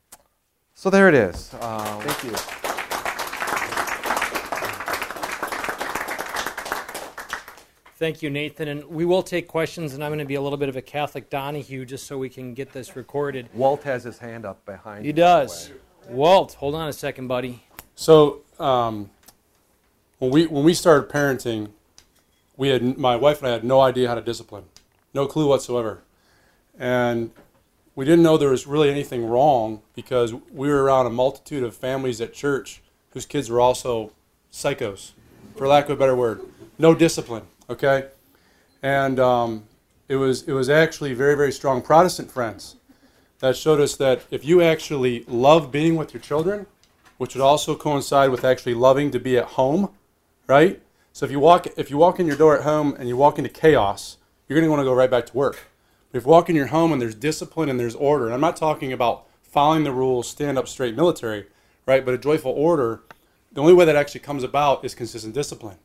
so 0.79 0.89
there 0.89 1.09
it 1.09 1.13
is. 1.13 1.53
Uh, 1.59 1.99
thank 1.99 2.23
you. 2.23 2.31
Thank 7.97 8.21
you, 8.21 8.29
Nathan. 8.29 8.69
And 8.69 8.85
we 8.85 9.03
will 9.03 9.21
take 9.21 9.49
questions, 9.49 9.93
and 9.93 10.01
I'm 10.01 10.09
going 10.09 10.19
to 10.19 10.25
be 10.25 10.35
a 10.35 10.41
little 10.41 10.57
bit 10.57 10.69
of 10.69 10.77
a 10.77 10.81
Catholic 10.81 11.29
Donahue 11.29 11.83
just 11.83 12.07
so 12.07 12.17
we 12.17 12.29
can 12.29 12.53
get 12.53 12.71
this 12.71 12.95
recorded. 12.95 13.49
Walt 13.53 13.83
has 13.83 14.05
his 14.05 14.19
hand 14.19 14.45
up 14.45 14.65
behind 14.65 15.03
He 15.03 15.11
does. 15.11 15.69
Walt, 16.07 16.53
hold 16.53 16.75
on 16.75 16.87
a 16.87 16.93
second, 16.93 17.27
buddy. 17.27 17.61
So, 17.95 18.39
um, 18.57 19.09
when 20.19 20.31
we 20.31 20.47
when 20.47 20.63
we 20.63 20.73
started 20.73 21.09
parenting, 21.09 21.71
we 22.55 22.69
had 22.69 22.97
my 22.97 23.17
wife 23.17 23.39
and 23.39 23.49
I 23.49 23.51
had 23.51 23.65
no 23.65 23.81
idea 23.81 24.07
how 24.07 24.15
to 24.15 24.21
discipline. 24.21 24.63
no 25.13 25.27
clue 25.27 25.49
whatsoever. 25.49 26.03
And 26.79 27.31
we 27.95 28.05
didn't 28.05 28.23
know 28.23 28.37
there 28.37 28.49
was 28.49 28.67
really 28.67 28.89
anything 28.89 29.25
wrong 29.25 29.81
because 29.95 30.33
we 30.33 30.69
were 30.69 30.83
around 30.83 31.05
a 31.05 31.09
multitude 31.09 31.63
of 31.63 31.75
families 31.75 32.21
at 32.21 32.33
church 32.33 32.81
whose 33.11 33.25
kids 33.25 33.49
were 33.49 33.59
also 33.59 34.11
psychos, 34.51 35.11
for 35.55 35.67
lack 35.67 35.85
of 35.85 35.91
a 35.91 35.95
better 35.95 36.15
word. 36.15 36.41
No 36.77 36.93
discipline, 36.93 37.43
okay? 37.69 38.07
And 38.81 39.19
um, 39.19 39.63
it, 40.07 40.15
was, 40.15 40.43
it 40.43 40.53
was 40.53 40.69
actually 40.69 41.13
very, 41.13 41.35
very 41.35 41.51
strong 41.51 41.81
Protestant 41.81 42.31
friends 42.31 42.75
that 43.39 43.57
showed 43.57 43.79
us 43.79 43.95
that 43.97 44.23
if 44.31 44.45
you 44.45 44.61
actually 44.61 45.23
love 45.27 45.71
being 45.71 45.95
with 45.95 46.13
your 46.13 46.21
children, 46.21 46.67
which 47.17 47.35
would 47.35 47.43
also 47.43 47.75
coincide 47.75 48.29
with 48.29 48.45
actually 48.45 48.73
loving 48.73 49.11
to 49.11 49.19
be 49.19 49.37
at 49.37 49.45
home, 49.45 49.89
right? 50.47 50.81
So 51.11 51.25
if 51.25 51.31
you 51.31 51.39
walk 51.39 51.67
if 51.77 51.89
you 51.89 51.97
walk 51.97 52.19
in 52.19 52.27
your 52.27 52.37
door 52.37 52.57
at 52.57 52.63
home 52.63 52.95
and 52.97 53.09
you 53.09 53.17
walk 53.17 53.37
into 53.37 53.49
chaos, 53.49 54.17
you're 54.47 54.57
going 54.57 54.65
to 54.65 54.69
want 54.69 54.79
to 54.79 54.85
go 54.85 54.93
right 54.93 55.11
back 55.11 55.25
to 55.27 55.35
work. 55.35 55.67
If 56.11 56.23
you 56.23 56.29
walk 56.29 56.49
in 56.49 56.55
your 56.55 56.67
home 56.67 56.91
and 56.91 57.01
there's 57.01 57.13
discipline 57.13 57.69
and 57.69 57.79
there's 57.79 57.95
order, 57.95 58.25
and 58.25 58.33
I'm 58.33 58.41
not 58.41 58.55
talking 58.55 58.91
about 58.91 59.27
following 59.43 59.83
the 59.83 59.91
rules, 59.91 60.27
stand 60.27 60.57
up 60.57 60.67
straight 60.67 60.95
military, 60.95 61.45
right? 61.85 62.03
But 62.03 62.15
a 62.15 62.17
joyful 62.17 62.51
order, 62.51 63.01
the 63.51 63.61
only 63.61 63.73
way 63.73 63.85
that 63.85 63.95
actually 63.95 64.21
comes 64.21 64.43
about 64.43 64.83
is 64.83 64.95
consistent 64.95 65.35
discipline. 65.35 65.77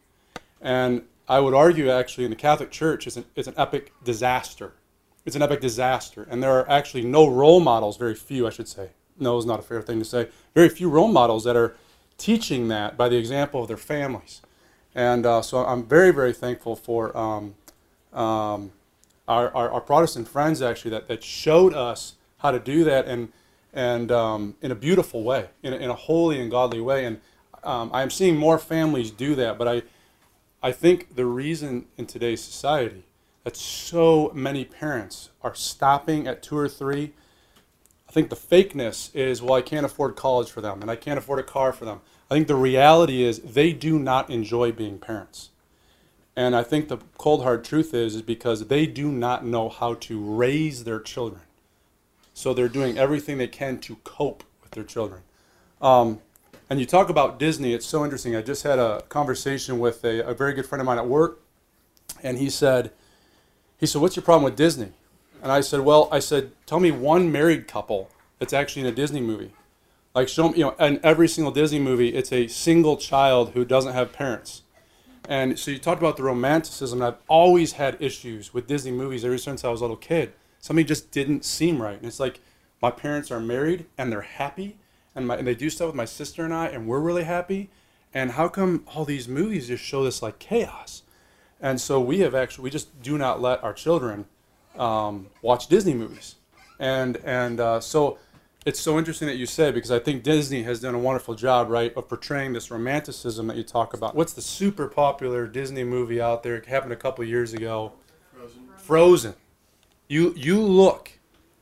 And 0.62 1.02
I 1.28 1.40
would 1.40 1.52
argue 1.52 1.90
actually 1.90 2.24
in 2.24 2.30
the 2.30 2.36
Catholic 2.36 2.70
Church 2.70 3.06
it's 3.06 3.16
an, 3.16 3.26
it's 3.36 3.48
an 3.48 3.54
epic 3.58 3.92
disaster. 4.02 4.72
It's 5.26 5.36
an 5.36 5.42
epic 5.42 5.60
disaster. 5.60 6.26
And 6.30 6.42
there 6.42 6.52
are 6.52 6.70
actually 6.70 7.04
no 7.04 7.28
role 7.28 7.60
models, 7.60 7.98
very 7.98 8.14
few, 8.14 8.46
I 8.46 8.50
should 8.50 8.68
say. 8.68 8.90
No 9.18 9.36
is 9.38 9.46
not 9.46 9.58
a 9.58 9.62
fair 9.62 9.82
thing 9.82 9.98
to 9.98 10.04
say. 10.04 10.28
Very 10.54 10.68
few 10.70 10.88
role 10.88 11.08
models 11.08 11.44
that 11.44 11.56
are 11.56 11.76
teaching 12.16 12.68
that 12.68 12.96
by 12.96 13.08
the 13.08 13.16
example 13.16 13.62
of 13.62 13.68
their 13.68 13.76
families. 13.76 14.40
And 14.94 15.26
uh, 15.26 15.42
so 15.42 15.58
I'm 15.58 15.84
very, 15.84 16.12
very 16.12 16.32
thankful 16.32 16.76
for 16.76 17.16
um, 17.16 17.54
um, 18.12 18.72
our, 19.26 19.54
our, 19.54 19.70
our, 19.70 19.80
Protestant 19.80 20.28
friends 20.28 20.60
actually 20.60 20.90
that, 20.90 21.08
that 21.08 21.22
showed 21.22 21.74
us 21.74 22.14
how 22.38 22.50
to 22.50 22.58
do 22.58 22.84
that 22.84 23.06
and, 23.06 23.32
and 23.72 24.12
um, 24.12 24.54
in 24.60 24.70
a 24.70 24.74
beautiful 24.74 25.22
way, 25.22 25.48
in 25.62 25.72
a, 25.72 25.76
in 25.76 25.90
a 25.90 25.94
holy 25.94 26.40
and 26.40 26.50
godly 26.50 26.80
way. 26.80 27.04
And 27.04 27.20
um, 27.62 27.90
I'm 27.92 28.10
seeing 28.10 28.36
more 28.36 28.58
families 28.58 29.10
do 29.10 29.34
that. 29.36 29.56
But 29.58 29.68
I, 29.68 29.82
I 30.62 30.72
think 30.72 31.16
the 31.16 31.26
reason 31.26 31.86
in 31.96 32.06
today's 32.06 32.42
society 32.42 33.04
that 33.44 33.56
so 33.56 34.30
many 34.34 34.64
parents 34.64 35.30
are 35.42 35.54
stopping 35.54 36.26
at 36.26 36.42
two 36.42 36.56
or 36.56 36.68
three, 36.68 37.12
I 38.08 38.12
think 38.12 38.30
the 38.30 38.36
fakeness 38.36 39.14
is, 39.14 39.42
well, 39.42 39.54
I 39.54 39.62
can't 39.62 39.84
afford 39.84 40.16
college 40.16 40.50
for 40.50 40.60
them 40.60 40.80
and 40.80 40.90
I 40.90 40.96
can't 40.96 41.18
afford 41.18 41.38
a 41.38 41.42
car 41.42 41.72
for 41.72 41.84
them. 41.84 42.00
I 42.30 42.34
think 42.34 42.48
the 42.48 42.54
reality 42.54 43.22
is 43.22 43.40
they 43.40 43.72
do 43.72 43.98
not 43.98 44.30
enjoy 44.30 44.72
being 44.72 44.98
parents. 44.98 45.50
And 46.36 46.56
I 46.56 46.62
think 46.62 46.88
the 46.88 46.98
cold 47.16 47.42
hard 47.42 47.64
truth 47.64 47.94
is 47.94 48.16
is 48.16 48.22
because 48.22 48.66
they 48.66 48.86
do 48.86 49.10
not 49.10 49.44
know 49.44 49.68
how 49.68 49.94
to 49.94 50.20
raise 50.20 50.84
their 50.84 51.00
children. 51.00 51.42
So 52.32 52.52
they're 52.52 52.68
doing 52.68 52.98
everything 52.98 53.38
they 53.38 53.46
can 53.46 53.78
to 53.80 53.96
cope 54.02 54.42
with 54.62 54.72
their 54.72 54.82
children. 54.82 55.22
Um, 55.80 56.20
and 56.68 56.80
you 56.80 56.86
talk 56.86 57.08
about 57.08 57.38
Disney, 57.38 57.72
it's 57.72 57.86
so 57.86 58.02
interesting. 58.02 58.34
I 58.34 58.42
just 58.42 58.64
had 58.64 58.78
a 58.78 59.02
conversation 59.08 59.78
with 59.78 60.04
a, 60.04 60.26
a 60.26 60.34
very 60.34 60.54
good 60.54 60.66
friend 60.66 60.80
of 60.80 60.86
mine 60.86 60.98
at 60.98 61.06
work, 61.06 61.40
and 62.22 62.38
he 62.38 62.50
said, 62.50 62.90
he 63.78 63.86
said, 63.86 64.00
What's 64.02 64.16
your 64.16 64.24
problem 64.24 64.44
with 64.44 64.56
Disney? 64.56 64.92
And 65.42 65.52
I 65.52 65.60
said, 65.60 65.80
Well, 65.80 66.08
I 66.10 66.18
said, 66.18 66.52
tell 66.66 66.80
me 66.80 66.90
one 66.90 67.30
married 67.30 67.68
couple 67.68 68.10
that's 68.38 68.52
actually 68.52 68.82
in 68.82 68.88
a 68.88 68.92
Disney 68.92 69.20
movie. 69.20 69.52
Like 70.14 70.28
show 70.28 70.48
me, 70.48 70.58
you 70.58 70.64
know, 70.64 70.70
in 70.80 71.00
every 71.04 71.28
single 71.28 71.52
Disney 71.52 71.78
movie, 71.78 72.14
it's 72.14 72.32
a 72.32 72.46
single 72.46 72.96
child 72.96 73.50
who 73.50 73.64
doesn't 73.64 73.92
have 73.92 74.12
parents. 74.12 74.62
And 75.28 75.58
so 75.58 75.70
you 75.70 75.78
talked 75.78 76.02
about 76.02 76.16
the 76.16 76.22
romanticism. 76.22 77.02
I've 77.02 77.16
always 77.28 77.72
had 77.72 77.96
issues 78.00 78.52
with 78.52 78.66
Disney 78.66 78.92
movies 78.92 79.24
ever 79.24 79.38
since 79.38 79.64
I 79.64 79.70
was 79.70 79.80
a 79.80 79.84
little 79.84 79.96
kid. 79.96 80.32
Something 80.60 80.86
just 80.86 81.10
didn't 81.10 81.44
seem 81.44 81.80
right. 81.80 81.96
And 81.96 82.04
it's 82.04 82.20
like 82.20 82.40
my 82.82 82.90
parents 82.90 83.30
are 83.30 83.40
married 83.40 83.86
and 83.96 84.12
they're 84.12 84.20
happy, 84.20 84.76
and, 85.14 85.26
my, 85.26 85.36
and 85.36 85.46
they 85.46 85.54
do 85.54 85.70
stuff 85.70 85.86
with 85.86 85.94
my 85.94 86.04
sister 86.04 86.44
and 86.44 86.52
I, 86.52 86.66
and 86.66 86.86
we're 86.86 87.00
really 87.00 87.24
happy. 87.24 87.70
And 88.12 88.32
how 88.32 88.48
come 88.48 88.84
all 88.94 89.04
these 89.04 89.26
movies 89.26 89.68
just 89.68 89.82
show 89.82 90.04
this 90.04 90.22
like 90.22 90.38
chaos? 90.38 91.02
And 91.60 91.80
so 91.80 92.00
we 92.00 92.20
have 92.20 92.34
actually 92.34 92.64
we 92.64 92.70
just 92.70 93.02
do 93.02 93.16
not 93.16 93.40
let 93.40 93.62
our 93.64 93.72
children 93.72 94.26
um, 94.76 95.28
watch 95.40 95.68
Disney 95.68 95.94
movies. 95.94 96.36
And 96.78 97.16
and 97.24 97.60
uh, 97.60 97.80
so 97.80 98.18
it's 98.64 98.80
so 98.80 98.98
interesting 98.98 99.28
that 99.28 99.36
you 99.36 99.46
say 99.46 99.70
because 99.70 99.90
I 99.90 99.98
think 99.98 100.22
Disney 100.22 100.62
has 100.62 100.80
done 100.80 100.94
a 100.94 100.98
wonderful 100.98 101.34
job, 101.34 101.68
right, 101.68 101.94
of 101.96 102.08
portraying 102.08 102.54
this 102.54 102.70
romanticism 102.70 103.46
that 103.48 103.56
you 103.56 103.62
talk 103.62 103.92
about. 103.92 104.14
What's 104.14 104.32
the 104.32 104.42
super 104.42 104.88
popular 104.88 105.46
Disney 105.46 105.84
movie 105.84 106.20
out 106.20 106.42
there? 106.42 106.56
It 106.56 106.66
happened 106.66 106.92
a 106.92 106.96
couple 106.96 107.24
years 107.24 107.52
ago. 107.52 107.92
Frozen. 108.32 108.68
Frozen. 108.76 109.34
You 110.08 110.34
you 110.36 110.60
look 110.60 111.12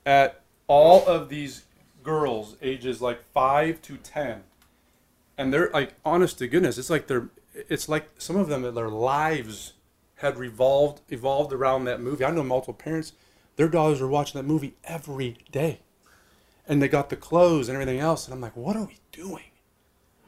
at 0.06 0.42
all 0.68 1.04
of 1.06 1.28
these 1.28 1.64
girls 2.02 2.56
ages 2.62 3.00
like 3.00 3.22
five 3.32 3.82
to 3.82 3.96
ten, 3.96 4.44
and 5.36 5.52
they're 5.52 5.70
like, 5.72 5.94
honest 6.04 6.38
to 6.38 6.46
goodness, 6.46 6.78
it's 6.78 6.90
like 6.90 7.08
they're 7.08 7.28
it's 7.54 7.88
like 7.88 8.10
some 8.18 8.36
of 8.36 8.48
them 8.48 8.62
their 8.74 8.88
lives 8.88 9.72
had 10.16 10.38
revolved 10.38 11.00
evolved 11.08 11.52
around 11.52 11.84
that 11.84 12.00
movie. 12.00 12.24
I 12.24 12.30
know 12.30 12.44
multiple 12.44 12.74
parents, 12.74 13.12
their 13.56 13.68
daughters 13.68 14.00
are 14.00 14.08
watching 14.08 14.40
that 14.40 14.46
movie 14.46 14.74
every 14.84 15.38
day 15.50 15.80
and 16.68 16.80
they 16.80 16.88
got 16.88 17.10
the 17.10 17.16
clothes 17.16 17.68
and 17.68 17.74
everything 17.74 17.98
else. 17.98 18.26
And 18.26 18.34
I'm 18.34 18.40
like, 18.40 18.56
what 18.56 18.76
are 18.76 18.84
we 18.84 18.98
doing? 19.10 19.44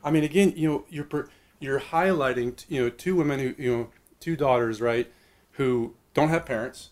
I 0.02 0.10
mean, 0.10 0.24
again, 0.24 0.52
you 0.56 0.68
know, 0.68 0.84
you're 0.88 1.28
you're 1.60 1.80
highlighting, 1.80 2.64
you 2.68 2.82
know, 2.82 2.90
two 2.90 3.16
women 3.16 3.40
who, 3.40 3.54
you 3.62 3.76
know, 3.76 3.88
two 4.20 4.36
daughters, 4.36 4.80
right, 4.80 5.10
who 5.52 5.94
don't 6.12 6.28
have 6.28 6.44
parents, 6.44 6.90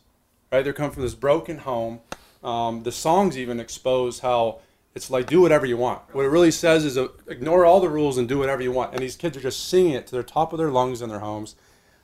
right? 0.50 0.62
They're 0.62 0.72
coming 0.72 0.92
from 0.92 1.02
this 1.02 1.14
broken 1.14 1.58
home. 1.58 2.00
Um, 2.42 2.82
the 2.82 2.92
songs 2.92 3.38
even 3.38 3.60
expose 3.60 4.20
how 4.20 4.60
it's 4.94 5.10
like 5.10 5.26
do 5.26 5.40
whatever 5.40 5.66
you 5.66 5.76
want. 5.76 6.02
What 6.12 6.24
it 6.24 6.28
really 6.28 6.50
says 6.50 6.84
is 6.84 6.98
uh, 6.98 7.08
ignore 7.26 7.64
all 7.64 7.80
the 7.80 7.88
rules 7.88 8.18
and 8.18 8.28
do 8.28 8.38
whatever 8.38 8.62
you 8.62 8.72
want. 8.72 8.92
And 8.92 9.02
these 9.02 9.16
kids 9.16 9.36
are 9.36 9.40
just 9.40 9.68
singing 9.68 9.92
it 9.92 10.06
to 10.08 10.16
the 10.16 10.22
top 10.22 10.52
of 10.52 10.58
their 10.58 10.70
lungs 10.70 11.02
in 11.02 11.08
their 11.08 11.20
homes. 11.20 11.54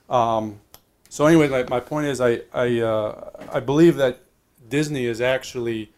Um, 0.08 0.60
so 1.08 1.26
anyway, 1.26 1.48
my, 1.48 1.64
my 1.64 1.80
point 1.80 2.06
is, 2.06 2.20
I 2.20 2.42
I 2.52 2.80
uh, 2.80 3.30
I 3.52 3.60
believe 3.60 3.96
that 3.96 4.20
Disney 4.68 5.06
is 5.06 5.20
actually 5.20 5.92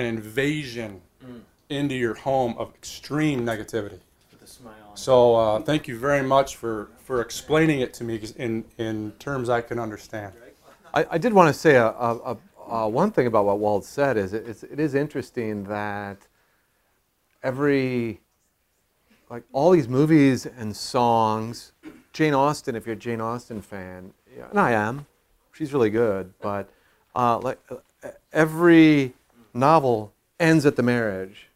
an 0.00 0.06
invasion 0.06 1.00
mm. 1.24 1.40
into 1.68 1.94
your 1.94 2.14
home 2.14 2.54
of 2.58 2.74
extreme 2.74 3.44
negativity. 3.44 4.00
So 4.94 5.36
uh, 5.36 5.60
thank 5.60 5.86
you 5.88 5.96
very 5.98 6.22
much 6.22 6.56
for, 6.56 6.88
for 7.04 7.20
explaining 7.20 7.80
it 7.80 7.94
to 7.94 8.04
me 8.04 8.20
in, 8.36 8.64
in 8.76 9.12
terms 9.18 9.48
I 9.48 9.60
can 9.60 9.78
understand. 9.78 10.34
I, 10.92 11.06
I 11.12 11.18
did 11.18 11.32
want 11.32 11.54
to 11.54 11.58
say 11.58 11.76
a, 11.76 11.86
a, 11.86 12.36
a, 12.68 12.88
one 12.88 13.12
thing 13.12 13.26
about 13.26 13.46
what 13.46 13.58
Walt 13.58 13.84
said 13.84 14.16
is 14.16 14.32
it, 14.32 14.46
it's, 14.46 14.62
it 14.64 14.80
is 14.80 14.94
interesting 14.94 15.64
that 15.64 16.18
every 17.42 18.20
like 19.30 19.44
all 19.52 19.70
these 19.70 19.88
movies 19.88 20.44
and 20.44 20.76
songs, 20.76 21.72
Jane 22.12 22.34
Austen, 22.34 22.74
if 22.74 22.84
you're 22.84 22.96
a 22.96 22.98
Jane 22.98 23.20
Austen 23.20 23.62
fan, 23.62 24.12
and 24.50 24.58
I 24.58 24.72
am, 24.72 25.06
she's 25.52 25.72
really 25.72 25.90
good, 25.90 26.34
but 26.40 26.68
uh, 27.14 27.38
like 27.38 27.60
every 28.32 29.14
novel 29.54 30.12
ends 30.38 30.64
at 30.66 30.76
the 30.76 30.82
marriage, 30.82 31.48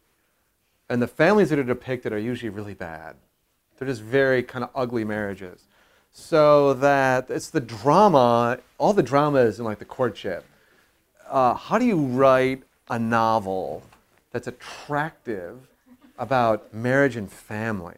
and 0.88 1.01
the 1.01 1.09
families 1.09 1.51
that 1.51 1.59
are 1.59 1.64
depicted 1.64 2.12
are 2.12 2.18
usually 2.18 2.51
really 2.51 2.74
bad. 2.74 3.16
They're 3.78 3.88
just 3.88 4.03
very 4.03 4.42
kind 4.42 4.64
of 4.64 4.70
ugly 4.74 5.05
marriages. 5.05 5.64
So 6.12 6.74
that 6.74 7.28
it's 7.28 7.51
the 7.51 7.61
drama, 7.61 8.59
all 8.78 8.92
the 8.92 9.03
drama 9.03 9.40
is 9.40 9.59
in 9.59 9.64
like 9.64 9.78
the 9.80 9.84
courtship. 9.84 10.45
Uh, 11.28 11.55
how 11.55 11.78
do 11.78 11.84
you 11.84 11.97
write 11.97 12.62
a 12.88 12.99
novel 12.99 13.82
that's 14.30 14.47
attractive 14.47 15.59
about 16.18 16.72
marriage 16.72 17.16
and 17.16 17.30
family? 17.30 17.97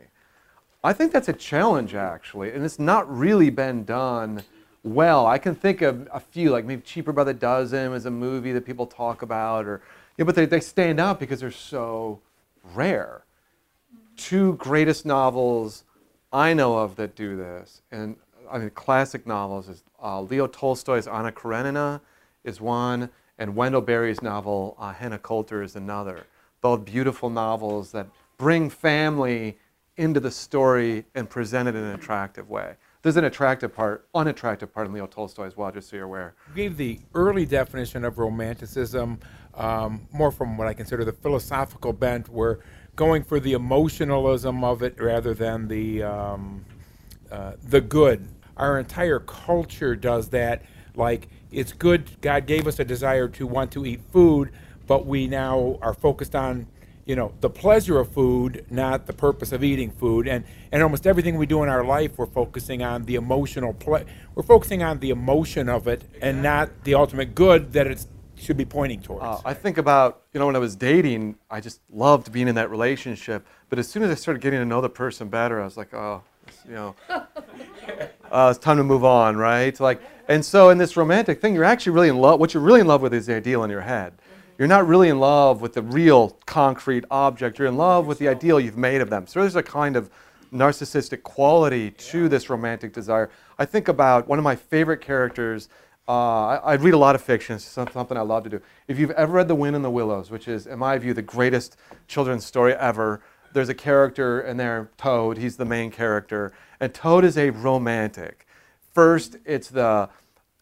I 0.82 0.92
think 0.92 1.12
that's 1.12 1.28
a 1.28 1.32
challenge 1.32 1.94
actually, 1.94 2.53
and 2.53 2.64
it's 2.64 2.78
not 2.78 3.12
really 3.14 3.51
been 3.51 3.84
done 3.84 4.44
well. 4.87 5.26
I 5.26 5.39
can 5.39 5.55
think 5.55 5.82
of 5.82 6.09
a 6.12 6.20
few, 6.20 6.51
like 6.51 6.64
maybe 6.64 6.82
Cheaper 6.82 7.12
by 7.12 7.24
the 7.24 7.34
Dozen 7.34 7.93
is 7.93 8.07
a 8.07 8.11
movie 8.11 8.53
that 8.53 8.64
people 8.64 8.87
talk 8.87 9.22
about, 9.22 9.66
or 9.66 9.82
yeah, 10.16 10.24
but 10.24 10.34
they, 10.34 10.47
they 10.47 10.61
stand 10.61 11.01
out 11.01 11.20
because 11.20 11.41
they're 11.41 11.51
so 11.51 12.20
rare. 12.74 13.24
Two 14.16 14.55
greatest 14.55 15.05
novels 15.05 15.84
I 16.32 16.55
know 16.55 16.78
of 16.78 16.97
that 16.97 17.14
do 17.14 17.37
this, 17.37 17.82
and 17.91 18.16
I 18.51 18.59
mean 18.59 18.70
classic 18.70 19.26
novels 19.26 19.68
is 19.68 19.82
uh, 20.03 20.20
Leo 20.20 20.47
Tolstoy's 20.47 21.07
Anna 21.07 21.32
Karenina 21.32 22.01
is 22.45 22.61
one, 22.61 23.11
and 23.39 23.57
Wendell 23.57 23.80
Berry's 23.80 24.22
novel 24.22 24.76
uh, 24.78 24.93
Hannah 24.93 25.18
Coulter 25.18 25.62
is 25.62 25.76
another. 25.76 26.26
Both 26.61 26.84
beautiful 26.84 27.28
novels 27.28 27.93
that 27.93 28.07
bring 28.39 28.70
family 28.70 29.59
into 29.97 30.20
the 30.20 30.30
story 30.30 31.05
and 31.14 31.28
present 31.28 31.68
it 31.68 31.74
in 31.74 31.82
an 31.82 31.95
attractive 31.95 32.49
way. 32.49 32.74
There's 33.07 33.17
an 33.17 33.23
attractive 33.23 33.73
part, 33.73 34.09
unattractive 34.17 34.75
part 34.75 34.89
in 34.89 34.93
Leo 34.93 35.07
Tolstoy 35.07 35.47
as 35.47 35.57
well, 35.57 35.71
just 35.71 35.91
so 35.91 35.95
you're 35.95 36.07
aware. 36.07 36.35
You 36.49 36.55
gave 36.57 36.77
the 36.77 36.99
early 37.15 37.47
definition 37.47 38.05
of 38.05 38.19
romanticism 38.19 39.21
um, 39.55 40.09
more 40.11 40.33
from 40.33 40.59
what 40.59 40.67
I 40.67 40.75
consider 40.75 41.05
the 41.05 41.13
philosophical 41.13 41.93
bent. 41.93 42.29
We're 42.29 42.59
going 42.97 43.23
for 43.23 43.39
the 43.39 43.53
emotionalism 43.53 44.65
of 44.65 44.83
it 44.83 45.01
rather 45.01 45.35
than 45.35 45.69
the 45.69 46.03
um, 46.03 46.65
uh, 47.31 47.53
the 47.63 47.81
good. 47.81 48.27
Our 48.57 48.77
entire 48.81 49.21
culture 49.21 49.95
does 49.95 50.31
that. 50.31 50.65
like 50.97 51.29
it's 51.53 51.73
good 51.73 52.21
God 52.23 52.47
gave 52.47 52.67
us 52.67 52.81
a 52.81 52.85
desire 52.85 53.29
to 53.29 53.47
want 53.47 53.71
to 53.71 53.87
eat 53.87 54.01
food, 54.11 54.51
but 54.89 55.07
we 55.07 55.29
now 55.29 55.79
are 55.81 55.95
focused 55.95 56.35
on 56.35 56.67
you 57.07 57.17
know 57.17 57.33
the 57.41 57.49
pleasure 57.49 57.99
of 57.99 58.13
food 58.13 58.67
not 58.69 59.07
the 59.07 59.13
purpose 59.13 59.53
of 59.53 59.65
eating 59.65 59.91
food 59.91 60.27
and 60.29 60.45
and 60.73 60.83
almost 60.83 61.07
everything 61.07 61.39
we 61.39 61.47
do 61.47 61.63
in 61.63 61.69
our 61.69 61.85
life 61.85 62.19
we're 62.19 62.27
focusing 62.27 62.83
on 62.83 63.05
the 63.05 63.15
emotional 63.15 63.73
ple- 63.73 64.05
we're 64.35 64.43
focusing 64.43 64.83
on 64.83 64.99
the 64.99 65.11
emotion 65.11 65.69
of 65.69 65.87
it 65.87 66.03
and 66.21 66.43
not 66.43 66.69
the 66.85 66.95
ultimate 66.95 67.35
good 67.35 67.73
that 67.73 67.87
it 67.87 68.05
should 68.35 68.57
be 68.57 68.65
pointing 68.65 69.01
towards 69.01 69.25
Uh, 69.25 69.41
I 69.45 69.55
think 69.55 69.79
about, 69.79 70.23
you 70.35 70.41
know, 70.41 70.47
when 70.47 70.57
I 70.57 70.59
was 70.59 70.77
dating, 70.77 71.37
I 71.51 71.61
just 71.61 71.81
loved 71.91 72.31
being 72.33 72.49
in 72.49 72.55
that 72.57 72.71
relationship. 72.71 73.47
But 73.71 73.79
as 73.79 73.89
soon 73.89 74.03
as 74.03 74.11
I 74.11 74.15
started 74.15 74.43
getting 74.43 74.59
to 74.59 74.67
know 74.67 74.83
the 74.83 74.91
person 74.91 75.29
better, 75.29 75.59
I 75.59 75.65
was 75.65 75.79
like, 75.79 75.95
oh, 75.95 76.23
it's, 76.47 76.59
you 76.67 76.75
know, 76.75 76.95
uh, 78.31 78.49
it's 78.51 78.59
time 78.59 78.77
to 78.77 78.85
move 78.85 79.05
on, 79.05 79.39
right? 79.39 79.79
Like, 79.81 80.03
and 80.29 80.45
so 80.45 80.69
in 80.69 80.77
this 80.77 80.99
romantic 80.99 81.41
thing, 81.41 81.55
you're 81.55 81.65
actually 81.65 81.93
really 81.93 82.11
in 82.11 82.19
love. 82.19 82.39
What 82.39 82.53
you're 82.53 82.63
really 82.63 82.81
in 82.81 82.87
love 82.87 83.01
with 83.01 83.15
is 83.15 83.25
the 83.25 83.37
ideal 83.37 83.65
in 83.65 83.71
your 83.71 83.81
head. 83.81 84.13
You're 84.59 84.69
not 84.69 84.87
really 84.87 85.11
in 85.11 85.21
love 85.21 85.61
with 85.61 85.75
the 85.75 85.83
real 85.83 86.39
concrete 86.47 87.05
object. 87.11 87.59
You're 87.59 87.69
in 87.69 87.77
love 87.77 88.07
with 88.07 88.19
the 88.19 88.29
ideal 88.29 88.59
you've 88.59 88.79
made 88.79 89.03
of 89.03 89.11
them. 89.11 89.27
So 89.27 89.41
there's 89.41 89.55
a 89.55 89.63
kind 89.63 89.97
of 89.97 90.09
narcissistic 90.51 91.23
quality 91.23 91.91
to 91.91 92.29
this 92.29 92.49
romantic 92.49 92.95
desire. 92.95 93.29
I 93.59 93.67
think 93.67 93.89
about 93.89 94.27
one 94.27 94.39
of 94.39 94.45
my 94.45 94.57
favorite 94.57 95.03
characters. 95.03 95.69
Uh, 96.09 96.47
I, 96.47 96.57
I 96.57 96.75
read 96.77 96.95
a 96.95 96.99
lot 96.99 97.15
of 97.15 97.21
fiction. 97.21 97.57
It's 97.57 97.65
something 97.65 98.17
I 98.17 98.23
love 98.23 98.45
to 98.45 98.51
do. 98.51 98.63
If 98.89 98.99
you've 98.99 99.11
ever 99.11 99.35
read 99.35 99.49
The 99.49 99.55
Wind 99.55 99.77
in 99.77 99.83
the 99.83 99.91
Willows, 99.91 100.31
which 100.31 100.49
is, 100.49 100.67
in 100.67 100.79
my 100.79 100.97
view, 100.97 101.13
the 101.13 101.21
greatest 101.21 101.77
children's 102.09 102.47
story 102.47 102.73
ever, 102.75 103.21
there's 103.53 103.69
a 103.69 103.75
character 103.75 104.41
in 104.41 104.57
there, 104.57 104.89
Toad. 104.97 105.37
He's 105.37 105.57
the 105.57 105.65
main 105.67 105.91
character. 105.91 106.55
And 106.81 106.95
Toad 106.95 107.25
is 107.25 107.37
a 107.37 107.51
romantic. 107.51 108.47
First, 108.95 109.37
it's 109.45 109.69
the 109.69 110.09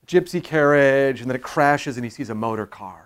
gypsy 0.09 0.43
carriage, 0.43 1.21
and 1.21 1.31
then 1.31 1.37
it 1.37 1.43
crashes 1.43 1.97
and 1.97 2.05
he 2.05 2.11
sees 2.11 2.31
a 2.31 2.35
motor 2.35 2.67
car. 2.67 3.04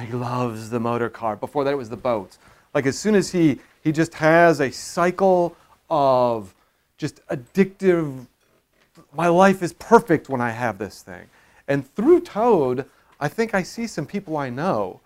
He 0.00 0.12
loves 0.12 0.70
the 0.70 0.80
motor 0.80 1.08
car. 1.08 1.36
Before 1.36 1.64
that, 1.64 1.72
it 1.72 1.76
was 1.76 1.90
the 1.90 1.96
boats. 1.96 2.38
Like 2.74 2.86
as 2.86 2.98
soon 2.98 3.14
as 3.14 3.30
he, 3.30 3.58
he 3.82 3.92
just 3.92 4.14
has 4.14 4.60
a 4.60 4.70
cycle 4.70 5.56
of 5.90 6.54
just 6.96 7.26
addictive, 7.28 8.26
my 9.12 9.28
life 9.28 9.62
is 9.62 9.72
perfect 9.72 10.28
when 10.28 10.40
I 10.40 10.50
have 10.50 10.78
this 10.78 11.02
thing. 11.02 11.26
And 11.66 11.86
through 11.94 12.20
Toad, 12.20 12.86
I 13.20 13.28
think 13.28 13.54
I 13.54 13.62
see 13.62 13.86
some 13.86 14.06
people 14.06 14.36
I 14.36 14.50
know 14.50 15.00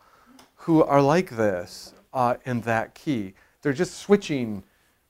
who 0.56 0.82
are 0.82 1.00
like 1.00 1.30
this 1.30 1.94
uh, 2.12 2.34
in 2.44 2.60
that 2.62 2.94
key. 2.94 3.34
They're 3.62 3.72
just 3.72 3.98
switching 3.98 4.62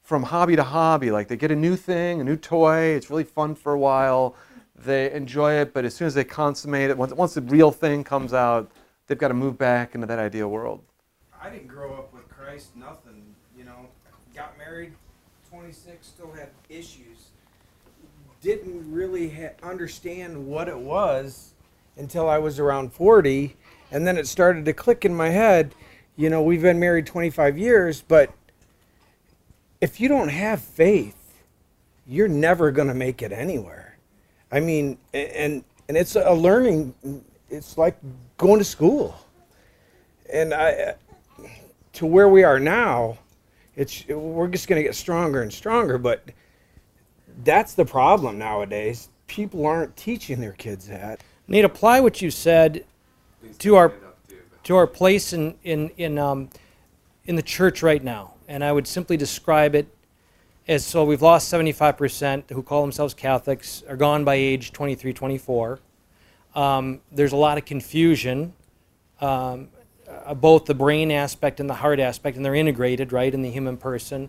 from 0.03 0.22
hobby 0.22 0.57
to 0.57 0.62
hobby. 0.62 1.11
Like 1.11 1.28
they 1.28 1.37
get 1.37 1.51
a 1.51 1.57
new 1.57 1.76
thing, 1.76 2.20
a 2.20 2.24
new 2.24 2.37
toy. 2.37 2.78
It's 2.78 3.11
really 3.11 3.24
fun 3.24 3.55
for 3.55 3.72
a 3.72 3.78
while. 3.78 4.37
They 4.76 5.12
enjoy 5.12 5.55
it, 5.55 5.72
but 5.72 5.85
as 5.85 5.95
soon 5.95 6.07
as 6.07 6.14
they 6.14 6.24
consummate 6.24 6.91
it, 6.91 6.99
once, 6.99 7.12
once 7.12 7.35
the 7.35 7.43
real 7.43 7.70
thing 7.70 8.03
comes 8.03 8.33
out, 8.33 8.70
they've 9.07 9.18
got 9.18 9.28
to 9.28 9.34
move 9.34 9.59
back 9.59 9.94
into 9.94 10.07
that 10.07 10.18
ideal 10.18 10.48
world. 10.48 10.82
I 11.40 11.50
didn't 11.50 11.68
grow 11.68 11.94
up 11.94 12.12
with 12.12 12.28
Christ, 12.28 12.76
nothing. 12.76 13.34
You 13.57 13.64
know, 13.64 13.86
got 14.34 14.57
married, 14.57 14.92
26, 15.50 16.07
still 16.07 16.32
had 16.32 16.50
issues. 16.68 17.30
Didn't 18.40 18.92
really 18.92 19.28
ha- 19.30 19.55
understand 19.62 20.46
what 20.46 20.68
it 20.68 20.78
was 20.78 21.53
until 21.96 22.28
I 22.28 22.38
was 22.38 22.59
around 22.59 22.92
40, 22.92 23.57
and 23.90 24.07
then 24.07 24.16
it 24.16 24.26
started 24.26 24.64
to 24.64 24.72
click 24.72 25.05
in 25.05 25.14
my 25.14 25.28
head. 25.28 25.74
You 26.16 26.30
know, 26.30 26.42
we've 26.42 26.62
been 26.62 26.80
married 26.80 27.07
25 27.07 27.59
years, 27.59 28.03
but 28.03 28.32
if 29.80 30.00
you 30.00 30.09
don't 30.09 30.28
have 30.28 30.61
faith, 30.61 31.16
you're 32.07 32.28
never 32.28 32.70
going 32.70 32.88
to 32.88 32.94
make 32.94 33.22
it 33.22 33.32
anywhere. 33.32 33.98
I 34.50 34.61
mean, 34.61 34.98
and 35.14 35.64
and 35.88 35.96
it's 35.96 36.14
a 36.16 36.32
learning. 36.32 36.94
It's 37.50 37.76
like 37.78 37.96
going 38.43 38.59
to 38.59 38.64
school, 38.64 39.16
and 40.30 40.53
I 40.53 40.95
to 41.95 42.07
where 42.07 42.28
we 42.28 42.43
are 42.43 42.59
now, 42.59 43.18
it's 43.76 44.07
we're 44.09 44.49
just 44.49 44.68
going 44.68 44.78
to 44.78 44.82
get 44.82 44.95
stronger 44.95 45.43
and 45.43 45.53
stronger. 45.53 45.97
But 45.97 46.28
that's 47.45 47.74
the 47.74 47.84
problem 47.84 48.38
nowadays. 48.38 49.09
People 49.28 49.64
aren't 49.64 49.97
teaching 49.97 50.40
their 50.40 50.53
kids 50.53 50.88
that. 50.88 51.22
Nate, 51.49 51.64
apply 51.64 52.01
what 52.01 52.20
you 52.20 52.30
said 52.30 52.84
to 53.61 53.76
our 53.76 53.93
to 54.64 54.76
our 54.76 54.86
place 54.86 55.32
in 55.32 55.55
in 55.64 55.90
in 55.97 56.18
um, 56.18 56.51
in 57.24 57.36
the 57.36 57.43
church 57.43 57.82
right 57.82 58.03
now, 58.03 58.34
and 58.49 58.64
I 58.64 58.72
would 58.72 58.86
simply 58.86 59.16
describe 59.16 59.74
it 59.74 59.86
as 60.68 60.84
so 60.84 61.05
we've 61.05 61.22
lost 61.22 61.53
75% 61.53 62.51
who 62.51 62.62
call 62.62 62.82
themselves 62.82 63.14
Catholics 63.14 63.82
are 63.88 63.97
gone 63.97 64.24
by 64.24 64.34
age 64.34 64.72
23, 64.72 65.12
24. 65.12 65.80
Um, 66.55 67.00
there's 67.11 67.32
a 67.32 67.36
lot 67.36 67.59
of 67.59 67.64
confusion, 67.64 68.53
um, 69.20 69.68
uh, 70.09 70.34
both 70.34 70.66
the 70.66 70.74
brain 70.74 71.11
aspect 71.11 71.61
and 71.61 71.68
the 71.68 71.74
heart 71.74 71.98
aspect, 71.98 72.36
and 72.36 72.44
they're 72.44 72.55
integrated, 72.55 73.12
right, 73.12 73.32
in 73.32 73.42
the 73.42 73.50
human 73.50 73.76
person. 73.76 74.28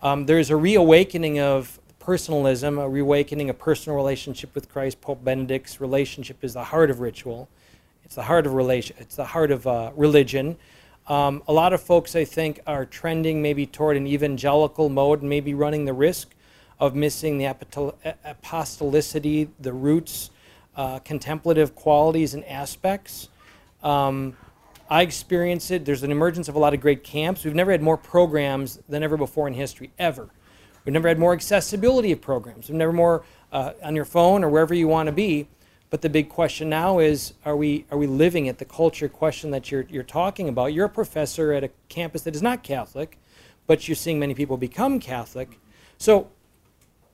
Um, 0.00 0.26
there's 0.26 0.50
a 0.50 0.56
reawakening 0.56 1.40
of 1.40 1.78
personalism, 1.98 2.78
a 2.78 2.88
reawakening 2.88 3.50
of 3.50 3.58
personal 3.58 3.96
relationship 3.96 4.54
with 4.54 4.70
Christ. 4.70 5.00
Pope 5.00 5.22
Benedict's 5.22 5.80
relationship 5.80 6.42
is 6.42 6.54
the 6.54 6.64
heart 6.64 6.90
of 6.90 7.00
ritual. 7.00 7.48
It's 8.04 8.14
the 8.14 8.22
heart 8.22 8.46
of 8.46 8.54
relation. 8.54 8.96
It's 8.98 9.16
the 9.16 9.26
heart 9.26 9.50
of 9.50 9.66
uh, 9.66 9.90
religion. 9.94 10.56
Um, 11.08 11.42
a 11.48 11.52
lot 11.52 11.74
of 11.74 11.82
folks, 11.82 12.16
I 12.16 12.24
think, 12.24 12.60
are 12.66 12.86
trending 12.86 13.42
maybe 13.42 13.66
toward 13.66 13.98
an 13.98 14.06
evangelical 14.06 14.88
mode 14.88 15.20
and 15.20 15.28
maybe 15.28 15.52
running 15.52 15.84
the 15.84 15.92
risk 15.92 16.34
of 16.80 16.94
missing 16.94 17.38
the 17.38 17.44
apostolicity, 17.44 19.48
the 19.58 19.72
roots, 19.72 20.30
uh, 20.78 21.00
contemplative 21.00 21.74
qualities 21.74 22.34
and 22.34 22.44
aspects. 22.44 23.28
Um, 23.82 24.36
I 24.88 25.02
experience 25.02 25.72
it. 25.72 25.84
There's 25.84 26.04
an 26.04 26.12
emergence 26.12 26.48
of 26.48 26.54
a 26.54 26.58
lot 26.58 26.72
of 26.72 26.80
great 26.80 27.02
camps. 27.02 27.44
We've 27.44 27.54
never 27.54 27.72
had 27.72 27.82
more 27.82 27.96
programs 27.96 28.78
than 28.88 29.02
ever 29.02 29.16
before 29.16 29.48
in 29.48 29.54
history, 29.54 29.90
ever. 29.98 30.30
We've 30.84 30.92
never 30.92 31.08
had 31.08 31.18
more 31.18 31.34
accessibility 31.34 32.12
of 32.12 32.20
programs. 32.20 32.68
We've 32.68 32.78
never 32.78 32.92
more 32.92 33.24
uh, 33.52 33.72
on 33.82 33.96
your 33.96 34.04
phone 34.04 34.44
or 34.44 34.48
wherever 34.48 34.72
you 34.72 34.86
want 34.86 35.08
to 35.08 35.12
be. 35.12 35.48
But 35.90 36.02
the 36.02 36.08
big 36.08 36.28
question 36.28 36.68
now 36.68 37.00
is: 37.00 37.34
Are 37.44 37.56
we 37.56 37.84
are 37.90 37.98
we 37.98 38.06
living 38.06 38.46
it? 38.46 38.58
The 38.58 38.64
culture 38.64 39.08
question 39.08 39.50
that 39.50 39.70
you're 39.70 39.86
you're 39.88 40.02
talking 40.02 40.48
about. 40.48 40.74
You're 40.74 40.86
a 40.86 40.90
professor 40.90 41.52
at 41.52 41.64
a 41.64 41.70
campus 41.88 42.22
that 42.22 42.34
is 42.34 42.42
not 42.42 42.62
Catholic, 42.62 43.18
but 43.66 43.88
you're 43.88 43.96
seeing 43.96 44.18
many 44.18 44.34
people 44.34 44.56
become 44.56 45.00
Catholic. 45.00 45.58
So, 45.96 46.30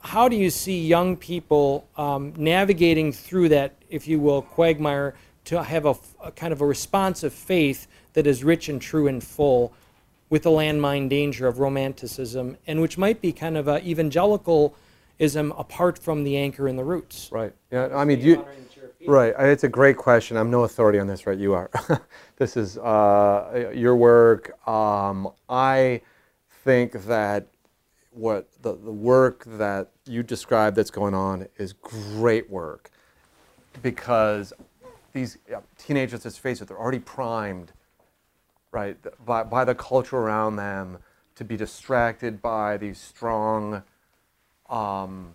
how 0.05 0.29
do 0.29 0.37
you 0.37 0.51
see 0.51 0.87
young 0.87 1.17
people 1.17 1.89
um, 1.97 2.35
navigating 2.37 3.11
through 3.11 3.49
that, 3.49 3.75
if 3.89 4.07
you 4.07 4.21
will, 4.21 4.43
quagmire, 4.43 5.15
to 5.47 5.63
have 5.63 5.87
a, 5.87 5.95
a 6.23 6.31
kind 6.31 6.53
of 6.53 6.61
a 6.61 6.67
responsive 6.67 7.33
faith 7.33 7.87
that 8.13 8.27
is 8.27 8.45
rich 8.45 8.69
and 8.69 8.81
true 8.81 9.09
and 9.09 9.25
full, 9.25 9.73
with 10.31 10.43
the 10.43 10.51
landmine 10.51 11.09
danger 11.09 11.47
of 11.47 11.59
romanticism, 11.59 12.57
and 12.67 12.81
which 12.81 12.99
might 12.99 13.21
be 13.21 13.33
kind 13.33 13.57
of 13.57 13.67
a 13.67 13.87
evangelicalism 13.87 15.53
apart 15.53 15.99
from 15.99 16.25
the 16.25 16.37
anchor 16.37 16.69
and 16.69 16.79
the 16.79 16.85
roots. 16.85 17.31
Right. 17.33 17.53
Yeah. 17.71 17.89
I 17.95 18.05
mean, 18.05 18.21
you. 18.21 18.45
Right. 19.07 19.35
It's 19.39 19.65
a 19.65 19.69
great 19.69 19.97
question. 19.97 20.37
I'm 20.37 20.51
no 20.51 20.65
authority 20.65 20.99
on 20.99 21.07
this, 21.07 21.27
right? 21.27 21.39
You 21.39 21.55
are. 21.55 21.71
this 22.37 22.57
is 22.57 22.79
uh, 22.79 23.71
your 23.75 23.97
work. 23.97 24.57
Um, 24.67 25.31
I 25.49 26.01
think 26.65 27.05
that 27.05 27.49
what 28.15 28.49
the, 28.63 28.75
the 28.77 28.93
work 28.93 29.45
that 29.45 29.91
you 30.07 30.23
described 30.23 30.77
that's 30.77 30.91
going 30.91 31.15
on 31.15 31.49
is 31.59 31.73
great 31.73 32.49
work 32.49 32.91
because 33.83 34.53
these 35.13 35.39
teenagers, 35.79 36.25
let's 36.25 36.39
face 36.39 36.61
it, 36.61 36.69
they're 36.69 36.79
already 36.79 36.99
primed, 36.99 37.73
right, 38.73 38.97
by, 39.25 39.43
by 39.43 39.65
the 39.65 39.75
culture 39.75 40.17
around 40.17 40.57
them 40.57 40.99
to 41.35 41.45
be 41.45 41.57
distracted 41.57 42.41
by 42.41 42.77
these 42.77 42.99
strong 42.99 43.83
um, 44.71 45.35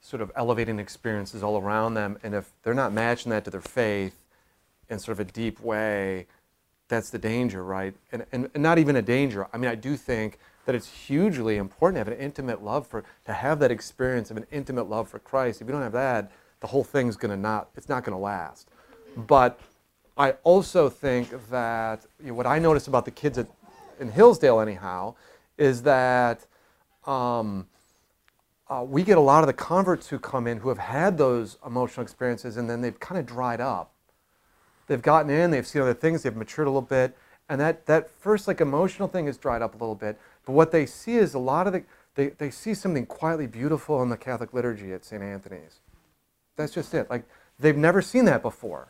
sort 0.00 0.22
of 0.22 0.30
elevating 0.36 0.78
experiences 0.78 1.42
all 1.42 1.58
around 1.58 1.94
them. 1.94 2.18
And 2.22 2.34
if 2.34 2.50
they're 2.62 2.74
not 2.74 2.92
matching 2.92 3.30
that 3.30 3.44
to 3.44 3.50
their 3.50 3.60
faith 3.60 4.14
in 4.90 4.98
sort 4.98 5.18
of 5.18 5.28
a 5.28 5.30
deep 5.30 5.60
way, 5.60 6.26
that's 6.88 7.10
the 7.10 7.18
danger, 7.18 7.62
right? 7.62 7.94
And, 8.12 8.24
and, 8.32 8.50
and 8.54 8.62
not 8.62 8.78
even 8.78 8.96
a 8.96 9.02
danger. 9.02 9.46
I 9.52 9.58
mean, 9.58 9.70
I 9.70 9.74
do 9.74 9.96
think 9.96 10.38
that 10.68 10.74
it's 10.74 11.06
hugely 11.06 11.56
important 11.56 11.94
to 11.94 11.98
have 11.98 12.08
an 12.08 12.22
intimate 12.22 12.62
love 12.62 12.86
for, 12.86 13.02
to 13.24 13.32
have 13.32 13.58
that 13.58 13.70
experience 13.70 14.30
of 14.30 14.36
an 14.36 14.46
intimate 14.50 14.82
love 14.86 15.08
for 15.08 15.18
Christ. 15.18 15.62
If 15.62 15.66
you 15.66 15.72
don't 15.72 15.80
have 15.80 15.92
that, 15.92 16.30
the 16.60 16.66
whole 16.66 16.84
thing's 16.84 17.16
going 17.16 17.30
to 17.30 17.38
not, 17.38 17.70
it's 17.74 17.88
not 17.88 18.04
going 18.04 18.14
to 18.14 18.22
last. 18.22 18.68
But 19.16 19.58
I 20.18 20.32
also 20.42 20.90
think 20.90 21.30
that 21.48 22.04
you 22.22 22.26
know, 22.26 22.34
what 22.34 22.46
I 22.46 22.58
notice 22.58 22.86
about 22.86 23.06
the 23.06 23.10
kids 23.10 23.38
at, 23.38 23.46
in 23.98 24.10
Hillsdale, 24.10 24.60
anyhow, 24.60 25.14
is 25.56 25.84
that 25.84 26.44
um, 27.06 27.66
uh, 28.68 28.84
we 28.86 29.02
get 29.02 29.16
a 29.16 29.22
lot 29.22 29.42
of 29.42 29.46
the 29.46 29.54
converts 29.54 30.06
who 30.10 30.18
come 30.18 30.46
in 30.46 30.58
who 30.58 30.68
have 30.68 30.76
had 30.76 31.16
those 31.16 31.56
emotional 31.64 32.02
experiences 32.02 32.58
and 32.58 32.68
then 32.68 32.82
they've 32.82 33.00
kind 33.00 33.18
of 33.18 33.24
dried 33.24 33.62
up. 33.62 33.90
They've 34.86 35.00
gotten 35.00 35.30
in, 35.30 35.50
they've 35.50 35.66
seen 35.66 35.80
other 35.80 35.94
things, 35.94 36.24
they've 36.24 36.36
matured 36.36 36.66
a 36.66 36.70
little 36.70 36.82
bit, 36.82 37.16
and 37.48 37.58
that, 37.58 37.86
that 37.86 38.10
first 38.10 38.46
like 38.46 38.60
emotional 38.60 39.08
thing 39.08 39.24
has 39.24 39.38
dried 39.38 39.62
up 39.62 39.74
a 39.74 39.78
little 39.78 39.94
bit. 39.94 40.20
But 40.48 40.54
what 40.54 40.72
they 40.72 40.86
see 40.86 41.16
is 41.16 41.34
a 41.34 41.38
lot 41.38 41.66
of 41.66 41.74
the, 41.74 41.84
they, 42.14 42.28
they 42.30 42.50
see 42.50 42.72
something 42.72 43.04
quietly 43.04 43.46
beautiful 43.46 44.02
in 44.02 44.08
the 44.08 44.16
Catholic 44.16 44.54
liturgy 44.54 44.94
at 44.94 45.04
St. 45.04 45.22
Anthony's. 45.22 45.80
That's 46.56 46.72
just 46.72 46.94
it. 46.94 47.10
Like 47.10 47.24
they've 47.60 47.76
never 47.76 48.00
seen 48.00 48.24
that 48.24 48.40
before. 48.40 48.88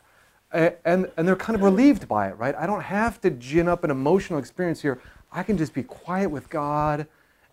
A- 0.53 0.75
And, 0.87 1.11
and 1.17 1.27
they're 1.27 1.35
kind 1.35 1.57
of 1.57 1.63
relieved 1.63 2.07
by 2.07 2.29
it, 2.29 2.37
right? 2.37 2.55
I 2.55 2.65
don't 2.65 2.83
have 2.83 3.19
to 3.23 3.29
gin 3.29 3.67
up 3.67 3.83
an 3.83 3.91
emotional 3.91 4.39
experience 4.39 4.81
here. 4.81 5.01
I 5.33 5.43
can 5.43 5.57
just 5.57 5.73
be 5.73 5.83
quiet 5.83 6.31
with 6.31 6.49
God 6.49 7.07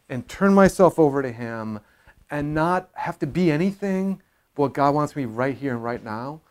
and 0.09 0.29
turn 0.29 0.55
myself 0.55 1.01
over 1.01 1.21
to 1.21 1.33
Him 1.33 1.81
and 2.31 2.55
not 2.55 2.91
have 2.95 3.19
to 3.19 3.27
be 3.27 3.51
anything 3.51 4.23
but 4.55 4.63
what 4.63 4.75
God 4.75 4.95
wants 4.95 5.17
me 5.17 5.25
right 5.25 5.57
here 5.57 5.75
and 5.75 5.83
right 5.83 6.05
now. 6.05 6.43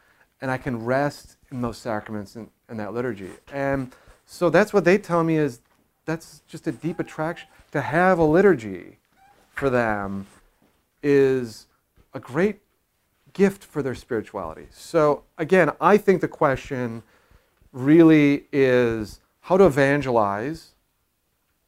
And 0.41 0.51
I 0.51 0.58
can 0.58 0.84
rest 0.84 1.38
in 1.51 1.62
those 1.62 1.78
sacraments 1.78 2.36
and, 2.36 2.49
and 2.68 2.78
that 2.82 2.93
liturgy. 2.93 3.30
And 3.53 3.93
so 4.26 4.49
that's 4.49 4.74
what 4.74 4.84
they 4.84 4.97
tell 4.97 5.24
me 5.24 5.38
is 5.38 5.62
that's 6.06 6.41
just 6.47 6.68
a 6.68 6.72
deep 6.72 6.99
attraction. 6.99 7.47
To 7.72 7.82
have 7.82 8.20
a 8.20 8.24
liturgy 8.24 8.97
for 9.53 9.70
them 9.70 10.28
is 11.03 11.68
a 12.14 12.20
great 12.20 12.60
gift 13.34 13.64
for 13.64 13.84
their 13.84 13.95
spirituality. 13.95 14.68
So 14.72 15.24
again, 15.38 15.72
I 15.82 15.97
think 15.97 16.22
the 16.22 16.28
question 16.28 17.03
really 17.74 18.45
is 18.51 19.20
how 19.41 19.58
to 19.58 19.66
evangelize. 19.66 20.72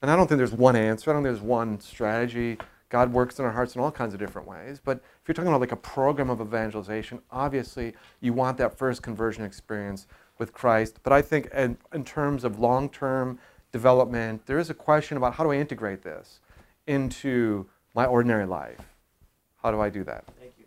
And 0.01 0.09
I 0.09 0.15
don't 0.15 0.27
think 0.27 0.37
there's 0.37 0.53
one 0.53 0.75
answer. 0.75 1.09
I 1.09 1.13
don't 1.13 1.23
think 1.23 1.35
there's 1.35 1.47
one 1.47 1.79
strategy. 1.79 2.57
God 2.89 3.11
works 3.11 3.39
in 3.39 3.45
our 3.45 3.51
hearts 3.51 3.75
in 3.75 3.81
all 3.81 3.91
kinds 3.91 4.13
of 4.13 4.19
different 4.19 4.47
ways. 4.47 4.79
But 4.83 4.97
if 4.97 5.27
you're 5.27 5.35
talking 5.35 5.49
about 5.49 5.59
like 5.59 5.73
a 5.73 5.75
program 5.75 6.29
of 6.29 6.39
evangelization, 6.39 7.19
obviously 7.31 7.93
you 8.21 8.31
want 8.31 8.57
that 8.59 8.77
first 8.77 9.01
conversion 9.01 9.43
experience 9.43 10.07
with 10.37 10.53
Christ. 10.53 10.99
But 11.03 11.11
I 11.11 11.21
think 11.21 11.47
in, 11.47 11.77
in 11.93 12.05
terms 12.05 12.43
of 12.43 12.59
long-term 12.59 13.39
development, 13.77 14.43
there 14.47 14.57
is 14.57 14.71
a 14.71 14.73
question 14.73 15.17
about 15.17 15.35
how 15.35 15.43
do 15.43 15.51
I 15.51 15.57
integrate 15.57 16.01
this 16.01 16.39
into 16.87 17.67
my 17.93 18.05
ordinary 18.05 18.47
life? 18.47 18.81
How 19.61 19.69
do 19.69 19.79
I 19.79 19.89
do 19.91 20.03
that? 20.05 20.25
Thank 20.39 20.53
you, 20.57 20.65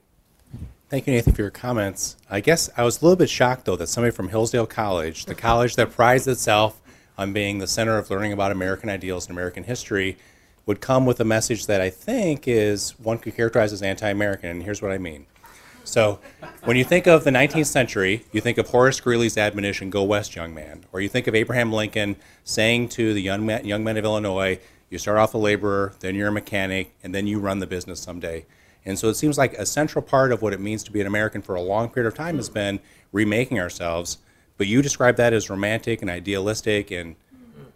Thank 0.89 1.07
you, 1.07 1.13
Nathan, 1.15 1.33
for 1.33 1.43
your 1.43 1.51
comments. 1.51 2.17
I 2.31 2.39
guess 2.39 2.71
I 2.77 2.85
was 2.85 3.03
a 3.03 3.05
little 3.05 3.17
bit 3.17 3.29
shocked, 3.29 3.65
though, 3.65 3.77
that 3.77 3.89
somebody 3.89 4.15
from 4.15 4.29
Hillsdale 4.29 4.67
College, 4.67 5.25
the 5.25 5.35
college 5.35 5.75
that 5.75 5.91
prides 5.91 6.29
itself 6.29 6.81
on 7.19 7.33
being 7.33 7.59
the 7.59 7.67
center 7.67 7.99
of 7.99 8.09
learning 8.11 8.33
about 8.33 8.53
American 8.53 8.89
ideals 8.89 9.27
and 9.27 9.33
American 9.37 9.65
history, 9.65 10.17
would 10.67 10.81
come 10.81 11.05
with 11.05 11.19
a 11.19 11.25
message 11.25 11.67
that 11.67 11.81
I 11.81 11.91
think 11.91 12.47
is 12.47 12.95
one 13.01 13.19
could 13.19 13.35
characterize 13.35 13.73
as 13.73 13.83
anti 13.83 14.09
American. 14.09 14.51
And 14.51 14.63
here's 14.63 14.81
what 14.81 14.93
I 14.93 14.99
mean. 14.99 15.27
So, 15.85 16.20
when 16.64 16.76
you 16.76 16.85
think 16.85 17.07
of 17.07 17.24
the 17.24 17.31
19th 17.31 17.66
century, 17.66 18.24
you 18.33 18.41
think 18.41 18.59
of 18.59 18.68
Horace 18.68 19.01
Greeley's 19.01 19.37
admonition, 19.37 19.91
Go 19.91 20.05
West, 20.05 20.37
young 20.37 20.55
man. 20.55 20.85
Or 20.93 21.01
you 21.01 21.09
think 21.09 21.26
of 21.26 21.35
Abraham 21.35 21.72
Lincoln 21.72 22.16
saying 22.45 22.91
to 22.91 23.14
the 23.14 23.22
young 23.22 23.47
men, 23.47 23.64
young 23.64 23.83
men 23.83 23.97
of 23.97 24.05
Illinois, 24.05 24.61
You 24.89 24.99
start 24.99 25.18
off 25.18 25.35
a 25.35 25.39
laborer, 25.39 25.95
then 26.01 26.14
you're 26.14 26.28
a 26.28 26.33
mechanic, 26.33 26.95
and 27.03 27.14
then 27.14 27.26
you 27.26 27.41
run 27.41 27.59
the 27.59 27.66
business 27.66 28.01
someday. 28.01 28.47
And 28.85 28.99
so 28.99 29.09
it 29.09 29.14
seems 29.14 29.37
like 29.37 29.55
a 29.55 29.66
central 29.66 30.03
part 30.03 30.33
of 30.33 30.43
what 30.43 30.53
it 30.53 30.61
means 30.61 30.83
to 30.85 30.93
be 30.93 31.01
an 31.01 31.07
American 31.07 31.43
for 31.43 31.55
a 31.55 31.62
long 31.62 31.91
period 31.91 32.09
of 32.09 32.14
time 32.14 32.37
has 32.37 32.49
been 32.49 32.81
remaking 33.12 33.59
ourselves. 33.61 34.18
But 34.57 34.66
you 34.66 34.83
describe 34.83 35.16
that 35.16 35.33
as 35.33 35.51
romantic 35.51 36.03
and 36.03 36.11
idealistic 36.11 36.91
and 36.91 37.16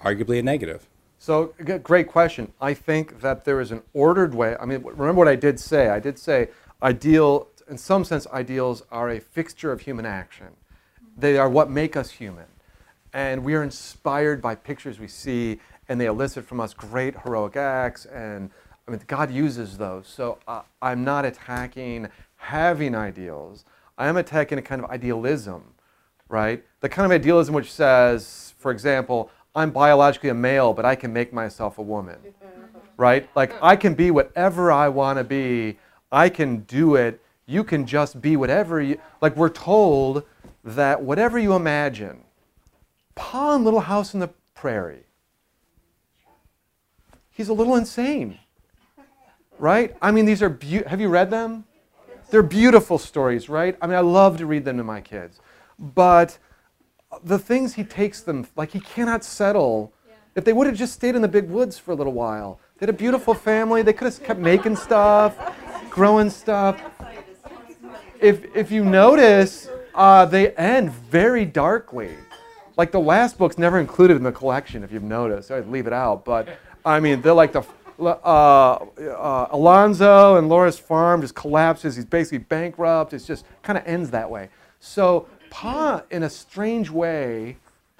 arguably 0.01 0.39
a 0.39 0.43
negative. 0.43 0.87
So, 1.19 1.55
great 1.83 2.09
question. 2.09 2.53
I 2.61 2.75
think 2.75 3.21
that 3.23 3.45
there 3.45 3.61
is 3.61 3.71
an 3.73 3.83
ordered 3.95 4.35
way. 4.35 4.57
I 4.61 4.67
mean, 4.67 4.83
remember 4.83 5.15
what 5.15 5.29
I 5.29 5.37
did 5.37 5.59
say? 5.59 5.89
I 5.89 5.99
did 5.99 6.19
say 6.19 6.49
ideal, 6.83 7.49
in 7.69 7.79
some 7.79 8.05
sense, 8.05 8.27
ideals 8.29 8.83
are 8.91 9.11
a 9.11 9.21
fixture 9.21 9.73
of 9.73 9.81
human 9.81 10.07
action. 10.07 10.49
They 11.17 11.39
are 11.39 11.49
what 11.49 11.71
make 11.71 11.97
us 11.97 12.11
human. 12.11 12.47
And 13.13 13.45
we 13.45 13.55
are 13.55 13.63
inspired 13.63 14.43
by 14.43 14.55
pictures 14.57 14.99
we 14.99 15.09
see, 15.09 15.61
and 15.89 16.01
they 16.01 16.07
elicit 16.07 16.45
from 16.45 16.61
us 16.61 16.75
great 16.75 17.15
heroic 17.23 17.57
acts. 17.57 18.07
And 18.07 18.51
I 18.87 18.91
mean, 18.91 19.01
God 19.07 19.31
uses 19.31 19.79
those. 19.79 20.09
So, 20.09 20.39
uh, 20.49 20.63
I'm 20.83 21.05
not 21.05 21.25
attacking 21.25 22.09
having 22.37 22.95
ideals, 22.95 23.65
I 23.97 24.09
am 24.09 24.17
attacking 24.17 24.59
a 24.59 24.63
kind 24.63 24.83
of 24.85 24.91
idealism 24.91 25.75
right? 26.29 26.65
The 26.81 26.89
kind 26.89 27.07
of 27.07 27.13
idealism 27.13 27.55
which 27.55 27.73
says, 27.73 28.55
for 28.59 28.71
example, 28.71 29.31
I'm 29.55 29.71
biologically 29.71 30.31
a 30.31 30.35
male, 30.35 30.73
but 30.73 30.85
I 30.85 30.95
can 30.95 31.13
make 31.13 31.33
myself 31.33 31.79
a 31.79 31.83
woman, 31.83 32.19
right? 32.97 33.29
Like 33.37 33.55
I 33.63 33.77
can 33.77 33.95
be 33.95 34.11
whatever 34.11 34.73
I 34.73 34.89
want 34.89 35.19
to 35.19 35.25
be. 35.25 35.79
I 36.11 36.29
can 36.29 36.61
do 36.61 36.97
it. 36.97 37.21
You 37.47 37.65
can 37.65 37.87
just 37.87 38.21
be 38.21 38.37
whatever 38.37 38.81
you 38.81 39.01
like. 39.21 39.37
We're 39.37 39.49
told 39.51 40.25
that 40.63 41.03
whatever 41.03 41.39
you 41.39 41.55
imagine, 41.55 42.25
in 43.17 43.65
Little 43.65 43.81
House 43.81 44.15
in 44.15 44.21
the 44.21 44.31
Prairie, 44.55 45.05
he's 47.31 47.49
a 47.49 47.53
little 47.53 47.77
insane, 47.77 48.39
right? 49.59 49.95
I 50.01 50.11
mean, 50.11 50.25
these 50.25 50.43
are 50.43 50.49
beau- 50.49 50.85
have 50.87 51.01
you 51.01 51.09
read 51.09 51.31
them? 51.31 51.65
They're 52.31 52.43
beautiful 52.43 52.99
stories, 52.99 53.49
right? 53.49 53.77
I 53.81 53.87
mean, 53.87 53.97
I 53.97 54.01
love 54.01 54.39
to 54.39 54.47
read 54.47 54.65
them 54.65 54.79
to 54.79 54.85
my 54.85 55.01
kids. 55.01 55.41
But 55.79 56.39
the 57.23 57.39
things 57.39 57.75
he 57.75 57.85
takes 57.85 58.23
them, 58.23 58.47
like 58.57 58.71
he 58.71 58.81
cannot 58.81 59.25
settle. 59.25 59.93
If 60.35 60.45
they 60.45 60.53
would 60.53 60.67
have 60.67 60.77
just 60.77 60.95
stayed 60.95 61.15
in 61.15 61.23
the 61.23 61.29
big 61.29 61.49
woods 61.49 61.79
for 61.79 61.93
a 61.93 61.95
little 61.95 62.13
while, 62.13 62.59
they 62.79 62.87
had 62.87 62.91
a 62.91 62.99
beautiful 62.99 63.35
family. 63.35 63.83
They 63.83 63.93
could 63.93 64.07
have 64.07 64.23
kept 64.25 64.41
making 64.41 64.77
stuff, 64.77 65.37
growing 65.91 66.31
stuff. 66.31 66.81
If, 68.25 68.57
if 68.57 68.71
you 68.71 68.87
notice, 68.87 69.69
uh, 69.95 70.25
they 70.25 70.53
end 70.53 70.91
very 70.91 71.45
darkly. 71.45 72.09
Like 72.75 72.91
the 72.91 72.99
last 72.99 73.37
book's 73.37 73.59
never 73.59 73.79
included 73.79 74.17
in 74.17 74.23
the 74.23 74.33
collection, 74.33 74.83
if 74.83 74.91
you've 74.91 75.03
noticed. 75.03 75.51
I'd 75.51 75.69
leave 75.69 75.87
it 75.87 75.93
out. 75.93 76.25
But 76.25 76.49
I 76.87 77.01
mean, 77.01 77.21
they're 77.21 77.35
like 77.35 77.53
the 77.53 77.63
uh, 78.01 78.07
uh, 78.07 79.49
Alonzo 79.51 80.37
and 80.37 80.49
Laura's 80.49 80.79
farm 80.79 81.21
just 81.21 81.35
collapses. 81.35 81.97
He's 81.97 82.07
basically 82.07 82.39
bankrupt. 82.39 83.13
It 83.13 83.19
just 83.19 83.45
kind 83.63 83.77
of 83.77 83.87
ends 83.87 84.11
that 84.13 84.31
way. 84.31 84.49
So 84.81 85.29
Pa, 85.51 86.03
in 86.11 86.23
a 86.23 86.31
strange 86.31 86.89
way, 86.89 87.59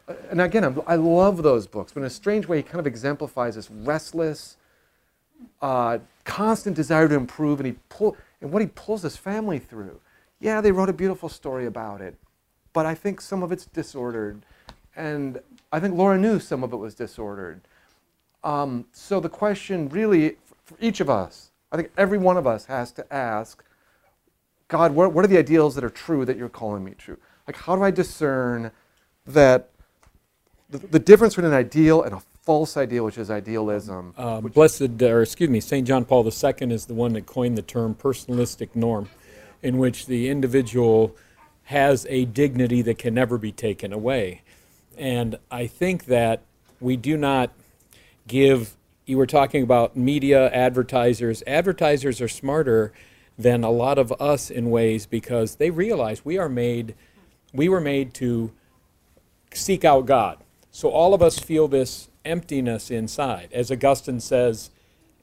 uh, 0.09 0.15
and 0.31 0.41
again, 0.41 0.65
I'm, 0.65 0.81
I 0.87 0.97
love 0.97 1.43
those 1.43 1.67
books, 1.67 1.93
but 1.93 2.01
in 2.01 2.07
a 2.07 2.11
strange 2.11 2.49
way, 2.49 2.57
he 2.57 2.63
kind 2.63 2.81
of 2.81 2.87
exemplifies 2.87 3.57
this 3.57 3.71
restless, 3.71 4.57
uh, 5.61 5.99
constant 6.25 6.77
desire 6.77 7.09
to 7.09 7.15
improve, 7.15 7.61
and 7.61 7.67
he 7.67 7.75
pull, 7.91 8.17
and 8.41 8.51
what 8.51 8.63
he 8.63 8.69
pulls 8.69 9.03
his 9.03 9.19
family 9.19 9.59
through. 9.59 10.01
Yeah, 10.45 10.61
they 10.61 10.73
wrote 10.73 10.91
a 10.91 10.93
beautiful 10.93 11.31
story 11.31 11.65
about 11.65 12.03
it, 12.03 12.17
but 12.75 12.85
I 12.85 12.95
think 12.95 13.23
some 13.23 13.43
of 13.43 13.51
it's 13.51 13.65
disordered, 13.65 14.45
and 14.95 15.41
I 15.73 15.81
think 15.81 15.95
Laura 15.95 16.19
knew 16.19 16.39
some 16.39 16.63
of 16.63 16.75
it 16.75 16.77
was 16.77 16.95
disordered. 16.95 17.63
Um, 18.45 18.85
so 18.93 19.21
the 19.21 19.31
question 19.31 19.89
really, 19.89 20.37
for 20.67 20.77
each 20.83 21.01
of 21.01 21.09
us, 21.09 21.51
I 21.73 21.77
think 21.77 21.93
every 21.97 22.19
one 22.19 22.37
of 22.37 22.47
us 22.47 22.67
has 22.67 22.93
to 22.93 23.11
ask, 23.11 23.65
God, 24.69 24.93
what, 24.95 25.15
what 25.15 25.25
are 25.25 25.29
the 25.29 25.39
ideals 25.39 25.77
that 25.77 25.85
are 25.85 25.89
true 25.89 26.27
that 26.27 26.37
you're 26.37 26.51
calling 26.51 26.85
me 26.85 26.93
true? 26.93 27.17
Like, 27.47 27.57
how 27.57 27.75
do 27.75 27.83
I 27.83 27.91
discern 27.91 28.71
that 29.25 29.71
the, 30.69 30.77
the 30.77 30.99
difference 30.99 31.37
between 31.37 31.53
an 31.53 31.59
ideal 31.59 32.03
and 32.03 32.17
a 32.17 32.21
false 32.43 32.77
ideal, 32.77 33.07
which 33.07 33.17
is 33.17 33.31
idealism? 33.31 34.13
Uh, 34.19 34.43
blessed, 34.43 35.01
or 35.01 35.23
excuse 35.23 35.49
me, 35.49 35.61
St. 35.61 35.87
John 35.87 36.05
Paul 36.05 36.23
II 36.23 36.71
is 36.71 36.85
the 36.85 36.93
one 36.93 37.15
that 37.15 37.25
coined 37.25 37.57
the 37.57 37.63
term 37.63 37.95
personalistic 37.95 38.77
norm, 38.77 39.09
in 39.65 39.79
which 39.79 40.07
the 40.07 40.29
individual 40.29 41.17
has 41.65 42.07
a 42.11 42.27
dignity 42.27 42.83
that 42.83 42.99
can 42.99 43.15
never 43.15 43.39
be 43.39 43.51
taken 43.51 43.93
away. 43.93 44.43
And 44.99 45.39
I 45.51 45.67
think 45.67 46.05
that 46.05 46.43
we 46.81 46.97
do 46.97 47.17
not 47.17 47.51
give, 48.29 48.77
you 49.07 49.17
were 49.17 49.27
talking 49.27 49.63
about 49.63 49.97
media, 49.97 50.51
advertisers. 50.51 51.43
Advertisers 51.47 52.21
are 52.21 52.29
smarter 52.29 52.93
than 53.39 53.65
a 53.65 53.71
lot 53.71 53.99
of 53.99 54.13
us 54.21 54.51
in 54.51 54.71
ways 54.71 55.07
because 55.07 55.57
they 55.57 55.71
realize 55.71 56.25
we 56.25 56.37
are 56.37 56.49
made, 56.49 56.95
we 57.55 57.69
were 57.69 57.81
made 57.81 58.13
to 58.15 58.53
seek 59.55 59.83
out 59.83 60.05
God. 60.05 60.39
So 60.71 60.91
all 60.91 61.15
of 61.15 61.23
us 61.23 61.39
feel 61.39 61.69
this 61.69 62.11
emptiness 62.25 62.91
inside. 62.91 63.49
As 63.53 63.73
Augustine 63.73 64.21
says, 64.21 64.71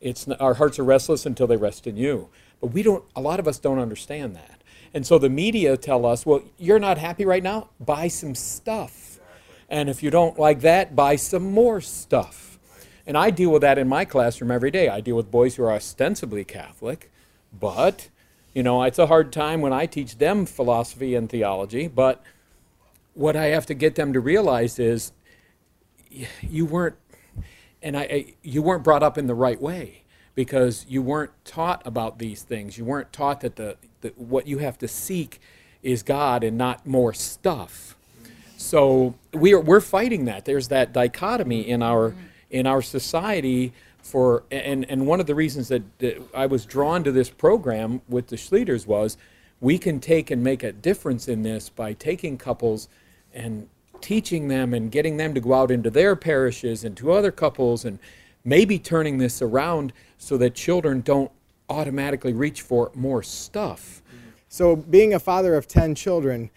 it's 0.01 0.27
our 0.27 0.55
hearts 0.55 0.79
are 0.79 0.83
restless 0.83 1.27
until 1.27 1.45
they 1.45 1.57
rest 1.57 1.85
in 1.85 1.95
you. 1.95 2.29
But 2.61 2.67
we 2.67 2.83
don't 2.83 3.03
a 3.15 3.21
lot 3.21 3.39
of 3.39 3.47
us 3.47 3.59
don't 3.59 3.79
understand 3.79 4.35
that. 4.35 4.61
And 4.93 5.05
so 5.05 5.17
the 5.17 5.29
media 5.29 5.77
tell 5.77 6.05
us, 6.05 6.25
well, 6.25 6.43
you're 6.57 6.79
not 6.79 6.97
happy 6.97 7.25
right 7.25 7.43
now? 7.43 7.69
Buy 7.79 8.07
some 8.07 8.35
stuff. 8.35 9.19
And 9.69 9.89
if 9.89 10.03
you 10.03 10.11
don't 10.11 10.37
like 10.37 10.61
that, 10.61 10.95
buy 10.95 11.15
some 11.15 11.51
more 11.51 11.79
stuff. 11.81 12.59
And 13.07 13.17
I 13.17 13.29
deal 13.29 13.49
with 13.49 13.61
that 13.61 13.77
in 13.77 13.87
my 13.87 14.05
classroom 14.05 14.51
every 14.51 14.69
day. 14.69 14.89
I 14.89 15.01
deal 15.01 15.15
with 15.15 15.31
boys 15.31 15.55
who 15.55 15.63
are 15.63 15.71
ostensibly 15.71 16.43
Catholic, 16.43 17.09
but 17.57 18.09
you 18.53 18.63
know, 18.63 18.83
it's 18.83 18.99
a 18.99 19.07
hard 19.07 19.31
time 19.31 19.61
when 19.61 19.71
I 19.71 19.85
teach 19.85 20.17
them 20.17 20.45
philosophy 20.45 21.15
and 21.15 21.29
theology, 21.29 21.87
but 21.87 22.21
what 23.13 23.35
I 23.35 23.45
have 23.45 23.65
to 23.67 23.73
get 23.73 23.95
them 23.95 24.11
to 24.11 24.19
realize 24.19 24.77
is 24.77 25.13
you 26.41 26.65
weren't 26.65 26.95
and 27.81 27.97
I, 27.97 28.33
you 28.43 28.61
weren't 28.61 28.83
brought 28.83 29.03
up 29.03 29.17
in 29.17 29.27
the 29.27 29.33
right 29.33 29.59
way 29.59 30.03
because 30.35 30.85
you 30.87 31.01
weren't 31.01 31.31
taught 31.45 31.81
about 31.85 32.19
these 32.19 32.43
things. 32.43 32.77
You 32.77 32.85
weren't 32.85 33.11
taught 33.11 33.41
that 33.41 33.55
the, 33.55 33.77
what 34.15 34.47
you 34.47 34.59
have 34.59 34.77
to 34.79 34.87
seek 34.87 35.39
is 35.83 36.03
God 36.03 36.43
and 36.43 36.57
not 36.57 36.85
more 36.85 37.13
stuff. 37.13 37.95
So 38.57 39.15
we 39.33 39.53
are, 39.53 39.59
we're 39.59 39.81
fighting 39.81 40.25
that. 40.25 40.45
There's 40.45 40.67
that 40.67 40.93
dichotomy 40.93 41.67
in 41.67 41.81
our 41.81 42.13
in 42.49 42.67
our 42.67 42.81
society 42.81 43.73
for 44.01 44.43
and 44.51 44.85
and 44.89 45.07
one 45.07 45.19
of 45.19 45.25
the 45.25 45.35
reasons 45.35 45.67
that, 45.69 45.81
that 45.99 46.21
I 46.33 46.45
was 46.45 46.65
drawn 46.65 47.03
to 47.03 47.11
this 47.11 47.29
program 47.29 48.01
with 48.07 48.27
the 48.27 48.35
Schleiters 48.35 48.85
was 48.85 49.17
we 49.59 49.77
can 49.77 49.99
take 49.99 50.29
and 50.31 50.43
make 50.43 50.63
a 50.63 50.71
difference 50.71 51.27
in 51.27 51.43
this 51.43 51.69
by 51.69 51.93
taking 51.93 52.37
couples 52.37 52.87
and 53.33 53.67
teaching 54.01 54.47
them 54.47 54.73
and 54.73 54.91
getting 54.91 55.17
them 55.17 55.33
to 55.33 55.39
go 55.39 55.53
out 55.53 55.71
into 55.71 55.89
their 55.89 56.15
parishes 56.15 56.83
and 56.83 56.97
to 56.97 57.11
other 57.11 57.31
couples 57.31 57.85
and 57.85 57.99
maybe 58.43 58.79
turning 58.79 59.17
this 59.17 59.41
around 59.41 59.93
so 60.17 60.37
that 60.37 60.55
children 60.55 61.01
don't 61.01 61.31
automatically 61.69 62.33
reach 62.33 62.61
for 62.61 62.91
more 62.95 63.23
stuff. 63.23 64.01
So, 64.49 64.75
being 64.75 65.13
a 65.13 65.19
father 65.19 65.55
of 65.55 65.67
10 65.67 65.95
children, 65.95 66.49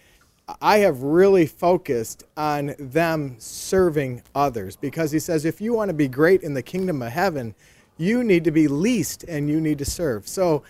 I 0.60 0.78
have 0.78 1.02
really 1.02 1.46
focused 1.46 2.24
on 2.36 2.74
them 2.78 3.36
serving 3.38 4.22
others 4.34 4.76
because 4.76 5.10
he 5.10 5.18
says 5.18 5.44
if 5.44 5.60
you 5.60 5.72
want 5.72 5.88
to 5.88 5.94
be 5.94 6.08
great 6.08 6.42
in 6.42 6.54
the 6.54 6.62
kingdom 6.62 7.00
of 7.02 7.12
heaven, 7.12 7.54
you 7.96 8.24
need 8.24 8.44
to 8.44 8.50
be 8.50 8.68
least 8.68 9.24
and 9.24 9.48
you 9.48 9.60
need 9.60 9.78
to 9.78 9.84
serve. 9.84 10.28
So, 10.28 10.64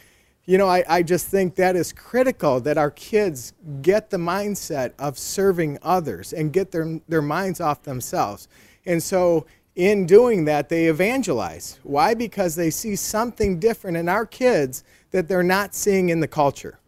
you 0.45 0.59
know, 0.59 0.69
I, 0.69 0.85
I 0.87 1.03
just 1.03 1.27
think 1.29 1.55
that 1.57 1.75
is 1.75 1.93
critical 1.93 2.61
that 2.61 2.77
our 2.77 2.91
kids 2.91 3.55
get 3.81 4.11
the 4.11 4.19
mindset 4.19 4.93
of 4.99 5.19
serving 5.19 5.79
others 5.83 6.33
and 6.33 6.53
get 6.53 6.71
their, 6.71 7.01
their 7.09 7.23
minds 7.23 7.61
off 7.61 7.83
themselves. 7.83 8.49
And 8.85 9.03
so, 9.03 9.47
in 9.77 10.07
doing 10.07 10.45
that, 10.45 10.69
they 10.69 10.87
evangelize. 10.87 11.79
Why? 11.83 12.15
Because 12.15 12.55
they 12.55 12.71
see 12.71 12.97
something 12.97 13.59
different 13.59 13.97
in 13.97 14.09
our 14.09 14.25
kids 14.25 14.85
that 15.11 15.29
they're 15.29 15.43
not 15.43 15.75
seeing 15.75 16.11
in 16.11 16.21
the 16.21 16.29
culture. 16.29 16.79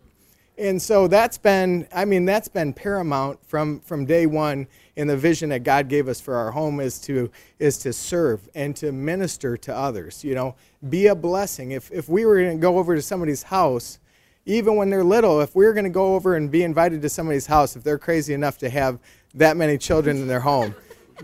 And 0.58 0.80
so 0.80 1.06
that's 1.06 1.36
been, 1.36 1.86
I 1.94 2.06
mean, 2.06 2.24
that's 2.24 2.48
been 2.48 2.72
paramount 2.72 3.44
from, 3.44 3.80
from 3.80 4.06
day 4.06 4.24
one 4.24 4.66
in 4.94 5.06
the 5.06 5.16
vision 5.16 5.50
that 5.50 5.64
God 5.64 5.88
gave 5.88 6.08
us 6.08 6.18
for 6.18 6.34
our 6.34 6.50
home 6.50 6.80
is 6.80 6.98
to, 7.00 7.30
is 7.58 7.76
to 7.78 7.92
serve 7.92 8.48
and 8.54 8.74
to 8.76 8.90
minister 8.90 9.58
to 9.58 9.76
others. 9.76 10.24
You 10.24 10.34
know, 10.34 10.54
be 10.88 11.08
a 11.08 11.14
blessing. 11.14 11.72
If, 11.72 11.90
if 11.92 12.08
we 12.08 12.24
were 12.24 12.40
going 12.40 12.56
to 12.56 12.62
go 12.62 12.78
over 12.78 12.94
to 12.94 13.02
somebody's 13.02 13.42
house, 13.42 13.98
even 14.46 14.76
when 14.76 14.88
they're 14.88 15.04
little, 15.04 15.40
if 15.42 15.54
we 15.54 15.66
were 15.66 15.74
going 15.74 15.84
to 15.84 15.90
go 15.90 16.14
over 16.14 16.36
and 16.36 16.50
be 16.50 16.62
invited 16.62 17.02
to 17.02 17.08
somebody's 17.10 17.46
house, 17.46 17.76
if 17.76 17.82
they're 17.82 17.98
crazy 17.98 18.32
enough 18.32 18.56
to 18.58 18.70
have 18.70 18.98
that 19.34 19.58
many 19.58 19.76
children 19.76 20.16
in 20.16 20.26
their 20.26 20.40
home, 20.40 20.74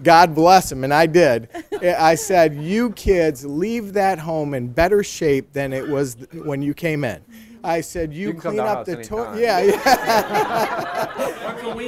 God 0.03 0.34
bless 0.34 0.70
them, 0.70 0.84
and 0.84 0.95
I 0.95 1.07
did. 1.07 1.49
I 1.82 2.14
said, 2.14 2.55
You 2.57 2.90
kids 2.93 3.45
leave 3.45 3.93
that 3.95 4.18
home 4.18 4.55
in 4.55 4.68
better 4.68 5.03
shape 5.03 5.53
than 5.53 5.72
it 5.72 5.88
was 5.88 6.16
when 6.32 6.62
you 6.62 6.74
came 6.74 7.03
in. 7.05 7.22
I 7.64 7.80
said, 7.80 8.12
You, 8.12 8.28
You 8.28 8.34
clean 8.34 8.61
up 8.61 8.84
the 8.86 9.03
toilet. 9.05 9.38
anytime. 9.38 9.40
Yeah, 9.40 9.61
yeah. 9.61 11.16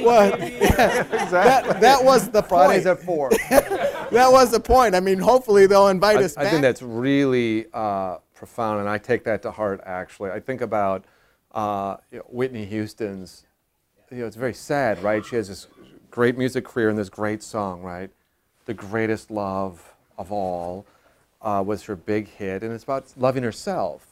well, 0.05 0.31
that, 0.37 1.77
that 1.81 2.03
was 2.03 2.29
the 2.29 2.43
Fridays 2.43 2.83
point. 2.83 2.99
at 2.99 3.05
four. 3.05 3.31
That 4.11 4.31
was 4.31 4.51
the 4.51 4.59
point. 4.59 4.93
I 4.93 4.99
mean, 4.99 5.17
hopefully 5.17 5.65
they'll 5.65 5.87
invite 5.87 6.17
I, 6.17 6.23
us 6.23 6.37
I 6.37 6.43
back. 6.43 6.51
think 6.51 6.61
that's 6.61 6.83
really 6.83 7.65
uh, 7.73 8.17
profound, 8.35 8.81
and 8.81 8.87
I 8.87 8.99
take 8.99 9.23
that 9.23 9.41
to 9.41 9.51
heart. 9.51 9.81
Actually, 9.83 10.29
I 10.29 10.39
think 10.39 10.61
about 10.61 11.05
uh, 11.53 11.97
you 12.11 12.19
know, 12.19 12.25
Whitney 12.29 12.65
Houston's. 12.65 13.45
You 14.11 14.19
know, 14.19 14.27
it's 14.27 14.35
very 14.35 14.53
sad, 14.53 15.01
right? 15.01 15.25
She 15.25 15.35
has 15.35 15.47
this 15.47 15.65
great 16.15 16.37
music 16.37 16.63
career 16.63 16.87
and 16.87 16.97
this 16.97 17.09
great 17.09 17.43
song, 17.43 17.81
right? 17.81 18.09
The 18.67 18.73
greatest 18.73 19.29
love 19.29 19.93
of 20.17 20.31
all 20.31 20.85
uh, 21.41 21.61
was 21.67 21.83
her 21.83 21.95
big 21.97 22.29
hit, 22.29 22.63
and 22.63 22.71
it's 22.71 22.85
about 22.85 23.03
loving 23.17 23.43
herself. 23.43 24.07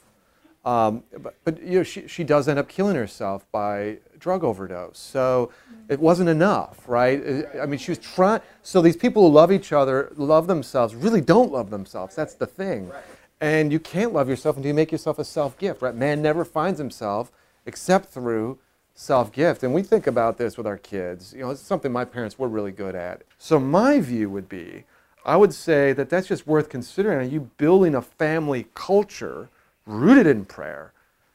Um, 0.66 1.02
but, 1.18 1.34
but 1.44 1.62
you 1.62 1.78
know, 1.78 1.82
she, 1.82 2.06
she 2.06 2.22
does 2.22 2.46
end 2.46 2.58
up 2.58 2.68
killing 2.68 2.94
herself 2.94 3.50
by 3.52 3.98
drug 4.18 4.44
overdose. 4.44 4.98
So 4.98 5.50
it 5.88 5.98
wasn't 5.98 6.28
enough, 6.28 6.86
right? 6.86 7.22
I- 7.54 7.60
I 7.60 7.66
mean, 7.66 7.78
she 7.78 7.90
was 7.90 7.98
trying. 7.98 8.42
So 8.62 8.82
these 8.82 8.96
people 8.98 9.22
who 9.26 9.34
love 9.34 9.50
each 9.50 9.72
other, 9.72 10.12
love 10.16 10.46
themselves, 10.46 10.94
really 10.94 11.22
don't 11.22 11.52
love 11.52 11.70
themselves. 11.70 12.14
That's 12.14 12.34
the 12.34 12.46
thing. 12.46 12.92
And 13.40 13.72
you 13.72 13.80
can't 13.80 14.12
love 14.12 14.28
yourself 14.28 14.56
until 14.56 14.68
you 14.68 14.74
make 14.74 14.92
yourself 14.92 15.18
a 15.18 15.24
self 15.24 15.56
gift, 15.58 15.80
right? 15.80 15.94
Man 15.94 16.20
never 16.20 16.44
finds 16.44 16.78
himself 16.78 17.32
except 17.64 18.10
through 18.10 18.58
self 18.94 19.32
gift. 19.32 19.62
And 19.62 19.74
we 19.74 19.82
think 19.82 20.06
about 20.06 20.38
this 20.38 20.56
with 20.56 20.66
our 20.66 20.78
kids. 20.78 21.34
You 21.34 21.40
know, 21.40 21.50
it's 21.50 21.60
something 21.60 21.92
my 21.92 22.04
parents 22.04 22.38
were 22.38 22.48
really 22.48 22.72
good 22.72 22.94
at. 22.94 23.22
So 23.38 23.58
my 23.58 24.00
view 24.00 24.30
would 24.30 24.48
be 24.48 24.84
I 25.24 25.36
would 25.36 25.54
say 25.54 25.92
that 25.94 26.10
that's 26.10 26.26
just 26.26 26.46
worth 26.46 26.68
considering. 26.68 27.18
Are 27.18 27.30
you 27.30 27.50
building 27.56 27.94
a 27.94 28.02
family 28.02 28.66
culture 28.74 29.48
rooted 29.86 30.26
in 30.26 30.44
prayer? 30.44 30.92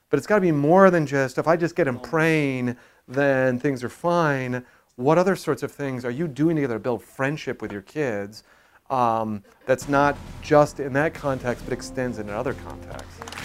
But 0.09 0.17
it's 0.17 0.27
got 0.27 0.35
to 0.35 0.41
be 0.41 0.51
more 0.51 0.91
than 0.91 1.07
just 1.07 1.37
if 1.37 1.47
I 1.47 1.55
just 1.55 1.75
get 1.75 1.85
them 1.85 1.99
praying, 1.99 2.77
then 3.07 3.59
things 3.59 3.83
are 3.83 3.89
fine. 3.89 4.63
What 4.95 5.17
other 5.17 5.35
sorts 5.35 5.63
of 5.63 5.71
things 5.71 6.05
are 6.05 6.11
you 6.11 6.27
doing 6.27 6.55
together 6.55 6.75
to 6.75 6.79
build 6.79 7.03
friendship 7.03 7.61
with 7.61 7.71
your 7.71 7.81
kids? 7.81 8.43
Um, 8.89 9.43
that's 9.65 9.87
not 9.87 10.17
just 10.41 10.79
in 10.79 10.93
that 10.93 11.13
context, 11.13 11.63
but 11.63 11.73
extends 11.73 12.19
in 12.19 12.29
other 12.29 12.53
contexts. 12.53 13.38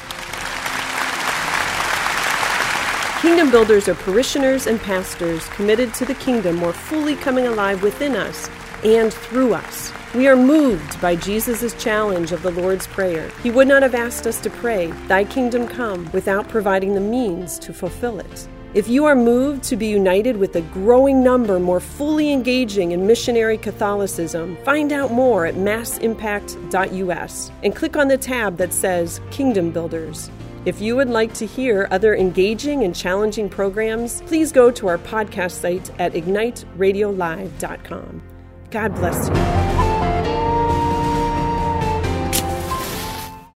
Kingdom 3.24 3.50
builders 3.50 3.88
are 3.88 3.94
parishioners 3.94 4.66
and 4.66 4.78
pastors 4.78 5.48
committed 5.48 5.94
to 5.94 6.04
the 6.04 6.12
kingdom 6.16 6.56
more 6.56 6.74
fully 6.74 7.16
coming 7.16 7.46
alive 7.46 7.82
within 7.82 8.14
us 8.14 8.50
and 8.84 9.14
through 9.14 9.54
us. 9.54 9.90
We 10.14 10.28
are 10.28 10.36
moved 10.36 11.00
by 11.00 11.16
Jesus' 11.16 11.72
challenge 11.82 12.32
of 12.32 12.42
the 12.42 12.50
Lord's 12.50 12.86
Prayer. 12.86 13.30
He 13.42 13.50
would 13.50 13.66
not 13.66 13.82
have 13.82 13.94
asked 13.94 14.26
us 14.26 14.42
to 14.42 14.50
pray, 14.50 14.90
Thy 15.08 15.24
kingdom 15.24 15.66
come, 15.66 16.06
without 16.12 16.50
providing 16.50 16.92
the 16.92 17.00
means 17.00 17.58
to 17.60 17.72
fulfill 17.72 18.20
it. 18.20 18.46
If 18.74 18.88
you 18.88 19.06
are 19.06 19.16
moved 19.16 19.62
to 19.64 19.76
be 19.76 19.86
united 19.86 20.36
with 20.36 20.56
a 20.56 20.60
growing 20.60 21.24
number 21.24 21.58
more 21.58 21.80
fully 21.80 22.30
engaging 22.30 22.92
in 22.92 23.06
missionary 23.06 23.56
Catholicism, 23.56 24.58
find 24.66 24.92
out 24.92 25.12
more 25.12 25.46
at 25.46 25.54
massimpact.us 25.54 27.50
and 27.62 27.74
click 27.74 27.96
on 27.96 28.08
the 28.08 28.18
tab 28.18 28.58
that 28.58 28.74
says 28.74 29.22
Kingdom 29.30 29.70
Builders. 29.70 30.30
If 30.64 30.80
you 30.80 30.96
would 30.96 31.10
like 31.10 31.34
to 31.34 31.46
hear 31.46 31.86
other 31.90 32.14
engaging 32.14 32.84
and 32.84 32.96
challenging 32.96 33.50
programs, 33.50 34.22
please 34.22 34.50
go 34.50 34.70
to 34.70 34.88
our 34.88 34.96
podcast 34.96 35.60
site 35.60 35.90
at 36.00 36.14
igniteradiolive.com. 36.14 38.22
God 38.70 38.94
bless 38.94 39.28
you. 39.28 39.34